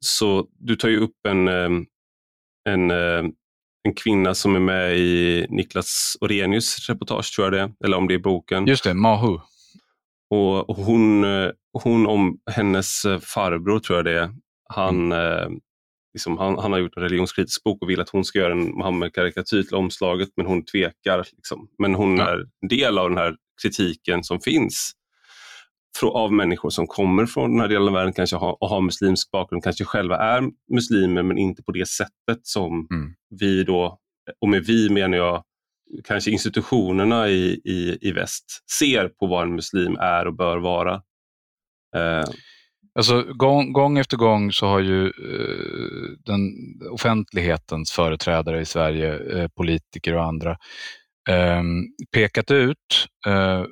så 0.00 0.46
du 0.58 0.76
tar 0.76 0.88
ju 0.88 0.98
upp 0.98 1.26
en, 1.28 1.48
en, 2.68 2.90
en 3.86 3.94
kvinna 3.94 4.34
som 4.34 4.56
är 4.56 4.60
med 4.60 4.98
i 4.98 5.46
Niklas 5.48 6.16
Orenius 6.20 6.88
reportage, 6.88 7.34
tror 7.34 7.44
jag 7.44 7.52
det. 7.52 7.84
Eller 7.84 7.96
om 7.96 8.08
det 8.08 8.14
är 8.14 8.18
boken. 8.18 8.66
Just 8.66 8.84
det, 8.84 8.94
Mahu. 8.94 9.38
Och 10.30 10.76
hon, 10.76 11.24
hon 11.82 12.06
om 12.06 12.38
hennes 12.50 13.02
farbror, 13.22 13.78
tror 13.78 13.98
jag 13.98 14.04
det. 14.04 14.30
Han, 14.68 15.12
mm. 15.12 15.60
liksom, 16.14 16.38
han, 16.38 16.58
han, 16.58 16.72
har 16.72 16.78
gjort 16.78 16.96
en 16.96 17.02
religionskritisk 17.02 17.64
bok 17.64 17.82
och 17.82 17.90
vill 17.90 18.00
att 18.00 18.08
hon 18.08 18.24
ska 18.24 18.38
göra 18.38 18.52
en 18.52 18.78
Muhammed-karikatyr 18.78 19.62
till 19.62 19.74
omslaget, 19.74 20.28
men 20.36 20.46
hon 20.46 20.64
tvekar. 20.64 21.26
Liksom. 21.36 21.68
Men 21.78 21.94
hon 21.94 22.16
ja. 22.16 22.28
är 22.28 22.38
en 22.62 22.68
del 22.68 22.98
av 22.98 23.08
den 23.08 23.18
här 23.18 23.36
kritiken 23.62 24.24
som 24.24 24.40
finns. 24.40 24.92
Av 26.02 26.32
människor 26.32 26.70
som 26.70 26.86
kommer 26.86 27.26
från 27.26 27.50
den 27.50 27.60
här 27.60 27.68
delen 27.68 27.88
av 27.88 27.94
världen 27.94 28.12
kanske 28.12 28.36
har, 28.36 28.62
och 28.62 28.68
har 28.68 28.80
muslimsk 28.80 29.30
bakgrund, 29.30 29.64
kanske 29.64 29.84
själva 29.84 30.16
är 30.16 30.42
muslimer 30.74 31.22
men 31.22 31.38
inte 31.38 31.62
på 31.62 31.72
det 31.72 31.88
sättet 31.88 32.40
som 32.42 32.86
mm. 32.90 33.14
vi 33.40 33.64
då, 33.64 33.98
och 34.40 34.48
med 34.48 34.64
vi 34.64 34.90
menar 34.90 35.18
jag 35.18 35.44
kanske 36.04 36.30
institutionerna 36.30 37.28
i, 37.28 37.60
i, 37.64 37.98
i 38.00 38.12
väst 38.12 38.44
ser 38.78 39.08
på 39.08 39.26
vad 39.26 39.42
en 39.42 39.54
muslim 39.54 39.96
är 39.96 40.26
och 40.26 40.34
bör 40.34 40.58
vara. 40.58 40.94
Eh. 41.96 42.24
Alltså, 42.94 43.22
gång, 43.22 43.72
gång, 43.72 43.98
efter 43.98 44.16
gång 44.16 44.52
så 44.52 44.66
har 44.66 44.80
ju 44.80 45.06
eh, 45.06 46.18
den 46.24 46.50
offentlighetens 46.90 47.92
företrädare 47.92 48.60
i 48.60 48.64
Sverige, 48.64 49.38
eh, 49.38 49.48
politiker 49.48 50.14
och 50.14 50.24
andra, 50.24 50.56
pekat 52.12 52.50
ut 52.50 53.08
eh, 53.26 53.64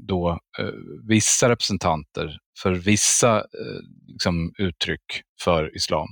då, 0.00 0.38
eh, 0.58 0.74
vissa 1.08 1.48
representanter 1.48 2.38
för 2.62 2.72
vissa 2.72 3.36
eh, 3.38 3.80
liksom, 4.06 4.52
uttryck 4.58 5.22
för 5.44 5.76
islam 5.76 6.08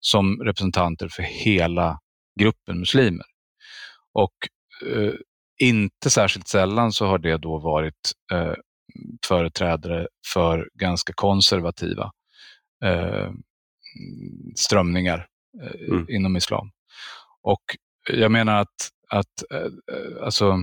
som 0.00 0.40
representanter 0.40 1.08
för 1.08 1.22
hela 1.22 1.98
gruppen 2.40 2.78
muslimer. 2.78 3.26
Och 4.12 4.34
inte 5.60 6.10
särskilt 6.10 6.48
sällan 6.48 6.92
så 6.92 7.06
har 7.06 7.18
det 7.18 7.36
då 7.36 7.58
varit 7.58 8.12
företrädare 9.26 10.08
för 10.32 10.70
ganska 10.74 11.12
konservativa 11.12 12.10
strömningar 14.56 15.26
mm. 15.90 16.06
inom 16.08 16.36
islam. 16.36 16.70
Och 17.42 17.62
jag 18.10 18.32
menar 18.32 18.60
att, 18.60 18.90
att 19.12 19.52
eh, 19.54 19.58
eh, 19.60 20.24
alltså, 20.24 20.58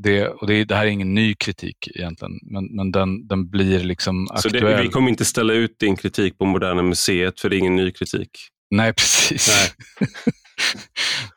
det, 0.00 0.28
och 0.28 0.46
det, 0.46 0.64
det, 0.64 0.74
här 0.74 0.86
är 0.86 0.90
ingen 0.90 1.14
ny 1.14 1.34
kritik 1.34 1.88
egentligen, 1.94 2.32
men, 2.42 2.64
men 2.64 2.92
den, 2.92 3.28
den 3.28 3.50
blir 3.50 3.80
liksom 3.80 4.26
Så 4.26 4.48
aktuell. 4.48 4.64
Det, 4.64 4.82
vi 4.82 4.88
kommer 4.88 5.08
inte 5.08 5.24
ställa 5.24 5.52
ut 5.52 5.78
din 5.78 5.96
kritik 5.96 6.38
på 6.38 6.44
Moderna 6.44 6.82
Museet, 6.82 7.40
för 7.40 7.50
det 7.50 7.56
är 7.56 7.58
ingen 7.58 7.76
ny 7.76 7.90
kritik? 7.90 8.30
Nej, 8.70 8.92
precis. 8.92 9.48
Nej, 9.48 10.08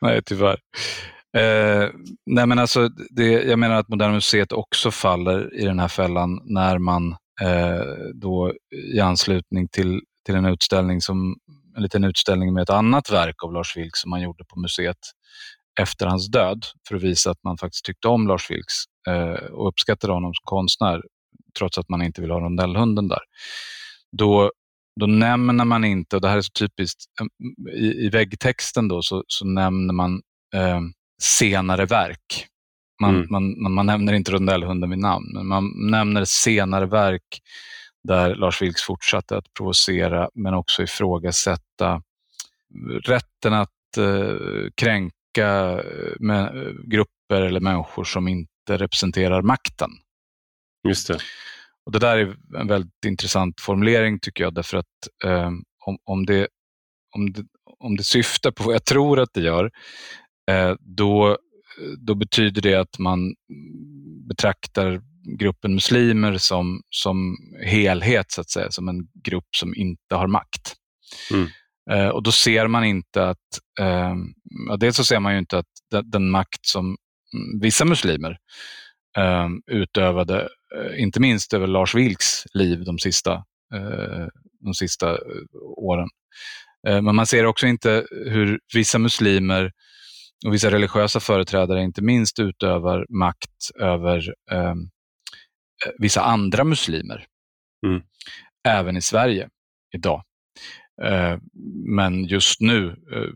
Nej 0.00 0.22
tyvärr. 0.24 0.58
Eh, 1.36 1.90
nej 2.26 2.46
men 2.46 2.58
alltså, 2.58 2.88
det, 2.88 3.32
jag 3.32 3.58
menar 3.58 3.76
att 3.76 3.88
Moderna 3.88 4.12
Museet 4.12 4.52
också 4.52 4.90
faller 4.90 5.54
i 5.60 5.64
den 5.64 5.78
här 5.78 5.88
fällan 5.88 6.40
när 6.44 6.78
man 6.78 7.16
eh, 7.42 7.82
då 8.14 8.52
i 8.94 9.00
anslutning 9.00 9.68
till, 9.68 10.00
till 10.26 10.34
en 10.34 10.46
utställning 10.46 11.00
som 11.00 11.36
en 11.76 11.82
liten 11.82 12.04
utställning 12.04 12.54
med 12.54 12.62
ett 12.62 12.70
annat 12.70 13.10
verk 13.10 13.44
av 13.44 13.52
Lars 13.52 13.76
Vilks 13.76 14.00
som 14.00 14.10
man 14.10 14.22
gjorde 14.22 14.44
på 14.44 14.60
museet 14.60 14.96
efter 15.80 16.06
hans 16.06 16.28
död 16.28 16.64
för 16.88 16.96
att 16.96 17.02
visa 17.02 17.30
att 17.30 17.44
man 17.44 17.58
faktiskt 17.58 17.84
tyckte 17.84 18.08
om 18.08 18.28
Lars 18.28 18.50
Vilks 18.50 18.74
eh, 19.08 19.44
och 19.50 19.68
uppskattade 19.68 20.12
honom 20.12 20.34
som 20.34 20.42
konstnär 20.44 21.02
trots 21.58 21.78
att 21.78 21.88
man 21.88 22.02
inte 22.02 22.20
vill 22.20 22.30
ha 22.30 22.40
rondellhunden 22.40 23.08
där. 23.08 23.22
Då, 24.12 24.52
då 25.00 25.06
nämner 25.06 25.64
man 25.64 25.84
inte, 25.84 26.16
och 26.16 26.22
det 26.22 26.28
här 26.28 26.36
är 26.36 26.42
så 26.42 26.52
typiskt, 26.58 27.04
eh, 27.20 27.74
i, 27.74 28.06
i 28.06 28.08
väggtexten 28.08 28.88
då 28.88 29.02
så, 29.02 29.24
så 29.26 29.46
nämner 29.46 29.94
man 29.94 30.22
eh, 30.54 30.80
senare 31.22 31.86
verk. 31.86 32.46
Man, 33.00 33.14
mm. 33.16 33.26
man, 33.30 33.72
man, 33.72 33.86
nämner 33.86 34.12
inte 34.12 34.32
rondellhunden 34.32 34.90
vid 34.90 34.98
namn, 34.98 35.30
men 35.34 35.46
man 35.46 35.72
nämner 35.90 36.24
senare 36.24 36.86
verk 36.86 37.40
där 38.08 38.34
Lars 38.34 38.62
Vilks 38.62 38.82
fortsatte 38.82 39.36
att 39.36 39.54
provocera 39.54 40.30
men 40.34 40.54
också 40.54 40.82
ifrågasätta 40.82 42.02
rätten 43.02 43.52
att 43.52 43.96
eh, 43.98 44.70
kränka 44.74 45.15
eh, 45.38 45.80
med, 46.20 46.74
grupper 46.90 47.42
eller 47.42 47.60
människor 47.60 48.04
som 48.04 48.28
inte 48.28 48.48
representerar 48.68 49.42
makten. 49.42 49.90
Just 50.88 51.08
det. 51.08 51.18
Och 51.86 51.92
Det 51.92 51.98
där 51.98 52.16
är 52.16 52.36
en 52.60 52.68
väldigt 52.68 53.04
intressant 53.06 53.60
formulering 53.60 54.18
tycker 54.20 54.44
jag, 54.44 54.54
därför 54.54 54.76
att 54.76 55.24
eh, 55.24 55.50
om, 55.86 55.98
om, 56.04 56.26
det, 56.26 56.48
om, 57.14 57.32
det, 57.32 57.44
om 57.78 57.96
det 57.96 58.02
syftar 58.02 58.50
på 58.50 58.64
vad 58.64 58.74
jag 58.74 58.84
tror 58.84 59.20
att 59.20 59.30
det 59.32 59.40
gör, 59.40 59.70
Eh, 60.50 60.74
då, 60.80 61.38
då 61.98 62.14
betyder 62.14 62.62
det 62.62 62.74
att 62.74 62.98
man 62.98 63.34
betraktar 64.28 65.00
gruppen 65.38 65.74
muslimer 65.74 66.38
som, 66.38 66.80
som 66.90 67.36
helhet, 67.64 68.32
så 68.32 68.40
att 68.40 68.50
säga, 68.50 68.70
som 68.70 68.88
en 68.88 69.08
grupp 69.24 69.56
som 69.56 69.74
inte 69.74 70.14
har 70.14 70.26
makt. 70.26 70.74
Mm. 71.32 71.48
Eh, 71.90 72.08
och 72.08 72.22
då 72.22 72.32
ser 72.32 72.66
man 72.66 72.84
inte 72.84 73.28
att, 73.28 73.60
eh, 73.80 74.14
dels 74.78 74.96
så 74.96 75.04
ser 75.04 75.20
man 75.20 75.32
ju 75.32 75.38
inte 75.38 75.58
att 75.58 75.66
den, 75.90 76.10
den 76.10 76.30
makt 76.30 76.66
som 76.66 76.96
vissa 77.60 77.84
muslimer 77.84 78.38
eh, 79.18 79.48
utövade, 79.66 80.48
eh, 80.76 81.02
inte 81.02 81.20
minst 81.20 81.54
över 81.54 81.66
Lars 81.66 81.94
Vilks 81.94 82.44
liv 82.54 82.84
de 82.84 82.98
sista, 82.98 83.32
eh, 83.74 84.26
de 84.60 84.74
sista 84.74 85.18
åren. 85.76 86.08
Men 86.82 87.16
man 87.16 87.26
ser 87.26 87.46
också 87.46 87.66
inte 87.66 88.06
hur 88.10 88.60
vissa 88.74 88.98
muslimer 88.98 89.72
och 90.46 90.54
vissa 90.54 90.70
religiösa 90.70 91.20
företrädare 91.20 91.82
inte 91.82 92.02
minst 92.02 92.38
utövar 92.38 93.06
makt 93.08 93.70
över 93.80 94.34
ehm, 94.50 94.78
eh, 95.86 95.92
vissa 95.98 96.22
andra 96.22 96.64
muslimer. 96.64 97.24
Mm. 97.86 98.02
Även 98.68 98.96
i 98.96 99.02
Sverige 99.02 99.48
idag. 99.94 100.22
Eh, 101.02 101.38
men 101.86 102.24
just 102.24 102.60
nu 102.60 102.88
eh, 102.88 103.30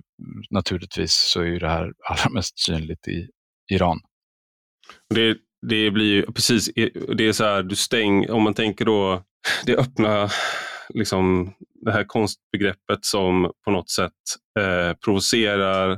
naturligtvis 0.50 1.12
så 1.12 1.42
är 1.42 1.60
det 1.60 1.68
här 1.68 1.92
allra 2.08 2.30
mest 2.30 2.58
synligt 2.58 3.08
i 3.08 3.28
Iran. 3.72 4.00
Det, 5.14 5.36
det 5.66 5.90
blir 5.90 6.14
ju 6.14 6.22
precis, 6.22 6.70
det 7.16 7.28
är 7.28 7.32
så 7.32 7.44
här, 7.44 7.62
du 7.62 7.76
stäng, 7.76 8.30
om 8.30 8.42
man 8.42 8.54
tänker 8.54 8.84
då 8.84 9.22
det 9.66 9.76
öppna 9.76 10.28
liksom, 10.94 11.52
det 11.84 11.92
här 11.92 12.04
konstbegreppet 12.04 13.04
som 13.04 13.52
på 13.64 13.70
något 13.70 13.90
sätt 13.90 14.12
eh, 14.60 14.96
provocerar, 15.04 15.90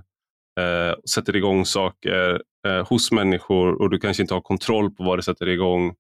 eh, 0.61 0.95
sätter 1.15 1.37
igång 1.37 1.65
saker 1.65 2.43
eh, 2.67 2.89
hos 2.89 3.13
människor 3.13 3.83
och 3.83 3.91
du 3.91 3.99
kanske 3.99 4.23
inte 4.23 4.35
har 4.35 4.41
kontroll 4.41 4.91
på 4.91 5.05
vad 5.05 5.19
det 5.19 5.23
sätter 5.23 5.49
igång. 5.49 5.95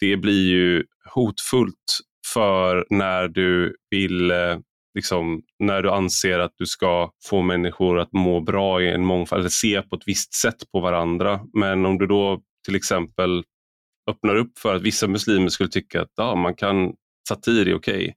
Det 0.00 0.16
blir 0.16 0.48
ju 0.48 0.84
hotfullt 1.14 2.00
för 2.34 2.86
när 2.90 3.28
du 3.28 3.76
vill 3.90 4.30
eh, 4.30 4.58
Liksom, 4.94 5.42
när 5.58 5.82
du 5.82 5.90
anser 5.90 6.38
att 6.38 6.52
du 6.56 6.66
ska 6.66 7.10
få 7.24 7.42
människor 7.42 7.98
att 7.98 8.12
må 8.12 8.40
bra 8.40 8.82
i 8.82 8.90
en 8.90 9.04
mångfald, 9.04 9.40
eller 9.40 9.50
se 9.50 9.82
på 9.82 9.96
ett 9.96 10.02
visst 10.06 10.34
sätt 10.34 10.70
på 10.72 10.80
varandra. 10.80 11.40
Men 11.52 11.86
om 11.86 11.98
du 11.98 12.06
då 12.06 12.40
till 12.66 12.76
exempel 12.76 13.44
öppnar 14.10 14.36
upp 14.36 14.58
för 14.58 14.74
att 14.74 14.82
vissa 14.82 15.06
muslimer 15.06 15.48
skulle 15.48 15.68
tycka 15.68 16.02
att 16.02 16.12
ja, 16.16 16.34
man 16.34 16.54
kan, 16.54 16.92
satir 17.28 17.68
är 17.68 17.74
okej, 17.74 17.94
okay, 17.94 18.12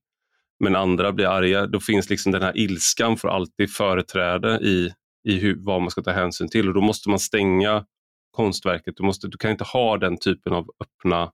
men 0.59 0.75
andra 0.75 1.11
blir 1.11 1.25
arga, 1.25 1.67
då 1.67 1.79
finns 1.79 2.09
liksom 2.09 2.31
den 2.31 2.41
här 2.41 2.57
ilskan 2.57 3.17
får 3.17 3.29
alltid 3.29 3.71
företräde 3.71 4.59
i 4.61 4.91
i 5.27 5.39
hur, 5.39 5.55
vad 5.59 5.81
man 5.81 5.91
ska 5.91 6.01
ta 6.01 6.11
hänsyn 6.11 6.49
till 6.49 6.67
och 6.67 6.73
då 6.73 6.81
måste 6.81 7.09
man 7.09 7.19
stänga 7.19 7.85
konstverket. 8.31 8.93
Du, 8.97 9.03
måste, 9.03 9.27
du 9.27 9.37
kan 9.37 9.51
inte 9.51 9.63
ha 9.63 9.97
den 9.97 10.17
typen 10.17 10.53
av 10.53 10.69
öppna 10.83 11.31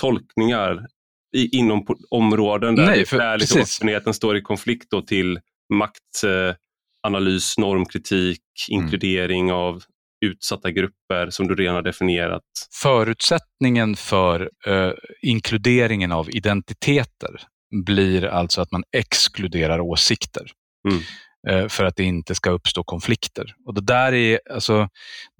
tolkningar 0.00 0.86
i, 1.32 1.58
inom 1.58 1.86
områden 2.10 2.76
där, 2.76 2.86
Nej, 2.86 3.06
för, 3.06 3.18
där 3.18 3.38
liksom 3.38 3.60
öppenheten 3.60 4.14
står 4.14 4.36
i 4.36 4.42
konflikt 4.42 4.90
då 4.90 5.02
till 5.02 5.40
maktanalys, 5.74 7.58
eh, 7.58 7.64
normkritik, 7.64 8.40
mm. 8.70 8.82
inkludering 8.82 9.52
av 9.52 9.82
utsatta 10.24 10.70
grupper 10.70 11.30
som 11.30 11.48
du 11.48 11.54
redan 11.54 11.74
har 11.74 11.82
definierat. 11.82 12.42
Förutsättningen 12.82 13.96
för 13.96 14.50
eh, 14.66 14.92
inkluderingen 15.22 16.12
av 16.12 16.30
identiteter 16.30 17.40
blir 17.84 18.24
alltså 18.24 18.60
att 18.60 18.72
man 18.72 18.84
exkluderar 18.96 19.80
åsikter. 19.80 20.50
Mm. 20.88 21.02
Eh, 21.48 21.68
för 21.68 21.84
att 21.84 21.96
det 21.96 22.04
inte 22.04 22.34
ska 22.34 22.50
uppstå 22.50 22.84
konflikter. 22.84 23.54
Och 23.66 23.74
det 23.74 23.80
där 23.80 24.12
är 24.12 24.40
alltså 24.50 24.88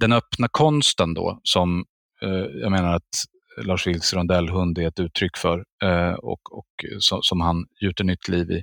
den 0.01 0.13
öppna 0.13 0.49
konsten 0.51 1.15
då 1.15 1.41
som 1.43 1.85
eh, 2.23 2.61
jag 2.63 2.71
menar 2.71 2.95
att 2.95 3.25
Lars 3.57 3.87
Vilks 3.87 4.15
rondellhund 4.15 4.79
är 4.79 4.89
ett 4.89 5.01
uttryck 5.01 5.37
för 5.37 5.65
eh, 5.85 6.13
och, 6.13 6.59
och 6.59 6.67
som 7.23 7.41
han 7.41 7.65
gjuter 7.83 8.05
nytt 8.05 8.29
liv 8.29 8.51
i. 8.51 8.63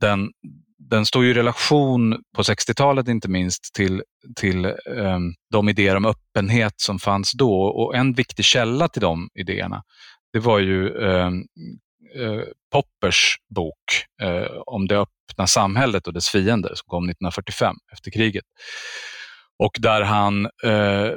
Den, 0.00 0.30
den 0.78 1.06
står 1.06 1.24
i 1.24 1.34
relation 1.34 2.22
på 2.36 2.42
60-talet 2.42 3.08
inte 3.08 3.28
minst 3.28 3.74
till, 3.74 4.02
till 4.36 4.66
um, 4.86 5.34
de 5.50 5.68
idéer 5.68 5.96
om 5.96 6.06
öppenhet 6.06 6.74
som 6.76 6.98
fanns 6.98 7.32
då 7.32 7.62
och 7.62 7.96
en 7.96 8.12
viktig 8.12 8.44
källa 8.44 8.88
till 8.88 9.02
de 9.02 9.28
idéerna 9.34 9.82
det 10.36 10.40
var 10.40 10.58
ju 10.58 10.88
um, 10.90 11.46
uh, 12.16 12.42
Poppers 12.72 13.36
bok 13.54 14.04
uh, 14.22 14.62
om 14.66 14.86
det 14.86 14.98
öppna 14.98 15.46
samhället 15.46 16.06
och 16.06 16.12
dess 16.12 16.28
fiender 16.28 16.68
som 16.68 16.84
kom 16.86 17.04
1945 17.04 17.76
efter 17.92 18.10
kriget. 18.10 18.44
Och 19.58 19.76
där 19.80 20.02
han 20.02 20.46
eh, 20.64 21.10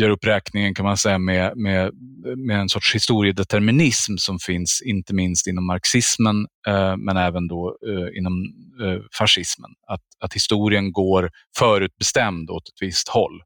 gör 0.00 0.10
uppräkningen 0.10 0.74
kan 0.74 0.84
man 0.84 0.96
säga 0.96 1.18
med, 1.18 1.56
med, 1.56 1.92
med 2.36 2.60
en 2.60 2.68
sorts 2.68 2.94
historiedeterminism 2.94 4.16
som 4.16 4.38
finns 4.38 4.82
inte 4.84 5.14
minst 5.14 5.46
inom 5.46 5.66
marxismen 5.66 6.46
eh, 6.66 6.96
men 6.96 7.16
även 7.16 7.48
då 7.48 7.76
eh, 7.86 8.18
inom 8.18 8.42
eh, 8.82 9.00
fascismen. 9.18 9.70
Att, 9.86 10.00
att 10.20 10.34
historien 10.34 10.92
går 10.92 11.30
förutbestämd 11.58 12.50
åt 12.50 12.68
ett 12.68 12.82
visst 12.82 13.08
håll. 13.08 13.42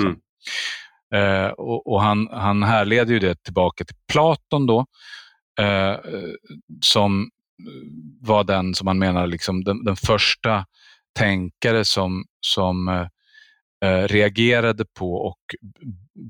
Mm. 0.00 0.16
Eh, 1.14 1.48
och, 1.48 1.86
och 1.86 2.02
han, 2.02 2.28
han 2.32 2.62
härleder 2.62 3.12
ju 3.12 3.18
det 3.18 3.42
tillbaka 3.42 3.84
till 3.84 3.96
Platon 4.12 4.66
då, 4.66 4.86
eh, 5.60 5.96
som 6.80 7.30
var 8.20 8.44
den 8.44 8.74
som 8.74 8.84
man 8.84 8.98
menar 8.98 9.26
liksom 9.26 9.64
den, 9.64 9.84
den 9.84 9.96
första 9.96 10.64
tänkare 11.18 11.84
som, 11.84 12.24
som 12.40 13.08
Eh, 13.84 14.08
reagerade 14.08 14.84
på 14.98 15.14
och 15.14 15.38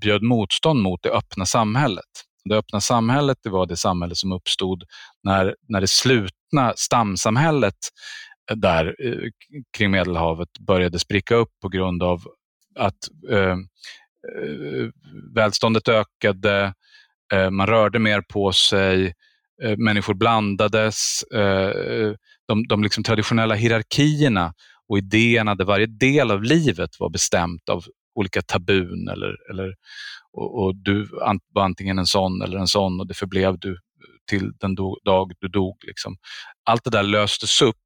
bjöd 0.00 0.22
motstånd 0.22 0.82
mot 0.82 1.02
det 1.02 1.10
öppna 1.10 1.46
samhället. 1.46 2.04
Det 2.44 2.56
öppna 2.56 2.80
samhället 2.80 3.38
det 3.42 3.50
var 3.50 3.66
det 3.66 3.76
samhälle 3.76 4.14
som 4.14 4.32
uppstod 4.32 4.84
när, 5.22 5.56
när 5.68 5.80
det 5.80 5.88
slutna 5.88 6.72
stamsamhället 6.76 7.74
eh, 8.50 8.56
där 8.56 8.96
eh, 9.04 9.30
kring 9.76 9.90
Medelhavet 9.90 10.48
började 10.60 10.98
spricka 10.98 11.34
upp 11.34 11.50
på 11.62 11.68
grund 11.68 12.02
av 12.02 12.22
att 12.78 13.08
eh, 13.30 13.50
eh, 13.50 14.88
välståndet 15.34 15.88
ökade, 15.88 16.74
eh, 17.32 17.50
man 17.50 17.66
rörde 17.66 17.98
mer 17.98 18.22
på 18.32 18.52
sig, 18.52 19.14
eh, 19.62 19.76
människor 19.76 20.14
blandades. 20.14 21.22
Eh, 21.22 22.12
de, 22.48 22.66
de 22.68 22.82
liksom 22.82 23.04
traditionella 23.04 23.54
hierarkierna 23.54 24.54
och 24.88 24.98
idéerna 24.98 25.54
där 25.54 25.64
varje 25.64 25.86
del 25.86 26.30
av 26.30 26.42
livet 26.42 26.90
var 26.98 27.10
bestämt 27.10 27.68
av 27.68 27.84
olika 28.14 28.42
tabun 28.42 29.08
eller, 29.08 29.50
eller 29.50 29.74
och, 30.32 30.62
och 30.62 30.76
du 30.76 31.08
var 31.54 31.64
antingen 31.64 31.98
en 31.98 32.06
sån 32.06 32.42
eller 32.42 32.58
en 32.58 32.68
sån 32.68 33.00
och 33.00 33.06
det 33.06 33.14
förblev 33.14 33.58
du 33.58 33.78
till 34.30 34.52
den 34.60 34.74
dag 35.04 35.32
du 35.38 35.48
dog. 35.48 35.76
Liksom. 35.86 36.16
Allt 36.64 36.84
det 36.84 36.90
där 36.90 37.02
löstes 37.02 37.62
upp 37.62 37.76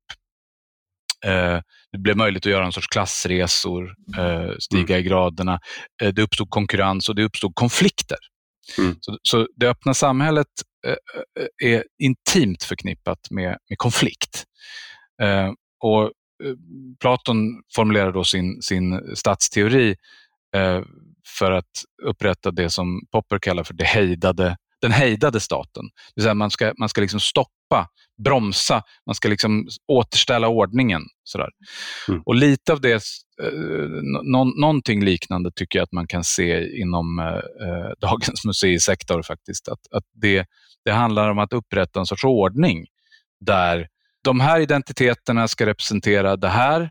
Eh, 1.25 1.61
det 1.93 1.99
blev 1.99 2.17
möjligt 2.17 2.47
att 2.47 2.53
göra 2.53 2.67
en 2.67 2.73
sorts 2.73 2.87
klassresor, 2.87 3.95
eh, 4.19 4.51
stiga 4.59 4.95
mm. 4.95 5.07
i 5.07 5.09
graderna. 5.09 5.61
Eh, 6.03 6.09
det 6.09 6.23
uppstod 6.23 6.51
konkurrens 6.51 7.09
och 7.09 7.15
det 7.15 7.25
uppstod 7.25 7.55
konflikter. 7.55 8.19
Mm. 8.79 8.97
Så, 9.01 9.19
så, 9.23 9.49
det 9.57 9.69
öppna 9.69 9.95
samhället 9.95 10.47
är 11.63 11.85
intimt 11.99 12.63
förknippat 12.63 13.19
med, 13.31 13.59
med 13.69 13.79
konflikt. 13.79 14.45
och 15.83 16.13
Platon 17.01 17.63
formulerar 17.75 18.13
då 18.13 18.25
sin, 18.25 18.63
sin 18.63 19.17
statsteori 19.17 19.97
för 21.39 21.53
att 21.53 21.85
upprätta 22.03 22.51
det 22.51 22.71
som 22.71 23.01
Popper 23.13 23.39
kallar 23.39 23.65
för 23.65 23.75
det 23.75 23.85
hejdade, 23.85 24.57
den 24.83 24.93
hejdade 24.93 25.41
staten. 25.41 25.85
Det 25.85 26.13
vill 26.15 26.23
säga 26.23 26.35
man 26.35 26.51
ska, 26.51 26.73
man 26.79 26.89
ska 26.89 27.01
liksom 27.01 27.21
stoppa 27.21 27.89
bromsa, 28.25 28.83
man 29.07 29.15
ska 29.15 29.29
liksom 29.29 29.69
återställa 29.89 30.49
ordningen. 30.49 31.03
Sådär. 31.25 31.49
Mm. 32.09 32.23
Och 32.27 32.35
lite 32.35 32.73
av 32.73 32.81
det, 32.81 33.03
eh, 33.43 33.53
no, 34.23 34.61
någonting 34.61 35.05
liknande 35.05 35.51
tycker 35.55 35.79
jag 35.79 35.85
att 35.85 35.93
man 35.93 36.07
kan 36.07 36.25
se 36.25 36.81
inom 36.81 37.19
eh, 37.19 37.27
eh, 37.69 37.91
dagens 38.01 38.45
museisektor 38.45 39.23
faktiskt. 39.23 39.69
Att, 39.69 39.81
att 39.91 40.05
det, 40.13 40.47
det 40.85 40.93
handlar 40.93 41.31
om 41.31 41.39
att 41.39 41.53
upprätta 41.53 42.01
en 42.01 42.07
sorts 42.07 42.25
ordning 42.25 42.87
där 43.41 43.89
de 44.25 44.41
här 44.41 44.61
identiteterna 44.61 45.49
ska 45.49 45.67
representera 45.67 46.37
det 46.37 46.49
här 46.49 46.91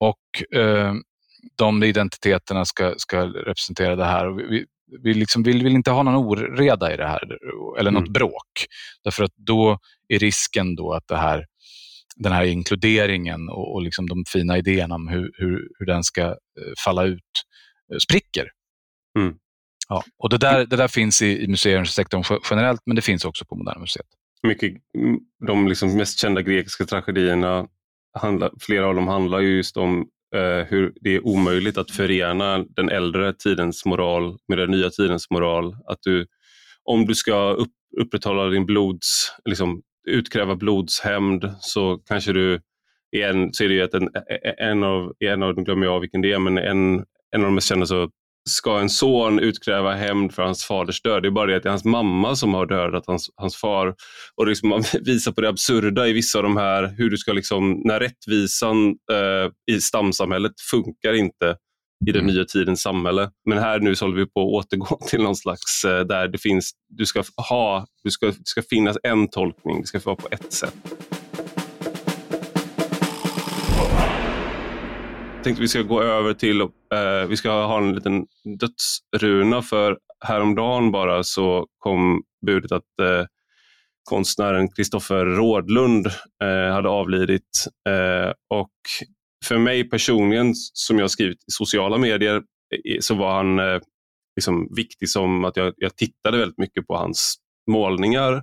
och 0.00 0.58
eh, 0.60 0.94
de 1.56 1.82
identiteterna 1.82 2.64
ska, 2.64 2.94
ska 2.96 3.24
representera 3.26 3.96
det 3.96 4.04
här. 4.04 4.48
Vi, 4.50 4.66
vi 5.02 5.14
liksom 5.14 5.42
vill, 5.42 5.62
vill, 5.62 5.74
inte 5.74 5.90
ha 5.90 6.02
någon 6.02 6.14
oreda 6.14 6.94
i 6.94 6.96
det 6.96 7.06
här, 7.06 7.38
eller 7.78 7.90
något 7.90 8.00
mm. 8.00 8.12
bråk. 8.12 8.66
Därför 9.04 9.24
att 9.24 9.34
då 9.36 9.78
är 10.08 10.18
risken 10.18 10.74
då 10.74 10.92
att 10.92 11.08
det 11.08 11.16
här, 11.16 11.46
den 12.16 12.32
här 12.32 12.44
inkluderingen 12.44 13.48
och, 13.48 13.74
och 13.74 13.82
liksom 13.82 14.08
de 14.08 14.24
fina 14.32 14.58
idéerna 14.58 14.94
om 14.94 15.08
hur, 15.08 15.30
hur, 15.34 15.68
hur 15.78 15.86
den 15.86 16.04
ska 16.04 16.22
eh, 16.22 16.34
falla 16.84 17.04
ut 17.04 17.44
eh, 17.92 17.98
spricker. 17.98 18.48
Mm. 19.18 19.34
Ja, 19.88 20.04
och 20.18 20.30
det 20.30 20.38
där, 20.38 20.66
det 20.66 20.76
där 20.76 20.88
finns 20.88 21.22
i, 21.22 21.44
i 21.44 21.48
museisektorn 21.48 22.40
generellt, 22.50 22.80
men 22.86 22.96
det 22.96 23.02
finns 23.02 23.24
också 23.24 23.44
på 23.44 23.56
Moderna 23.56 23.80
Museet. 23.80 24.06
Mycket, 24.42 24.72
mm, 24.98 25.20
de 25.46 25.68
liksom 25.68 25.96
mest 25.96 26.20
kända 26.20 26.42
grekiska 26.42 26.84
tragedierna, 26.84 27.68
handlar, 28.18 28.50
flera 28.60 28.86
av 28.86 28.94
dem 28.94 29.08
handlar 29.08 29.40
just 29.40 29.76
om 29.76 30.08
eh, 30.34 30.66
hur 30.68 30.92
det 31.00 31.14
är 31.14 31.26
omöjligt 31.26 31.78
att 31.78 31.90
förena 31.90 32.64
den 32.76 32.88
äldre 32.88 33.32
tidens 33.32 33.84
moral 33.84 34.38
med 34.48 34.58
den 34.58 34.70
nya 34.70 34.90
tidens 34.90 35.30
moral. 35.30 35.76
Att 35.86 35.98
du, 36.02 36.26
om 36.84 37.06
du 37.06 37.14
ska 37.14 37.50
upp, 37.50 37.72
upprätthålla 38.00 38.48
din 38.48 38.66
blods, 38.66 39.32
liksom, 39.44 39.82
utkräva 40.08 40.56
blodshämnd 40.56 41.54
så 41.60 41.98
kanske 41.98 42.32
du 42.32 42.60
en, 43.16 43.52
så 43.52 43.64
är 43.64 43.68
det 43.68 43.74
ju 43.74 43.82
att 43.82 43.94
en, 43.94 44.06
e, 44.06 44.34
e, 44.44 44.54
en 44.58 44.84
av, 44.84 45.12
en 45.18 45.42
av, 45.42 45.56
nu 45.56 45.62
glömmer 45.62 45.86
jag 45.86 46.00
vilken 46.00 46.20
det 46.20 46.32
är, 46.32 46.38
men 46.38 46.58
en, 46.58 46.94
en 47.30 47.40
av 47.40 47.44
de 47.44 47.54
mest 47.54 47.68
kända 47.68 47.86
så 47.86 48.10
ska 48.50 48.78
en 48.78 48.90
son 48.90 49.38
utkräva 49.38 49.94
hämnd 49.94 50.34
för 50.34 50.42
hans 50.42 50.64
faders 50.64 51.02
död. 51.02 51.22
Det 51.22 51.28
är 51.28 51.30
bara 51.30 51.46
det 51.46 51.56
att 51.56 51.62
det 51.62 51.68
är 51.68 51.70
hans 51.70 51.84
mamma 51.84 52.36
som 52.36 52.54
har 52.54 52.66
dödat 52.66 53.06
hans, 53.06 53.30
hans 53.36 53.56
far. 53.56 53.94
Och 54.36 54.46
liksom 54.46 54.68
man 54.68 54.84
visar 55.00 55.32
på 55.32 55.40
det 55.40 55.48
absurda 55.48 56.06
i 56.06 56.12
vissa 56.12 56.38
av 56.38 56.42
de 56.42 56.56
här, 56.56 56.94
hur 56.96 57.10
du 57.10 57.18
ska 57.18 57.32
liksom, 57.32 57.82
när 57.84 58.00
rättvisan 58.00 58.88
eh, 58.88 59.74
i 59.74 59.80
stamsamhället 59.80 60.52
funkar 60.70 61.12
inte 61.12 61.56
i 62.08 62.12
den 62.12 62.22
mm. 62.22 62.34
nya 62.34 62.44
tidens 62.44 62.82
samhälle. 62.82 63.30
Men 63.48 63.58
här 63.58 63.80
nu 63.80 63.96
så 63.96 64.04
håller 64.04 64.16
vi 64.16 64.26
på 64.26 64.58
att 64.58 64.64
återgå 64.64 64.98
till 65.08 65.22
någon 65.22 65.36
slags, 65.36 65.84
eh, 65.84 66.00
där 66.00 66.28
det 66.28 66.38
finns, 66.38 66.70
du 66.88 67.06
ska 67.06 67.22
ha, 67.48 67.86
du 68.04 68.10
ska, 68.10 68.26
det 68.26 68.34
ska 68.44 68.62
finnas 68.62 68.96
en 69.02 69.28
tolkning, 69.28 69.80
det 69.80 69.86
ska 69.86 70.00
vara 70.04 70.16
på 70.16 70.28
ett 70.30 70.52
sätt. 70.52 70.74
Tänkte 75.42 75.62
vi 75.62 75.68
ska 75.68 75.82
gå 75.82 76.02
över 76.02 76.34
till, 76.34 76.60
eh, 76.60 77.26
vi 77.28 77.36
ska 77.36 77.50
ha 77.50 77.78
en 77.78 77.94
liten 77.94 78.26
dödsruna 78.60 79.62
för 79.62 79.98
häromdagen 80.24 80.90
bara 80.90 81.22
så 81.22 81.66
kom 81.78 82.22
budet 82.46 82.72
att 82.72 83.00
eh, 83.02 83.26
konstnären 84.04 84.68
Kristoffer 84.68 85.26
Rådlund 85.26 86.06
eh, 86.42 86.72
hade 86.72 86.88
avlidit. 86.88 87.66
Eh, 87.88 88.32
och 88.58 88.70
för 89.44 89.58
mig 89.58 89.90
personligen, 89.90 90.54
som 90.54 90.98
jag 90.98 91.10
skrivit 91.10 91.38
i 91.38 91.50
sociala 91.50 91.98
medier, 91.98 92.42
så 93.00 93.14
var 93.14 93.36
han 93.36 93.58
eh, 93.58 93.80
liksom 94.36 94.68
viktig 94.76 95.08
som 95.08 95.44
att 95.44 95.56
jag, 95.56 95.74
jag 95.76 95.96
tittade 95.96 96.38
väldigt 96.38 96.58
mycket 96.58 96.86
på 96.86 96.96
hans 96.96 97.36
målningar. 97.70 98.42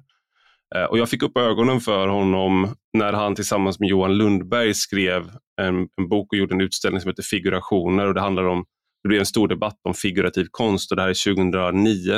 Eh, 0.76 0.84
och 0.84 0.98
Jag 0.98 1.10
fick 1.10 1.24
upp 1.24 1.38
ögonen 1.38 1.82
för 1.82 2.08
honom 2.08 2.76
när 2.94 3.14
han 3.14 3.36
tillsammans 3.36 3.80
med 3.80 3.90
Johan 3.90 4.18
Lundberg 4.18 4.74
skrev 4.74 5.32
en, 5.62 5.88
en, 5.98 6.10
bok 6.10 6.34
och 6.34 6.38
gjorde 6.38 6.56
en 6.56 6.62
utställning 6.62 7.02
som 7.02 7.10
heter 7.10 7.24
Figurationer. 7.24 8.08
Och 8.08 8.14
det, 8.14 8.22
handlar 8.22 8.44
om, 8.44 8.66
det 9.04 9.10
blev 9.10 9.20
en 9.20 9.26
stor 9.26 9.48
debatt 9.48 9.80
om 9.84 9.94
figurativ 9.94 10.48
konst 10.52 10.92
och 10.92 10.96
det 10.96 11.02
här 11.04 11.10
är 11.10 11.36
2009. 11.36 12.16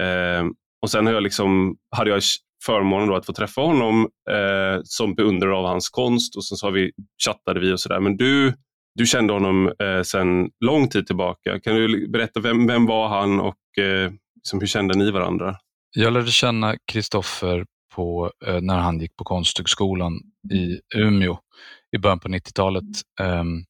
Eh, 0.00 0.44
och 0.82 0.90
Sen 0.90 1.06
jag 1.06 1.22
liksom, 1.22 1.76
hade 1.96 2.10
jag 2.10 2.22
förmånen 2.66 3.14
att 3.14 3.26
få 3.26 3.32
träffa 3.32 3.60
honom 3.60 4.08
eh, 4.30 4.80
som 4.84 5.14
beundrare 5.14 5.56
av 5.56 5.66
hans 5.66 5.88
konst 5.88 6.36
och 6.36 6.44
sen 6.44 6.56
så 6.56 6.66
har 6.66 6.72
vi, 6.72 6.92
chattade 7.24 7.60
vi 7.60 7.72
och 7.72 7.80
sådär. 7.80 8.00
Men 8.00 8.16
du, 8.16 8.54
du 8.94 9.06
kände 9.06 9.32
honom 9.32 9.72
eh, 9.82 10.02
sedan 10.02 10.50
lång 10.64 10.88
tid 10.88 11.06
tillbaka. 11.06 11.60
Kan 11.60 11.74
du 11.74 12.08
berätta, 12.08 12.40
vem, 12.40 12.66
vem 12.66 12.86
var 12.86 13.08
han 13.08 13.40
och 13.40 13.78
eh, 13.84 14.12
liksom, 14.34 14.60
hur 14.60 14.66
kände 14.66 14.98
ni 14.98 15.10
varandra? 15.10 15.56
Jag 15.96 16.12
lärde 16.12 16.30
känna 16.30 16.74
Kristoffer 16.92 17.64
eh, 18.46 18.60
när 18.60 18.78
han 18.78 19.00
gick 19.00 19.16
på 19.16 19.24
Konsthögskolan 19.24 20.12
i 20.52 20.80
Umeå 20.98 21.38
i 21.96 21.98
början 21.98 22.20
på 22.20 22.28
90-talet. 22.28 22.84
Um, 23.20 23.26
ehm, 23.26 23.64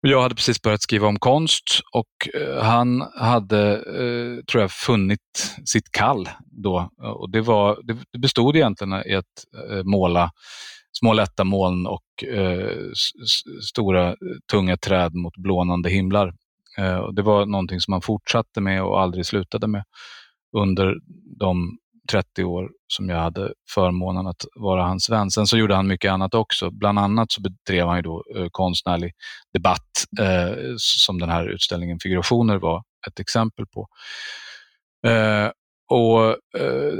jag 0.00 0.22
hade 0.22 0.34
precis 0.34 0.62
börjat 0.62 0.82
skriva 0.82 1.08
om 1.08 1.18
konst 1.18 1.80
och 1.92 2.34
eh, 2.34 2.62
han 2.62 3.00
hade, 3.16 3.74
eh, 3.74 4.44
tror 4.44 4.60
jag, 4.60 4.70
funnit 4.70 5.54
sitt 5.64 5.90
kall 5.90 6.28
då. 6.62 6.90
Och 6.98 7.30
det, 7.30 7.40
var, 7.40 7.78
det 8.12 8.18
bestod 8.18 8.56
egentligen 8.56 8.92
i 8.92 9.14
att 9.14 9.24
eh, 9.70 9.84
måla 9.84 10.30
små 10.92 11.12
lätta 11.12 11.44
moln 11.44 11.86
och 11.86 12.02
stora 13.70 14.16
tunga 14.50 14.76
träd 14.76 15.14
mot 15.14 15.36
blånande 15.36 15.90
himlar. 15.90 16.34
Och 17.06 17.14
det 17.14 17.22
var 17.22 17.46
någonting 17.46 17.80
som 17.80 17.92
han 17.92 18.02
fortsatte 18.02 18.60
med 18.60 18.82
och 18.82 19.00
aldrig 19.00 19.26
slutade 19.26 19.66
med 19.66 19.84
under 20.56 20.94
de 21.38 21.78
30 22.10 22.44
år 22.44 22.70
som 22.86 23.08
jag 23.08 23.18
hade 23.18 23.52
förmånen 23.74 24.26
att 24.26 24.44
vara 24.54 24.82
hans 24.82 25.10
vän. 25.10 25.30
Sen 25.30 25.46
så 25.46 25.58
gjorde 25.58 25.74
han 25.74 25.86
mycket 25.86 26.12
annat 26.12 26.34
också. 26.34 26.70
Bland 26.70 26.98
annat 26.98 27.32
så 27.32 27.40
bedrev 27.40 27.86
han 27.86 27.96
ju 27.96 28.02
då 28.02 28.24
eh, 28.36 28.46
konstnärlig 28.50 29.12
debatt 29.52 30.04
eh, 30.20 30.54
som 30.76 31.20
den 31.20 31.28
här 31.28 31.48
utställningen 31.48 31.98
Figurationer 32.02 32.56
var 32.58 32.82
ett 33.08 33.20
exempel 33.20 33.66
på. 33.66 33.88
Eh, 35.06 35.50
och 35.90 36.28
eh, 36.60 36.98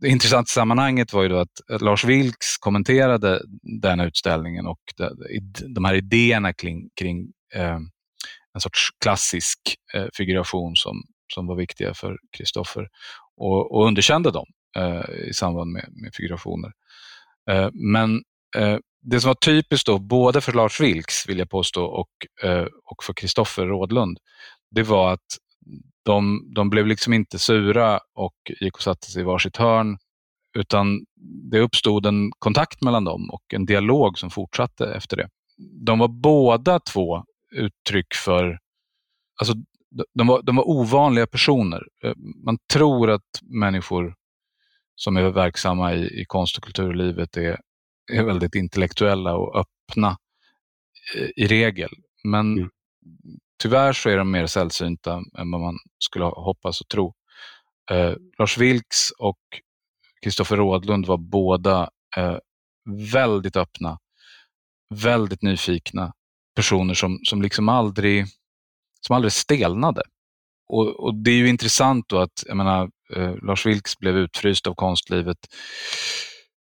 Det 0.00 0.08
intressanta 0.08 0.48
i 0.48 0.54
sammanhanget 0.54 1.12
var 1.12 1.22
ju 1.22 1.28
då 1.28 1.36
att 1.36 1.80
Lars 1.80 2.04
Vilks 2.04 2.58
kommenterade 2.58 3.42
den 3.82 4.00
utställningen 4.00 4.66
och 4.66 4.80
de, 4.96 5.74
de 5.74 5.84
här 5.84 5.94
idéerna 5.94 6.52
kring, 6.52 6.88
kring 7.00 7.32
eh, 7.54 7.78
en 8.54 8.60
sorts 8.60 8.88
klassisk 9.02 9.58
eh, 9.94 10.06
figuration 10.14 10.76
som, 10.76 11.02
som 11.34 11.46
var 11.46 11.56
viktiga 11.56 11.94
för 11.94 12.16
Kristoffer 12.36 12.88
och, 13.36 13.72
och 13.76 13.86
underkände 13.86 14.30
dem 14.30 14.46
eh, 14.76 15.28
i 15.28 15.32
samband 15.32 15.72
med, 15.72 15.88
med 15.92 16.14
figurationer. 16.14 16.72
Eh, 17.50 17.68
men 17.72 18.22
eh, 18.56 18.78
det 19.02 19.20
som 19.20 19.28
var 19.28 19.34
typiskt 19.34 19.86
då, 19.86 19.98
både 19.98 20.40
för 20.40 20.52
Lars 20.52 20.80
Vilks, 20.80 21.28
vill 21.28 21.38
jag 21.38 21.50
påstå, 21.50 21.84
och, 21.84 22.46
eh, 22.48 22.66
och 22.84 23.04
för 23.04 23.14
Kristoffer 23.14 23.66
Rådlund, 23.66 24.18
det 24.70 24.82
var 24.82 25.12
att 25.12 25.26
de, 26.04 26.52
de 26.54 26.70
blev 26.70 26.86
liksom 26.86 27.12
inte 27.12 27.38
sura 27.38 28.00
och 28.14 28.34
gick 28.60 28.76
och 28.76 28.82
satte 28.82 29.10
sig 29.10 29.22
i 29.22 29.24
varsitt 29.24 29.56
hörn, 29.56 29.98
utan 30.58 31.04
det 31.50 31.60
uppstod 31.60 32.06
en 32.06 32.32
kontakt 32.38 32.82
mellan 32.82 33.04
dem 33.04 33.30
och 33.30 33.54
en 33.54 33.66
dialog 33.66 34.18
som 34.18 34.30
fortsatte 34.30 34.94
efter 34.94 35.16
det. 35.16 35.28
De 35.86 35.98
var 35.98 36.08
båda 36.08 36.80
två 36.80 37.24
uttryck 37.52 38.14
för, 38.14 38.58
alltså 39.40 39.54
de 40.14 40.26
var, 40.26 40.42
de 40.42 40.56
var 40.56 40.68
ovanliga 40.68 41.26
personer. 41.26 41.82
Eh, 42.04 42.12
man 42.44 42.58
tror 42.72 43.10
att 43.10 43.40
människor 43.42 44.14
som 44.94 45.16
är 45.16 45.30
verksamma 45.30 45.94
i, 45.94 46.20
i 46.20 46.24
konst 46.24 46.56
och 46.56 46.64
kulturlivet 46.64 47.36
är, 47.36 47.60
är 48.12 48.24
väldigt 48.24 48.54
intellektuella 48.54 49.36
och 49.36 49.56
öppna 49.56 50.16
eh, 51.16 51.28
i 51.36 51.46
regel. 51.46 51.90
Men 52.24 52.58
mm. 52.58 52.70
tyvärr 53.62 53.92
så 53.92 54.08
är 54.08 54.16
de 54.16 54.30
mer 54.30 54.46
sällsynta 54.46 55.22
än 55.38 55.50
vad 55.50 55.60
man 55.60 55.76
skulle 55.98 56.24
hoppas 56.24 56.80
och 56.80 56.88
tro. 56.88 57.14
Eh, 57.90 58.14
Lars 58.38 58.58
Vilks 58.58 59.10
och 59.18 59.38
Kristoffer 60.22 60.56
Rådlund 60.56 61.06
var 61.06 61.18
båda 61.18 61.90
eh, 62.16 62.38
väldigt 63.12 63.56
öppna, 63.56 63.98
väldigt 64.94 65.42
nyfikna 65.42 66.12
personer 66.56 66.94
som, 66.94 67.18
som 67.24 67.42
liksom 67.42 67.68
aldrig, 67.68 68.26
som 69.06 69.16
aldrig 69.16 69.32
stelnade. 69.32 70.02
Och, 70.68 71.04
och 71.04 71.14
Det 71.14 71.30
är 71.30 71.34
ju 71.34 71.48
intressant 71.48 72.04
då 72.08 72.18
att 72.18 72.44
jag 72.46 72.56
menar, 72.56 72.88
eh, 73.16 73.34
Lars 73.42 73.66
Vilks 73.66 73.98
blev 73.98 74.16
utfryst 74.16 74.66
av 74.66 74.74
konstlivet. 74.74 75.38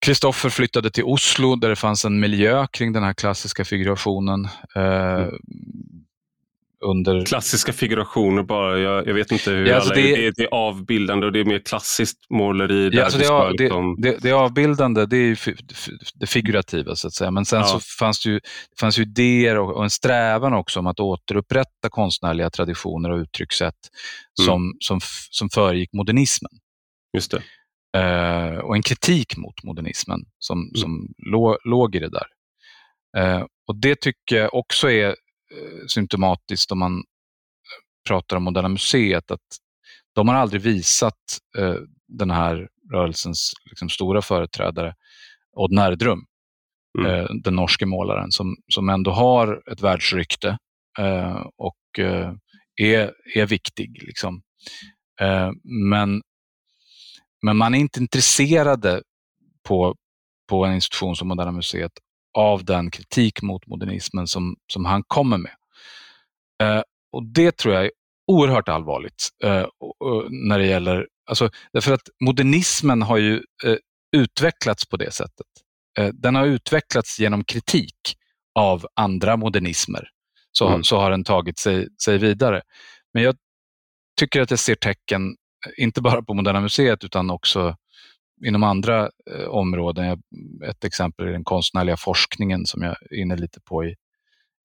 Kristoffer 0.07 0.49
flyttade 0.49 0.91
till 0.91 1.05
Oslo 1.05 1.57
där 1.57 1.69
det 1.69 1.77
fanns 1.77 2.05
en 2.05 2.21
miljö 2.21 2.67
kring 2.73 2.93
den 2.93 3.03
här 3.03 3.13
klassiska 3.13 3.65
figurationen. 3.65 4.45
Eh, 4.75 5.23
mm 5.23 5.33
under... 6.81 7.25
Klassiska 7.25 7.73
figurationer 7.73 8.43
bara. 8.43 8.79
Jag, 8.79 9.07
jag 9.09 9.15
vet 9.15 9.33
inte 9.33 9.51
hur 9.51 9.67
ja, 9.67 9.75
alltså 9.75 9.93
alla 9.93 10.03
det... 10.03 10.27
Är, 10.27 10.33
det, 10.37 10.43
är 10.43 10.55
avbildande 10.55 11.27
och 11.27 11.33
det 11.33 11.41
är 11.41 11.45
mer 11.45 11.59
klassiskt 11.59 12.31
måleri. 12.31 12.91
Ja, 12.93 13.05
alltså 13.05 13.19
det, 13.19 13.27
är, 13.27 13.51
liksom... 13.51 13.97
det, 13.99 14.23
det, 14.23 14.33
avbildande 14.33 15.07
det 15.07 15.17
är 15.17 15.39
det 16.15 16.27
figurativa 16.27 16.95
så 16.97 17.07
att 17.07 17.15
säga. 17.15 17.31
Men 17.31 17.45
sen 17.45 17.61
ja. 17.61 17.67
så 17.67 17.81
fanns 17.99 18.23
det 18.23 18.31
ju, 18.31 18.35
det 18.71 18.81
fanns 18.81 18.99
ju 18.99 19.03
idéer 19.03 19.59
och, 19.59 19.77
och, 19.77 19.85
en 19.85 19.91
strävan 19.91 20.55
också 20.55 20.81
om 20.81 20.87
att 20.87 21.01
återupprätta 21.01 21.89
konstnärliga 21.91 22.51
traditioner 22.51 23.11
och 23.11 23.19
uttryckssätt 23.19 23.75
mm. 24.41 24.47
som, 24.47 24.77
som, 24.81 25.01
som 25.31 25.51
föregick 25.51 25.93
modernismen. 25.93 26.53
Just 27.17 27.31
det. 27.31 27.43
Uh, 27.97 28.59
och 28.59 28.77
en 28.77 28.83
kritik 28.83 29.37
mot 29.37 29.63
modernismen 29.65 30.21
som, 30.39 30.59
mm. 30.59 30.75
som 30.75 31.09
låg, 31.33 31.57
låg 31.65 31.97
i 31.97 31.99
det 31.99 32.11
där. 32.11 32.27
Uh, 33.19 33.45
och 33.67 33.77
Det 33.77 34.01
tycker 34.01 34.37
jag 34.37 34.55
också 34.55 34.91
är 34.91 35.17
symptomatiskt 35.89 36.73
om 36.73 36.79
man 36.79 36.93
eh, 36.93 38.09
pratar 38.09 38.37
om 38.37 38.43
Moderna 38.43 38.69
Museet 38.69 39.31
att 39.31 39.41
de 40.15 40.29
har 40.29 40.35
aldrig 40.35 40.63
visat 40.63 41.39
eh, 41.59 41.77
den 42.09 42.31
här 42.31 42.69
rörelsens 42.93 43.53
liksom, 43.65 43.89
stora 43.89 44.23
företrädare 44.23 44.95
Odd 45.53 45.73
Nerdrum, 45.73 46.25
mm. 46.99 47.11
eh, 47.11 47.27
den 47.43 47.57
norske 47.57 47.87
målaren, 47.87 48.31
som, 48.31 48.57
som 48.69 48.89
ändå 48.89 49.11
har 49.11 49.63
ett 49.73 49.81
världsrykte 49.81 50.59
eh, 50.99 51.47
och 51.57 51.99
eh, 51.99 52.33
är, 52.77 53.13
är 53.35 53.47
viktig. 53.47 54.03
Liksom. 54.03 54.43
men, 55.91 56.23
men 57.43 57.57
man 57.57 57.75
är 57.75 57.79
inte 57.79 58.01
intresserade 58.01 59.03
på, 59.69 59.95
på 60.49 60.65
en 60.65 60.75
institution 60.75 61.17
som 61.17 61.29
Moderna 61.29 61.53
Museet 61.53 61.93
av 62.39 62.65
den 62.65 62.91
kritik 62.91 63.43
mot 63.43 63.67
modernismen 63.67 64.27
som, 64.27 64.57
som 64.73 64.85
han 64.85 65.03
kommer 65.07 65.39
med. 65.39 65.53
Eh, 66.63 66.83
och 67.13 67.25
Det 67.25 67.57
tror 67.57 67.75
jag 67.75 67.85
är 67.85 67.91
oerhört 68.27 68.69
allvarligt 68.69 69.29
eh, 69.45 69.67
när 70.31 70.59
det 70.59 70.67
gäller, 70.67 71.07
alltså, 71.27 71.51
därför 71.73 71.93
att 71.93 72.09
modernismen 72.25 73.03
har 73.03 73.17
ju 73.17 73.35
eh, 73.65 73.77
utvecklats 74.17 74.89
på 74.89 74.97
det 74.97 75.11
sättet. 75.11 75.47
Eh, 75.99 76.09
den 76.09 76.35
har 76.35 76.47
utvecklats 76.47 77.21
genom 77.21 77.45
kritik 77.45 77.97
av 78.55 78.87
andra 78.95 79.37
modernismer. 79.37 80.09
Så, 80.53 80.69
mm. 80.69 80.85
så 80.85 80.99
har 80.99 81.11
den 81.11 81.25
tagit 81.25 81.59
sig, 81.59 81.89
sig 82.05 82.19
vidare. 82.19 82.63
Men 83.15 83.23
jag 83.23 83.37
tycker 84.21 84.41
att 84.41 84.51
jag 84.51 84.59
ser 84.59 84.75
tecken, 84.75 85.37
inte 85.77 86.01
bara 86.01 86.23
på 86.23 86.35
Moderna 86.35 86.61
Museet 86.61 87.05
utan 87.05 87.31
också 87.31 87.77
inom 88.47 88.63
andra 88.63 89.11
eh, 89.31 89.49
områden. 89.49 90.23
Ett 90.65 90.85
exempel 90.85 91.27
är 91.27 91.33
den 91.33 91.45
konstnärliga 91.45 91.97
forskningen 91.97 92.67
som 92.67 92.83
jag 92.83 92.97
är 93.11 93.17
inne 93.17 93.37
lite 93.37 93.61
på 93.61 93.85
i, 93.85 93.95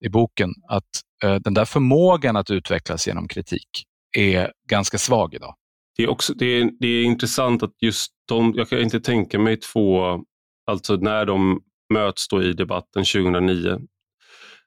i 0.04 0.08
boken. 0.08 0.50
Att 0.68 0.84
eh, 1.24 1.34
den 1.34 1.54
där 1.54 1.64
förmågan 1.64 2.36
att 2.36 2.50
utvecklas 2.50 3.06
genom 3.06 3.28
kritik 3.28 3.68
är 4.16 4.52
ganska 4.68 4.98
svag 4.98 5.34
idag. 5.34 5.54
Det 5.96 6.02
är, 6.02 6.08
också, 6.08 6.34
det 6.34 6.46
är, 6.46 6.70
det 6.80 6.86
är 6.86 7.04
intressant 7.04 7.62
att 7.62 7.72
just 7.80 8.12
de, 8.28 8.52
jag 8.56 8.68
kan 8.68 8.80
inte 8.80 9.00
tänka 9.00 9.38
mig 9.38 9.56
två, 9.56 10.20
alltså 10.66 10.96
när 10.96 11.24
de 11.24 11.60
möts 11.92 12.28
då 12.28 12.42
i 12.42 12.52
debatten 12.52 13.04
2009, 13.04 13.78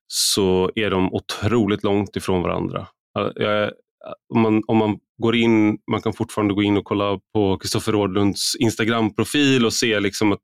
så 0.07 0.71
är 0.75 0.89
de 0.89 1.13
otroligt 1.13 1.83
långt 1.83 2.15
ifrån 2.15 2.41
varandra. 2.41 2.87
Jag, 3.35 3.71
om 4.33 4.41
man, 4.41 4.63
om 4.67 4.77
man 4.77 4.99
går 5.19 5.35
in, 5.35 5.77
man 5.91 6.01
kan 6.01 6.13
fortfarande 6.13 6.53
gå 6.53 6.63
in 6.63 6.77
och 6.77 6.83
kolla 6.83 7.19
på 7.33 7.57
Kristoffer 7.57 7.91
Rådlunds 7.91 8.55
Instagram-profil 8.59 9.65
och 9.65 9.73
se 9.73 9.99
liksom 9.99 10.31
att 10.31 10.43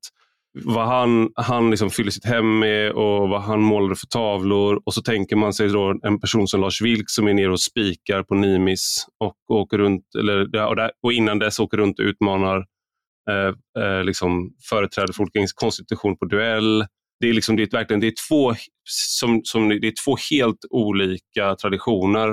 vad 0.64 0.88
han, 0.88 1.30
han 1.36 1.70
liksom 1.70 1.90
fyller 1.90 2.12
sitt 2.12 2.26
hem 2.26 2.60
med 2.60 2.92
och 2.92 3.30
vad 3.30 3.42
han 3.42 3.62
målade 3.62 3.96
för 3.96 4.08
tavlor. 4.08 4.82
Och 4.86 4.94
så 4.94 5.02
tänker 5.02 5.36
man 5.36 5.54
sig 5.54 5.70
då 5.70 6.00
en 6.04 6.20
person 6.20 6.48
som 6.48 6.62
Lars 6.62 6.82
Vilks 6.82 7.16
som 7.16 7.28
är 7.28 7.34
nere 7.34 7.52
och 7.52 7.62
spikar 7.62 8.24
på 8.24 8.36
Nimis 8.36 9.06
och, 9.20 9.36
åker 9.50 9.78
runt, 9.78 10.04
eller, 10.20 10.68
och, 10.68 10.76
där, 10.76 10.92
och 11.04 11.14
innan 11.14 11.40
dess 11.40 11.60
åker 11.60 11.78
runt 11.78 12.00
och 12.00 12.04
utmanar 12.04 12.66
eh, 13.30 13.84
eh, 13.84 14.04
liksom 14.04 14.52
företrädare 14.70 15.14
för 15.14 15.24
olika 15.24 15.40
konstitution 15.56 16.18
på 16.18 16.26
duell. 16.26 16.86
Det 17.20 17.30
är, 17.30 17.34
liksom, 17.34 17.56
det 17.56 17.64
är, 17.64 17.72
verkligen, 17.72 18.00
det 18.00 18.08
är, 18.08 18.14
två, 18.30 18.56
som, 19.20 19.42
som, 19.44 19.70
det 19.70 19.88
är 19.88 19.94
två 20.06 20.16
helt 20.32 20.60
olika 20.70 21.56
traditioner. 21.56 22.28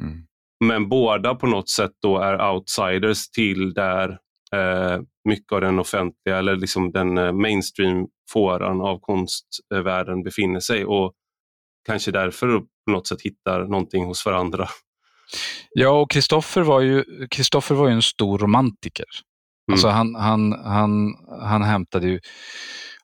Mm. 0.00 0.24
Men 0.64 0.88
båda 0.88 1.34
på 1.34 1.46
något 1.46 1.68
sätt 1.68 1.92
då 2.02 2.18
är 2.18 2.50
outsiders 2.52 3.30
till 3.30 3.74
där 3.74 4.18
eh, 4.54 5.00
mycket 5.28 5.52
av 5.52 5.60
den 5.60 5.78
offentliga 5.78 6.38
eller 6.38 6.56
liksom 6.56 6.92
den 6.92 7.18
eh, 7.18 7.32
mainstream-fåran 7.32 8.80
av 8.80 8.98
konstvärlden 9.00 10.22
befinner 10.22 10.60
sig 10.60 10.84
och 10.84 11.12
kanske 11.86 12.10
därför 12.10 12.60
på 12.60 12.90
något 12.90 13.06
sätt 13.06 13.22
hittar 13.22 13.64
någonting 13.64 14.04
hos 14.04 14.26
varandra. 14.26 14.68
Ja, 15.70 15.90
och 15.90 16.10
Kristoffer 16.10 16.62
var 16.62 16.80
ju, 16.80 17.04
var 17.70 17.88
ju 17.88 17.94
en 17.94 18.02
stor 18.02 18.38
romantiker. 18.38 19.06
Mm. 19.68 19.74
Alltså 19.74 19.88
han, 19.88 20.14
han, 20.14 20.52
han, 20.52 21.14
han 21.40 21.62
hämtade 21.62 22.08
ju 22.08 22.20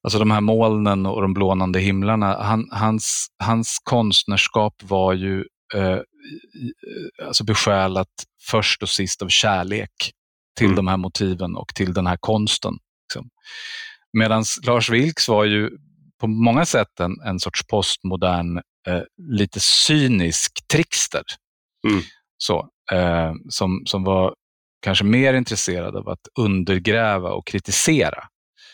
Alltså 0.05 0.19
de 0.19 0.31
här 0.31 0.41
molnen 0.41 1.07
och 1.07 1.23
de 1.23 1.35
blånande 1.35 1.81
himlarna. 1.81 2.43
Han, 2.43 2.69
hans, 2.71 3.27
hans 3.45 3.79
konstnärskap 3.85 4.75
var 4.83 5.13
ju 5.13 5.45
eh, 5.75 5.99
alltså 7.23 7.45
besjälat 7.45 8.09
först 8.43 8.83
och 8.83 8.89
sist 8.89 9.23
av 9.23 9.29
kärlek 9.29 10.13
till 10.59 10.67
mm. 10.67 10.77
de 10.77 10.87
här 10.87 10.97
motiven 10.97 11.57
och 11.57 11.75
till 11.75 11.95
den 11.95 12.07
här 12.07 12.17
konsten. 12.21 12.75
Liksom. 13.05 13.29
Medan 14.13 14.45
Lars 14.67 14.91
Vilks 14.91 15.29
var 15.29 15.45
ju 15.45 15.71
på 16.21 16.27
många 16.27 16.65
sätt 16.65 17.01
en, 17.01 17.21
en 17.25 17.41
sorts 17.41 17.67
postmodern, 17.67 18.57
eh, 18.87 19.03
lite 19.39 19.61
cynisk 19.61 20.53
trickster. 20.73 21.23
Mm. 21.89 22.03
Så, 22.39 22.69
eh, 22.93 23.33
som, 23.49 23.83
som 23.87 24.05
var 24.05 24.35
kanske 24.83 25.05
mer 25.05 25.35
intresserad 25.35 25.97
av 25.97 26.09
att 26.09 26.29
undergräva 26.39 27.31
och 27.33 27.47
kritisera. 27.47 28.25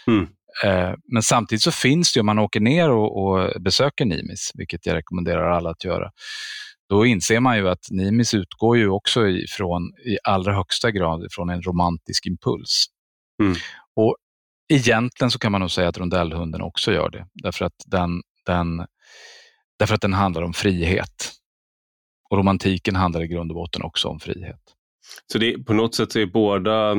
Mm. 0.06 0.28
Eh, 0.64 0.94
men 1.12 1.22
samtidigt 1.22 1.62
så 1.62 1.72
finns 1.72 2.12
det, 2.12 2.20
om 2.20 2.26
man 2.26 2.38
åker 2.38 2.60
ner 2.60 2.90
och, 2.90 3.22
och 3.22 3.62
besöker 3.62 4.04
Nimis, 4.04 4.50
vilket 4.54 4.86
jag 4.86 4.94
rekommenderar 4.94 5.50
alla 5.50 5.70
att 5.70 5.84
göra, 5.84 6.10
då 6.90 7.06
inser 7.06 7.40
man 7.40 7.56
ju 7.56 7.68
att 7.68 7.90
Nimis 7.90 8.34
utgår 8.34 8.78
ju 8.78 8.88
också 8.88 9.28
ifrån, 9.28 9.82
i 10.06 10.18
allra 10.24 10.54
högsta 10.54 10.90
grad 10.90 11.26
från 11.30 11.50
en 11.50 11.62
romantisk 11.62 12.26
impuls. 12.26 12.86
Mm. 13.42 13.54
Och 13.96 14.16
Egentligen 14.72 15.30
så 15.30 15.38
kan 15.38 15.52
man 15.52 15.60
nog 15.60 15.70
säga 15.70 15.88
att 15.88 15.98
rondellhunden 15.98 16.62
också 16.62 16.92
gör 16.92 17.10
det, 17.10 17.26
därför 17.34 17.64
att 17.64 17.84
den, 17.86 18.22
den, 18.46 18.86
därför 19.78 19.94
att 19.94 20.00
den 20.00 20.12
handlar 20.12 20.42
om 20.42 20.52
frihet. 20.52 21.32
Och 22.30 22.38
romantiken 22.38 22.96
handlar 22.96 23.22
i 23.22 23.28
grund 23.28 23.50
och 23.50 23.54
botten 23.54 23.82
också 23.82 24.08
om 24.08 24.20
frihet. 24.20 24.60
Så 25.32 25.38
det, 25.38 25.64
på 25.64 25.74
något 25.74 25.94
sätt 25.94 26.16
är 26.16 26.26
båda, 26.26 26.92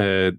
eh, 0.00 0.34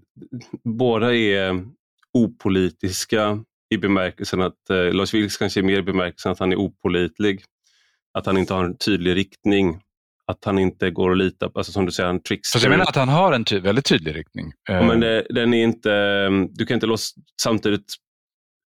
båda 0.64 1.14
är 1.14 1.64
opolitiska 2.12 3.44
i 3.74 3.76
bemärkelsen 3.76 4.40
att 4.40 4.70
eh, 4.70 4.92
Lars 4.92 5.14
Vilks 5.14 5.36
kanske 5.36 5.60
är 5.60 5.64
mer 5.64 5.78
i 5.78 5.82
bemärkelsen 5.82 6.32
att 6.32 6.38
han 6.38 6.52
är 6.52 6.56
opolitlig 6.56 7.44
att 8.18 8.26
han 8.26 8.36
inte 8.36 8.54
har 8.54 8.64
en 8.64 8.76
tydlig 8.76 9.16
riktning. 9.16 9.80
Att 10.26 10.44
han 10.44 10.58
inte 10.58 10.90
går 10.90 11.10
att 11.10 11.18
lita 11.18 11.48
på, 11.48 11.58
alltså 11.58 11.72
som 11.72 11.86
du 11.86 11.92
säger, 11.92 12.10
en 12.10 12.22
trickster. 12.22 12.56
Fast 12.58 12.64
jag 12.64 12.70
menar 12.70 12.84
att 12.84 12.96
han 12.96 13.08
har 13.08 13.32
en 13.32 13.44
ty 13.44 13.60
väldigt 13.60 13.84
tydlig 13.84 14.16
riktning. 14.16 14.52
Ja, 14.68 14.82
men 14.82 15.00
det, 15.00 15.26
den 15.30 15.54
är 15.54 15.64
inte, 15.64 16.28
du 16.50 16.66
kan 16.66 16.74
inte 16.74 16.86
låsa, 16.86 17.14
samtidigt 17.42 17.84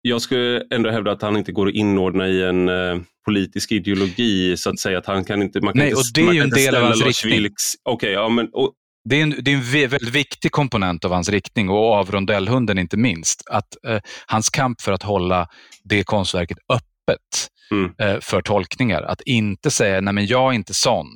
jag 0.01 0.21
skulle 0.21 0.63
ändå 0.71 0.89
hävda 0.89 1.11
att 1.11 1.21
han 1.21 1.37
inte 1.37 1.51
går 1.51 1.67
att 1.67 1.73
inordna 1.73 2.27
i 2.27 2.43
en 2.43 2.69
uh, 2.69 3.01
politisk 3.25 3.71
ideologi, 3.71 4.57
så 4.57 4.69
att 4.69 4.79
säga. 4.79 4.97
Att 4.97 5.05
han 5.05 5.25
kan 5.25 5.41
inte, 5.41 5.61
man 5.61 5.73
kan 5.73 5.79
Nej, 5.79 5.89
inte, 5.89 5.99
och 5.99 6.05
det 6.13 6.21
är 6.21 6.33
ju 6.33 6.41
en 6.41 6.49
del 6.49 6.75
av 6.75 6.83
hans 6.83 7.05
riktning. 7.05 7.33
Vilks, 7.33 7.63
okay, 7.85 8.11
ja, 8.11 8.29
men, 8.29 8.49
och, 8.53 8.73
det 9.09 9.15
är, 9.15 9.23
en, 9.23 9.35
det 9.41 9.51
är 9.51 9.55
en 9.55 9.89
väldigt 9.89 10.15
viktig 10.15 10.51
komponent 10.51 11.05
av 11.05 11.11
hans 11.11 11.29
riktning 11.29 11.69
och 11.69 11.93
av 11.93 12.11
rondellhunden 12.11 12.77
inte 12.77 12.97
minst. 12.97 13.43
Att 13.49 13.85
eh, 13.87 13.99
Hans 14.27 14.49
kamp 14.49 14.81
för 14.81 14.91
att 14.91 15.03
hålla 15.03 15.47
det 15.83 16.03
konstverket 16.03 16.57
öppet 16.73 17.47
mm. 17.72 17.91
eh, 17.97 18.20
för 18.22 18.41
tolkningar. 18.41 19.01
Att 19.01 19.22
inte 19.22 19.72
säga, 19.72 20.01
nej 20.01 20.13
men 20.13 20.26
jag 20.26 20.51
är 20.51 20.55
inte 20.55 20.74
sån. 20.74 21.07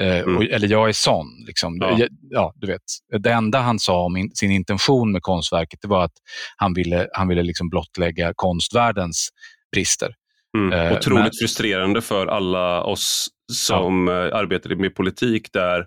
Eh, 0.00 0.18
mm. 0.18 0.36
och, 0.36 0.44
eller 0.44 0.68
jag 0.68 0.88
är 0.88 0.92
sån. 0.92 1.26
Liksom. 1.46 1.78
Ja. 1.80 2.06
ja. 2.30 2.52
du 2.56 2.66
vet. 2.66 2.82
Det 3.18 3.32
enda 3.32 3.58
han 3.58 3.78
sa 3.78 4.04
om 4.04 4.16
in, 4.16 4.30
sin 4.34 4.50
intention 4.50 5.12
med 5.12 5.22
konstverket 5.22 5.78
det 5.82 5.88
var 5.88 6.04
att 6.04 6.14
han 6.56 6.74
ville, 6.74 7.08
han 7.12 7.28
ville 7.28 7.42
liksom 7.42 7.68
blottlägga 7.68 8.32
konstvärldens 8.36 9.28
brister. 9.72 10.14
Mm. 10.58 10.72
Eh, 10.72 10.92
Otroligt 10.92 11.22
men... 11.22 11.32
frustrerande 11.40 12.02
för 12.02 12.26
alla 12.26 12.82
oss 12.82 13.28
som 13.52 14.08
ja. 14.08 14.26
Eh, 14.26 14.36
arbetar 14.36 14.74
med 14.74 14.94
politik 14.94 15.52
där 15.52 15.86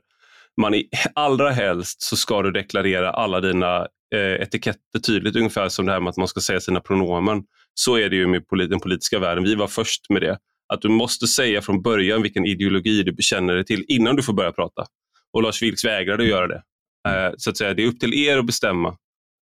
man 0.62 0.74
i, 0.74 0.90
allra 1.16 1.52
helst 1.52 2.02
så 2.02 2.16
ska 2.16 2.42
du 2.42 2.52
deklarera 2.52 3.12
alla 3.12 3.42
dina 3.42 3.88
eh, 4.16 4.42
etiketter 4.42 5.00
tydligt, 5.08 5.36
ungefär 5.36 5.70
som 5.70 5.86
det 5.86 5.92
här 5.92 6.00
med 6.00 6.10
att 6.10 6.18
man 6.18 6.28
ska 6.28 6.42
säga 6.42 6.60
sina 6.60 6.80
pronomen. 6.80 7.44
Så 7.74 7.96
är 7.96 8.10
det 8.10 8.16
ju 8.16 8.28
med 8.28 8.44
den 8.50 8.80
politiska 8.80 9.20
världen. 9.20 9.44
Vi 9.44 9.56
var 9.56 9.68
först 9.68 10.10
med 10.10 10.22
det. 10.22 10.38
Att 10.74 10.82
du 10.82 10.90
måste 10.90 11.28
säga 11.28 11.62
från 11.62 11.82
början 11.82 12.22
vilken 12.22 12.46
ideologi 12.46 13.04
du 13.04 13.12
bekänner 13.12 13.56
dig 13.56 13.66
till 13.66 13.86
innan 13.88 14.16
du 14.16 14.24
får 14.24 14.34
börja 14.34 14.52
prata. 14.52 14.86
Och 15.34 15.44
Lars 15.44 15.62
Vilks 15.62 15.86
vägrade 15.86 16.24
att 16.24 16.30
göra 16.30 16.48
det. 16.48 16.64
Eh, 17.08 17.32
så 17.38 17.50
att 17.50 17.58
säga, 17.58 17.74
det 17.74 17.84
är 17.84 17.88
upp 17.88 18.00
till 18.00 18.14
er 18.14 18.38
att 18.38 18.46
bestämma. 18.46 18.98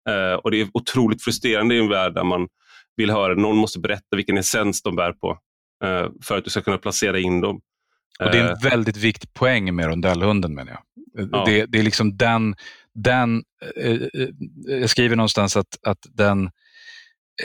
Eh, 0.09 0.35
och 0.35 0.51
Det 0.51 0.61
är 0.61 0.69
otroligt 0.75 1.25
frustrerande 1.25 1.75
i 1.75 1.79
en 1.79 1.89
värld 1.89 2.15
där 2.15 2.25
man 2.25 2.49
vill 2.97 3.11
höra, 3.11 3.35
någon 3.35 3.57
måste 3.57 3.79
berätta 3.79 4.17
vilken 4.17 4.39
essens 4.39 4.83
de 4.83 4.97
bär 4.97 5.13
på 5.13 5.39
eh, 5.85 6.07
för 6.25 6.39
att 6.39 6.45
du 6.45 6.51
ska 6.51 6.63
kunna 6.63 6.79
placera 6.79 7.19
in 7.19 7.41
dem. 7.41 7.61
Och 8.21 8.31
Det 8.31 8.39
är 8.39 8.51
en 8.51 8.71
väldigt 8.71 8.97
viktig 8.97 9.35
poäng 9.35 9.75
med 9.75 9.87
rondellhunden 9.87 10.55
menar 10.55 10.73
jag. 10.73 10.83
Ja. 11.33 11.45
Det, 11.47 11.67
det, 11.67 11.79
är 11.79 11.83
liksom 11.83 12.17
den, 12.17 12.55
den 12.95 13.43
jag 14.67 14.91
skriver 14.91 15.17
någonstans 15.17 15.57
att, 15.57 15.79
att 15.83 15.99
den 16.15 16.51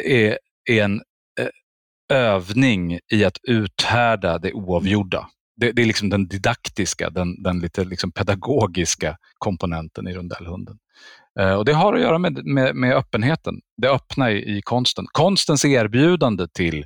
är, 0.06 0.38
är 0.70 0.84
en 0.84 1.02
övning 2.14 3.00
i 3.12 3.26
att 3.26 3.38
uthärda 3.44 4.38
det 4.38 4.54
oavgjorda. 4.54 5.30
Det, 5.56 5.72
det 5.72 5.82
är 5.82 5.86
liksom 5.86 6.10
den 6.10 6.28
didaktiska, 6.28 7.10
den, 7.10 7.44
den 7.44 7.60
lite 7.60 7.84
liksom 7.84 8.12
pedagogiska 8.12 9.18
komponenten 9.38 10.08
i 10.08 10.14
rondellhunden. 10.14 10.78
Eh, 11.40 11.54
och 11.54 11.66
Det 11.66 11.74
har 11.74 11.94
att 11.94 12.02
göra 12.02 12.18
med, 12.18 12.46
med, 12.46 12.76
med 12.76 12.96
öppenheten, 12.96 13.62
det 13.78 13.90
öppna 13.90 14.32
i, 14.32 14.58
i, 14.58 14.62
konsten. 14.62 15.06
Konstens 15.12 15.66
erbjudande 15.66 16.48
till, 16.48 16.86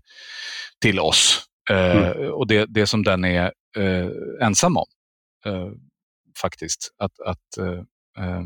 till 0.82 1.00
oss 1.00 1.42
eh, 1.72 1.98
mm. 1.98 2.32
och 2.32 2.48
det, 2.48 2.66
det 2.66 2.88
som 2.88 3.04
den 3.04 3.26
är 3.26 3.54
eh, 3.78 4.10
ensam 4.42 4.78
om. 4.78 4.86
Eh, 5.46 5.70
faktiskt. 6.42 6.92
Att, 6.98 7.20
att, 7.20 7.58
eh, 7.58 8.26
eh, 8.26 8.42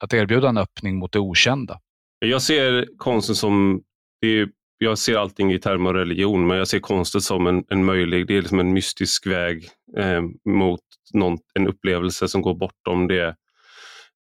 att 0.00 0.14
erbjuda 0.14 0.48
en 0.48 0.58
öppning 0.58 0.98
mot 0.98 1.12
det 1.12 1.18
okända. 1.18 1.80
Jag 2.18 2.42
ser 2.42 2.86
konsten 2.98 3.34
som, 3.34 3.82
är, 4.26 4.48
jag 4.78 4.98
ser 4.98 5.16
allting 5.16 5.52
i 5.52 5.58
termer 5.58 5.90
av 5.90 5.96
religion, 5.96 6.46
men 6.46 6.58
jag 6.58 6.68
ser 6.68 6.78
konsten 6.78 7.20
som 7.20 7.46
en, 7.46 7.64
en 7.68 7.84
möjlig, 7.84 8.26
det 8.26 8.36
är 8.36 8.40
liksom 8.40 8.60
en 8.60 8.72
mystisk 8.72 9.26
väg 9.26 9.68
eh, 9.98 10.22
mot 10.48 10.80
någon, 11.14 11.38
en 11.54 11.68
upplevelse 11.68 12.28
som 12.28 12.42
går 12.42 12.54
bortom 12.54 13.08
det, 13.08 13.36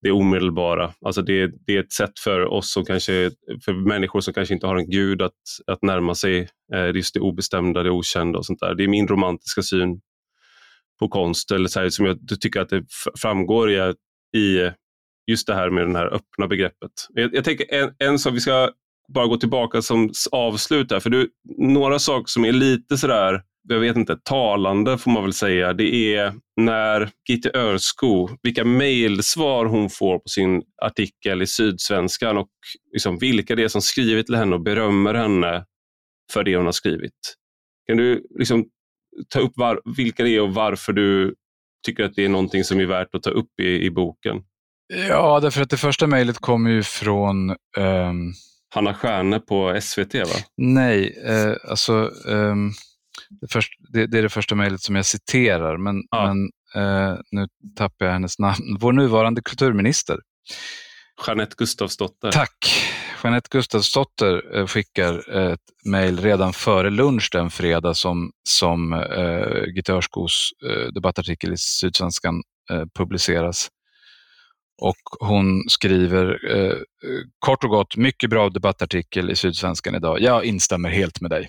det 0.01 0.11
omedelbara. 0.11 0.93
Alltså 1.05 1.21
det, 1.21 1.51
det 1.67 1.75
är 1.75 1.79
ett 1.79 1.93
sätt 1.93 2.19
för 2.19 2.45
oss 2.45 2.71
som 2.71 2.85
kanske, 2.85 3.31
för 3.65 3.73
människor 3.73 4.21
som 4.21 4.33
kanske 4.33 4.53
inte 4.53 4.67
har 4.67 4.75
en 4.75 4.89
gud 4.89 5.21
att, 5.21 5.33
att 5.67 5.81
närma 5.81 6.15
sig 6.15 6.49
eh, 6.73 6.95
just 6.95 7.13
det 7.13 7.19
obestämda, 7.19 7.83
det 7.83 7.91
okända 7.91 8.39
och 8.39 8.45
sånt 8.45 8.59
där. 8.59 8.75
Det 8.75 8.83
är 8.83 8.87
min 8.87 9.07
romantiska 9.07 9.61
syn 9.61 10.01
på 10.99 11.07
konst, 11.07 11.51
eller 11.51 11.67
så 11.67 11.79
här, 11.79 11.89
som 11.89 12.05
jag 12.05 12.17
tycker 12.41 12.61
att 12.61 12.69
det 12.69 12.83
framgår 13.21 13.71
i, 13.71 13.93
i 14.37 14.71
just 15.31 15.47
det 15.47 15.55
här 15.55 15.69
med 15.69 15.87
det 15.87 15.97
här 15.97 16.13
öppna 16.13 16.47
begreppet. 16.47 16.91
Jag, 17.09 17.35
jag 17.35 17.43
tänker 17.43 17.73
en, 17.73 17.93
en 17.97 18.19
sak, 18.19 18.33
vi 18.33 18.39
ska 18.39 18.69
bara 19.13 19.27
gå 19.27 19.37
tillbaka 19.37 19.81
som 19.81 20.11
avslut 20.31 20.89
där, 20.89 20.99
för 20.99 21.09
du, 21.09 21.29
några 21.57 21.99
saker 21.99 22.25
som 22.27 22.45
är 22.45 22.51
lite 22.51 22.97
sådär, 22.97 23.41
jag 23.69 23.79
vet 23.79 23.97
inte, 23.97 24.17
talande 24.23 24.97
får 24.97 25.11
man 25.11 25.23
väl 25.23 25.33
säga, 25.33 25.73
det 25.73 26.15
är 26.15 26.33
när 26.61 27.09
Gitte 27.29 27.51
Örsko, 27.53 28.29
vilka 28.43 28.65
mejlsvar 28.65 29.65
hon 29.65 29.89
får 29.89 30.19
på 30.19 30.29
sin 30.29 30.63
artikel 30.81 31.41
i 31.41 31.47
Sydsvenskan 31.47 32.37
och 32.37 32.49
liksom 32.93 33.17
vilka 33.17 33.55
det 33.55 33.63
är 33.63 33.67
som 33.67 33.81
skrivit 33.81 34.25
till 34.25 34.35
henne 34.35 34.55
och 34.55 34.63
berömmer 34.63 35.13
henne 35.13 35.65
för 36.33 36.43
det 36.43 36.55
hon 36.55 36.65
har 36.65 36.71
skrivit. 36.71 37.35
Kan 37.87 37.97
du 37.97 38.27
liksom 38.39 38.65
ta 39.29 39.39
upp 39.39 39.51
var, 39.55 39.81
vilka 39.97 40.23
det 40.23 40.29
är 40.29 40.41
och 40.41 40.53
varför 40.53 40.93
du 40.93 41.35
tycker 41.85 42.03
att 42.03 42.15
det 42.15 42.25
är 42.25 42.29
någonting 42.29 42.63
som 42.63 42.79
är 42.79 42.85
värt 42.85 43.15
att 43.15 43.23
ta 43.23 43.29
upp 43.29 43.59
i, 43.61 43.85
i 43.85 43.91
boken? 43.91 44.37
Ja, 45.09 45.39
därför 45.39 45.61
att 45.61 45.69
det 45.69 45.77
första 45.77 46.07
mejlet 46.07 46.37
kommer 46.37 46.69
ju 46.69 46.83
från 46.83 47.49
um... 47.77 48.33
Hanna 48.69 48.93
Stjärne 48.93 49.39
på 49.39 49.81
SVT 49.81 50.15
va? 50.15 50.39
Nej, 50.57 51.17
eh, 51.25 51.55
alltså 51.69 51.93
um, 52.25 52.73
det, 53.29 53.51
först, 53.51 53.73
det, 53.93 54.07
det, 54.07 54.17
är 54.17 54.23
det 54.23 54.29
första 54.29 54.55
mejlet 54.55 54.81
som 54.81 54.95
jag 54.95 55.05
citerar, 55.05 55.77
men, 55.77 56.03
ja. 56.11 56.33
men 56.33 56.49
eh, 56.83 57.17
nu 57.31 57.47
tappar 57.77 58.05
jag 58.05 58.13
hennes 58.13 58.39
namn. 58.39 58.77
Vår 58.79 58.93
nuvarande 58.93 59.41
kulturminister. 59.41 60.19
Jeanette 61.27 61.55
Gustafsdotter. 61.57 62.31
Tack. 62.31 62.85
Jeanette 63.23 63.47
Gustafsdotter 63.51 64.57
eh, 64.57 64.67
skickar 64.67 65.37
ett 65.51 65.59
mejl 65.85 66.19
redan 66.19 66.53
före 66.53 66.89
lunch 66.89 67.29
den 67.31 67.49
fredag 67.49 67.93
som, 67.93 68.31
som 68.43 68.93
eh, 68.93 69.63
Gittörskos 69.75 70.49
eh, 70.69 70.93
debattartikel 70.93 71.53
i 71.53 71.57
Sydsvenskan 71.57 72.41
eh, 72.71 72.83
publiceras. 72.97 73.69
Och 74.81 75.27
hon 75.27 75.63
skriver 75.69 76.55
eh, 76.55 76.75
kort 77.39 77.63
och 77.63 77.69
gott, 77.69 77.95
mycket 77.95 78.29
bra 78.29 78.49
debattartikel 78.49 79.31
i 79.31 79.35
Sydsvenskan 79.35 79.95
idag. 79.95 80.21
Jag 80.21 80.45
instämmer 80.45 80.89
helt 80.89 81.21
med 81.21 81.31
dig. 81.31 81.47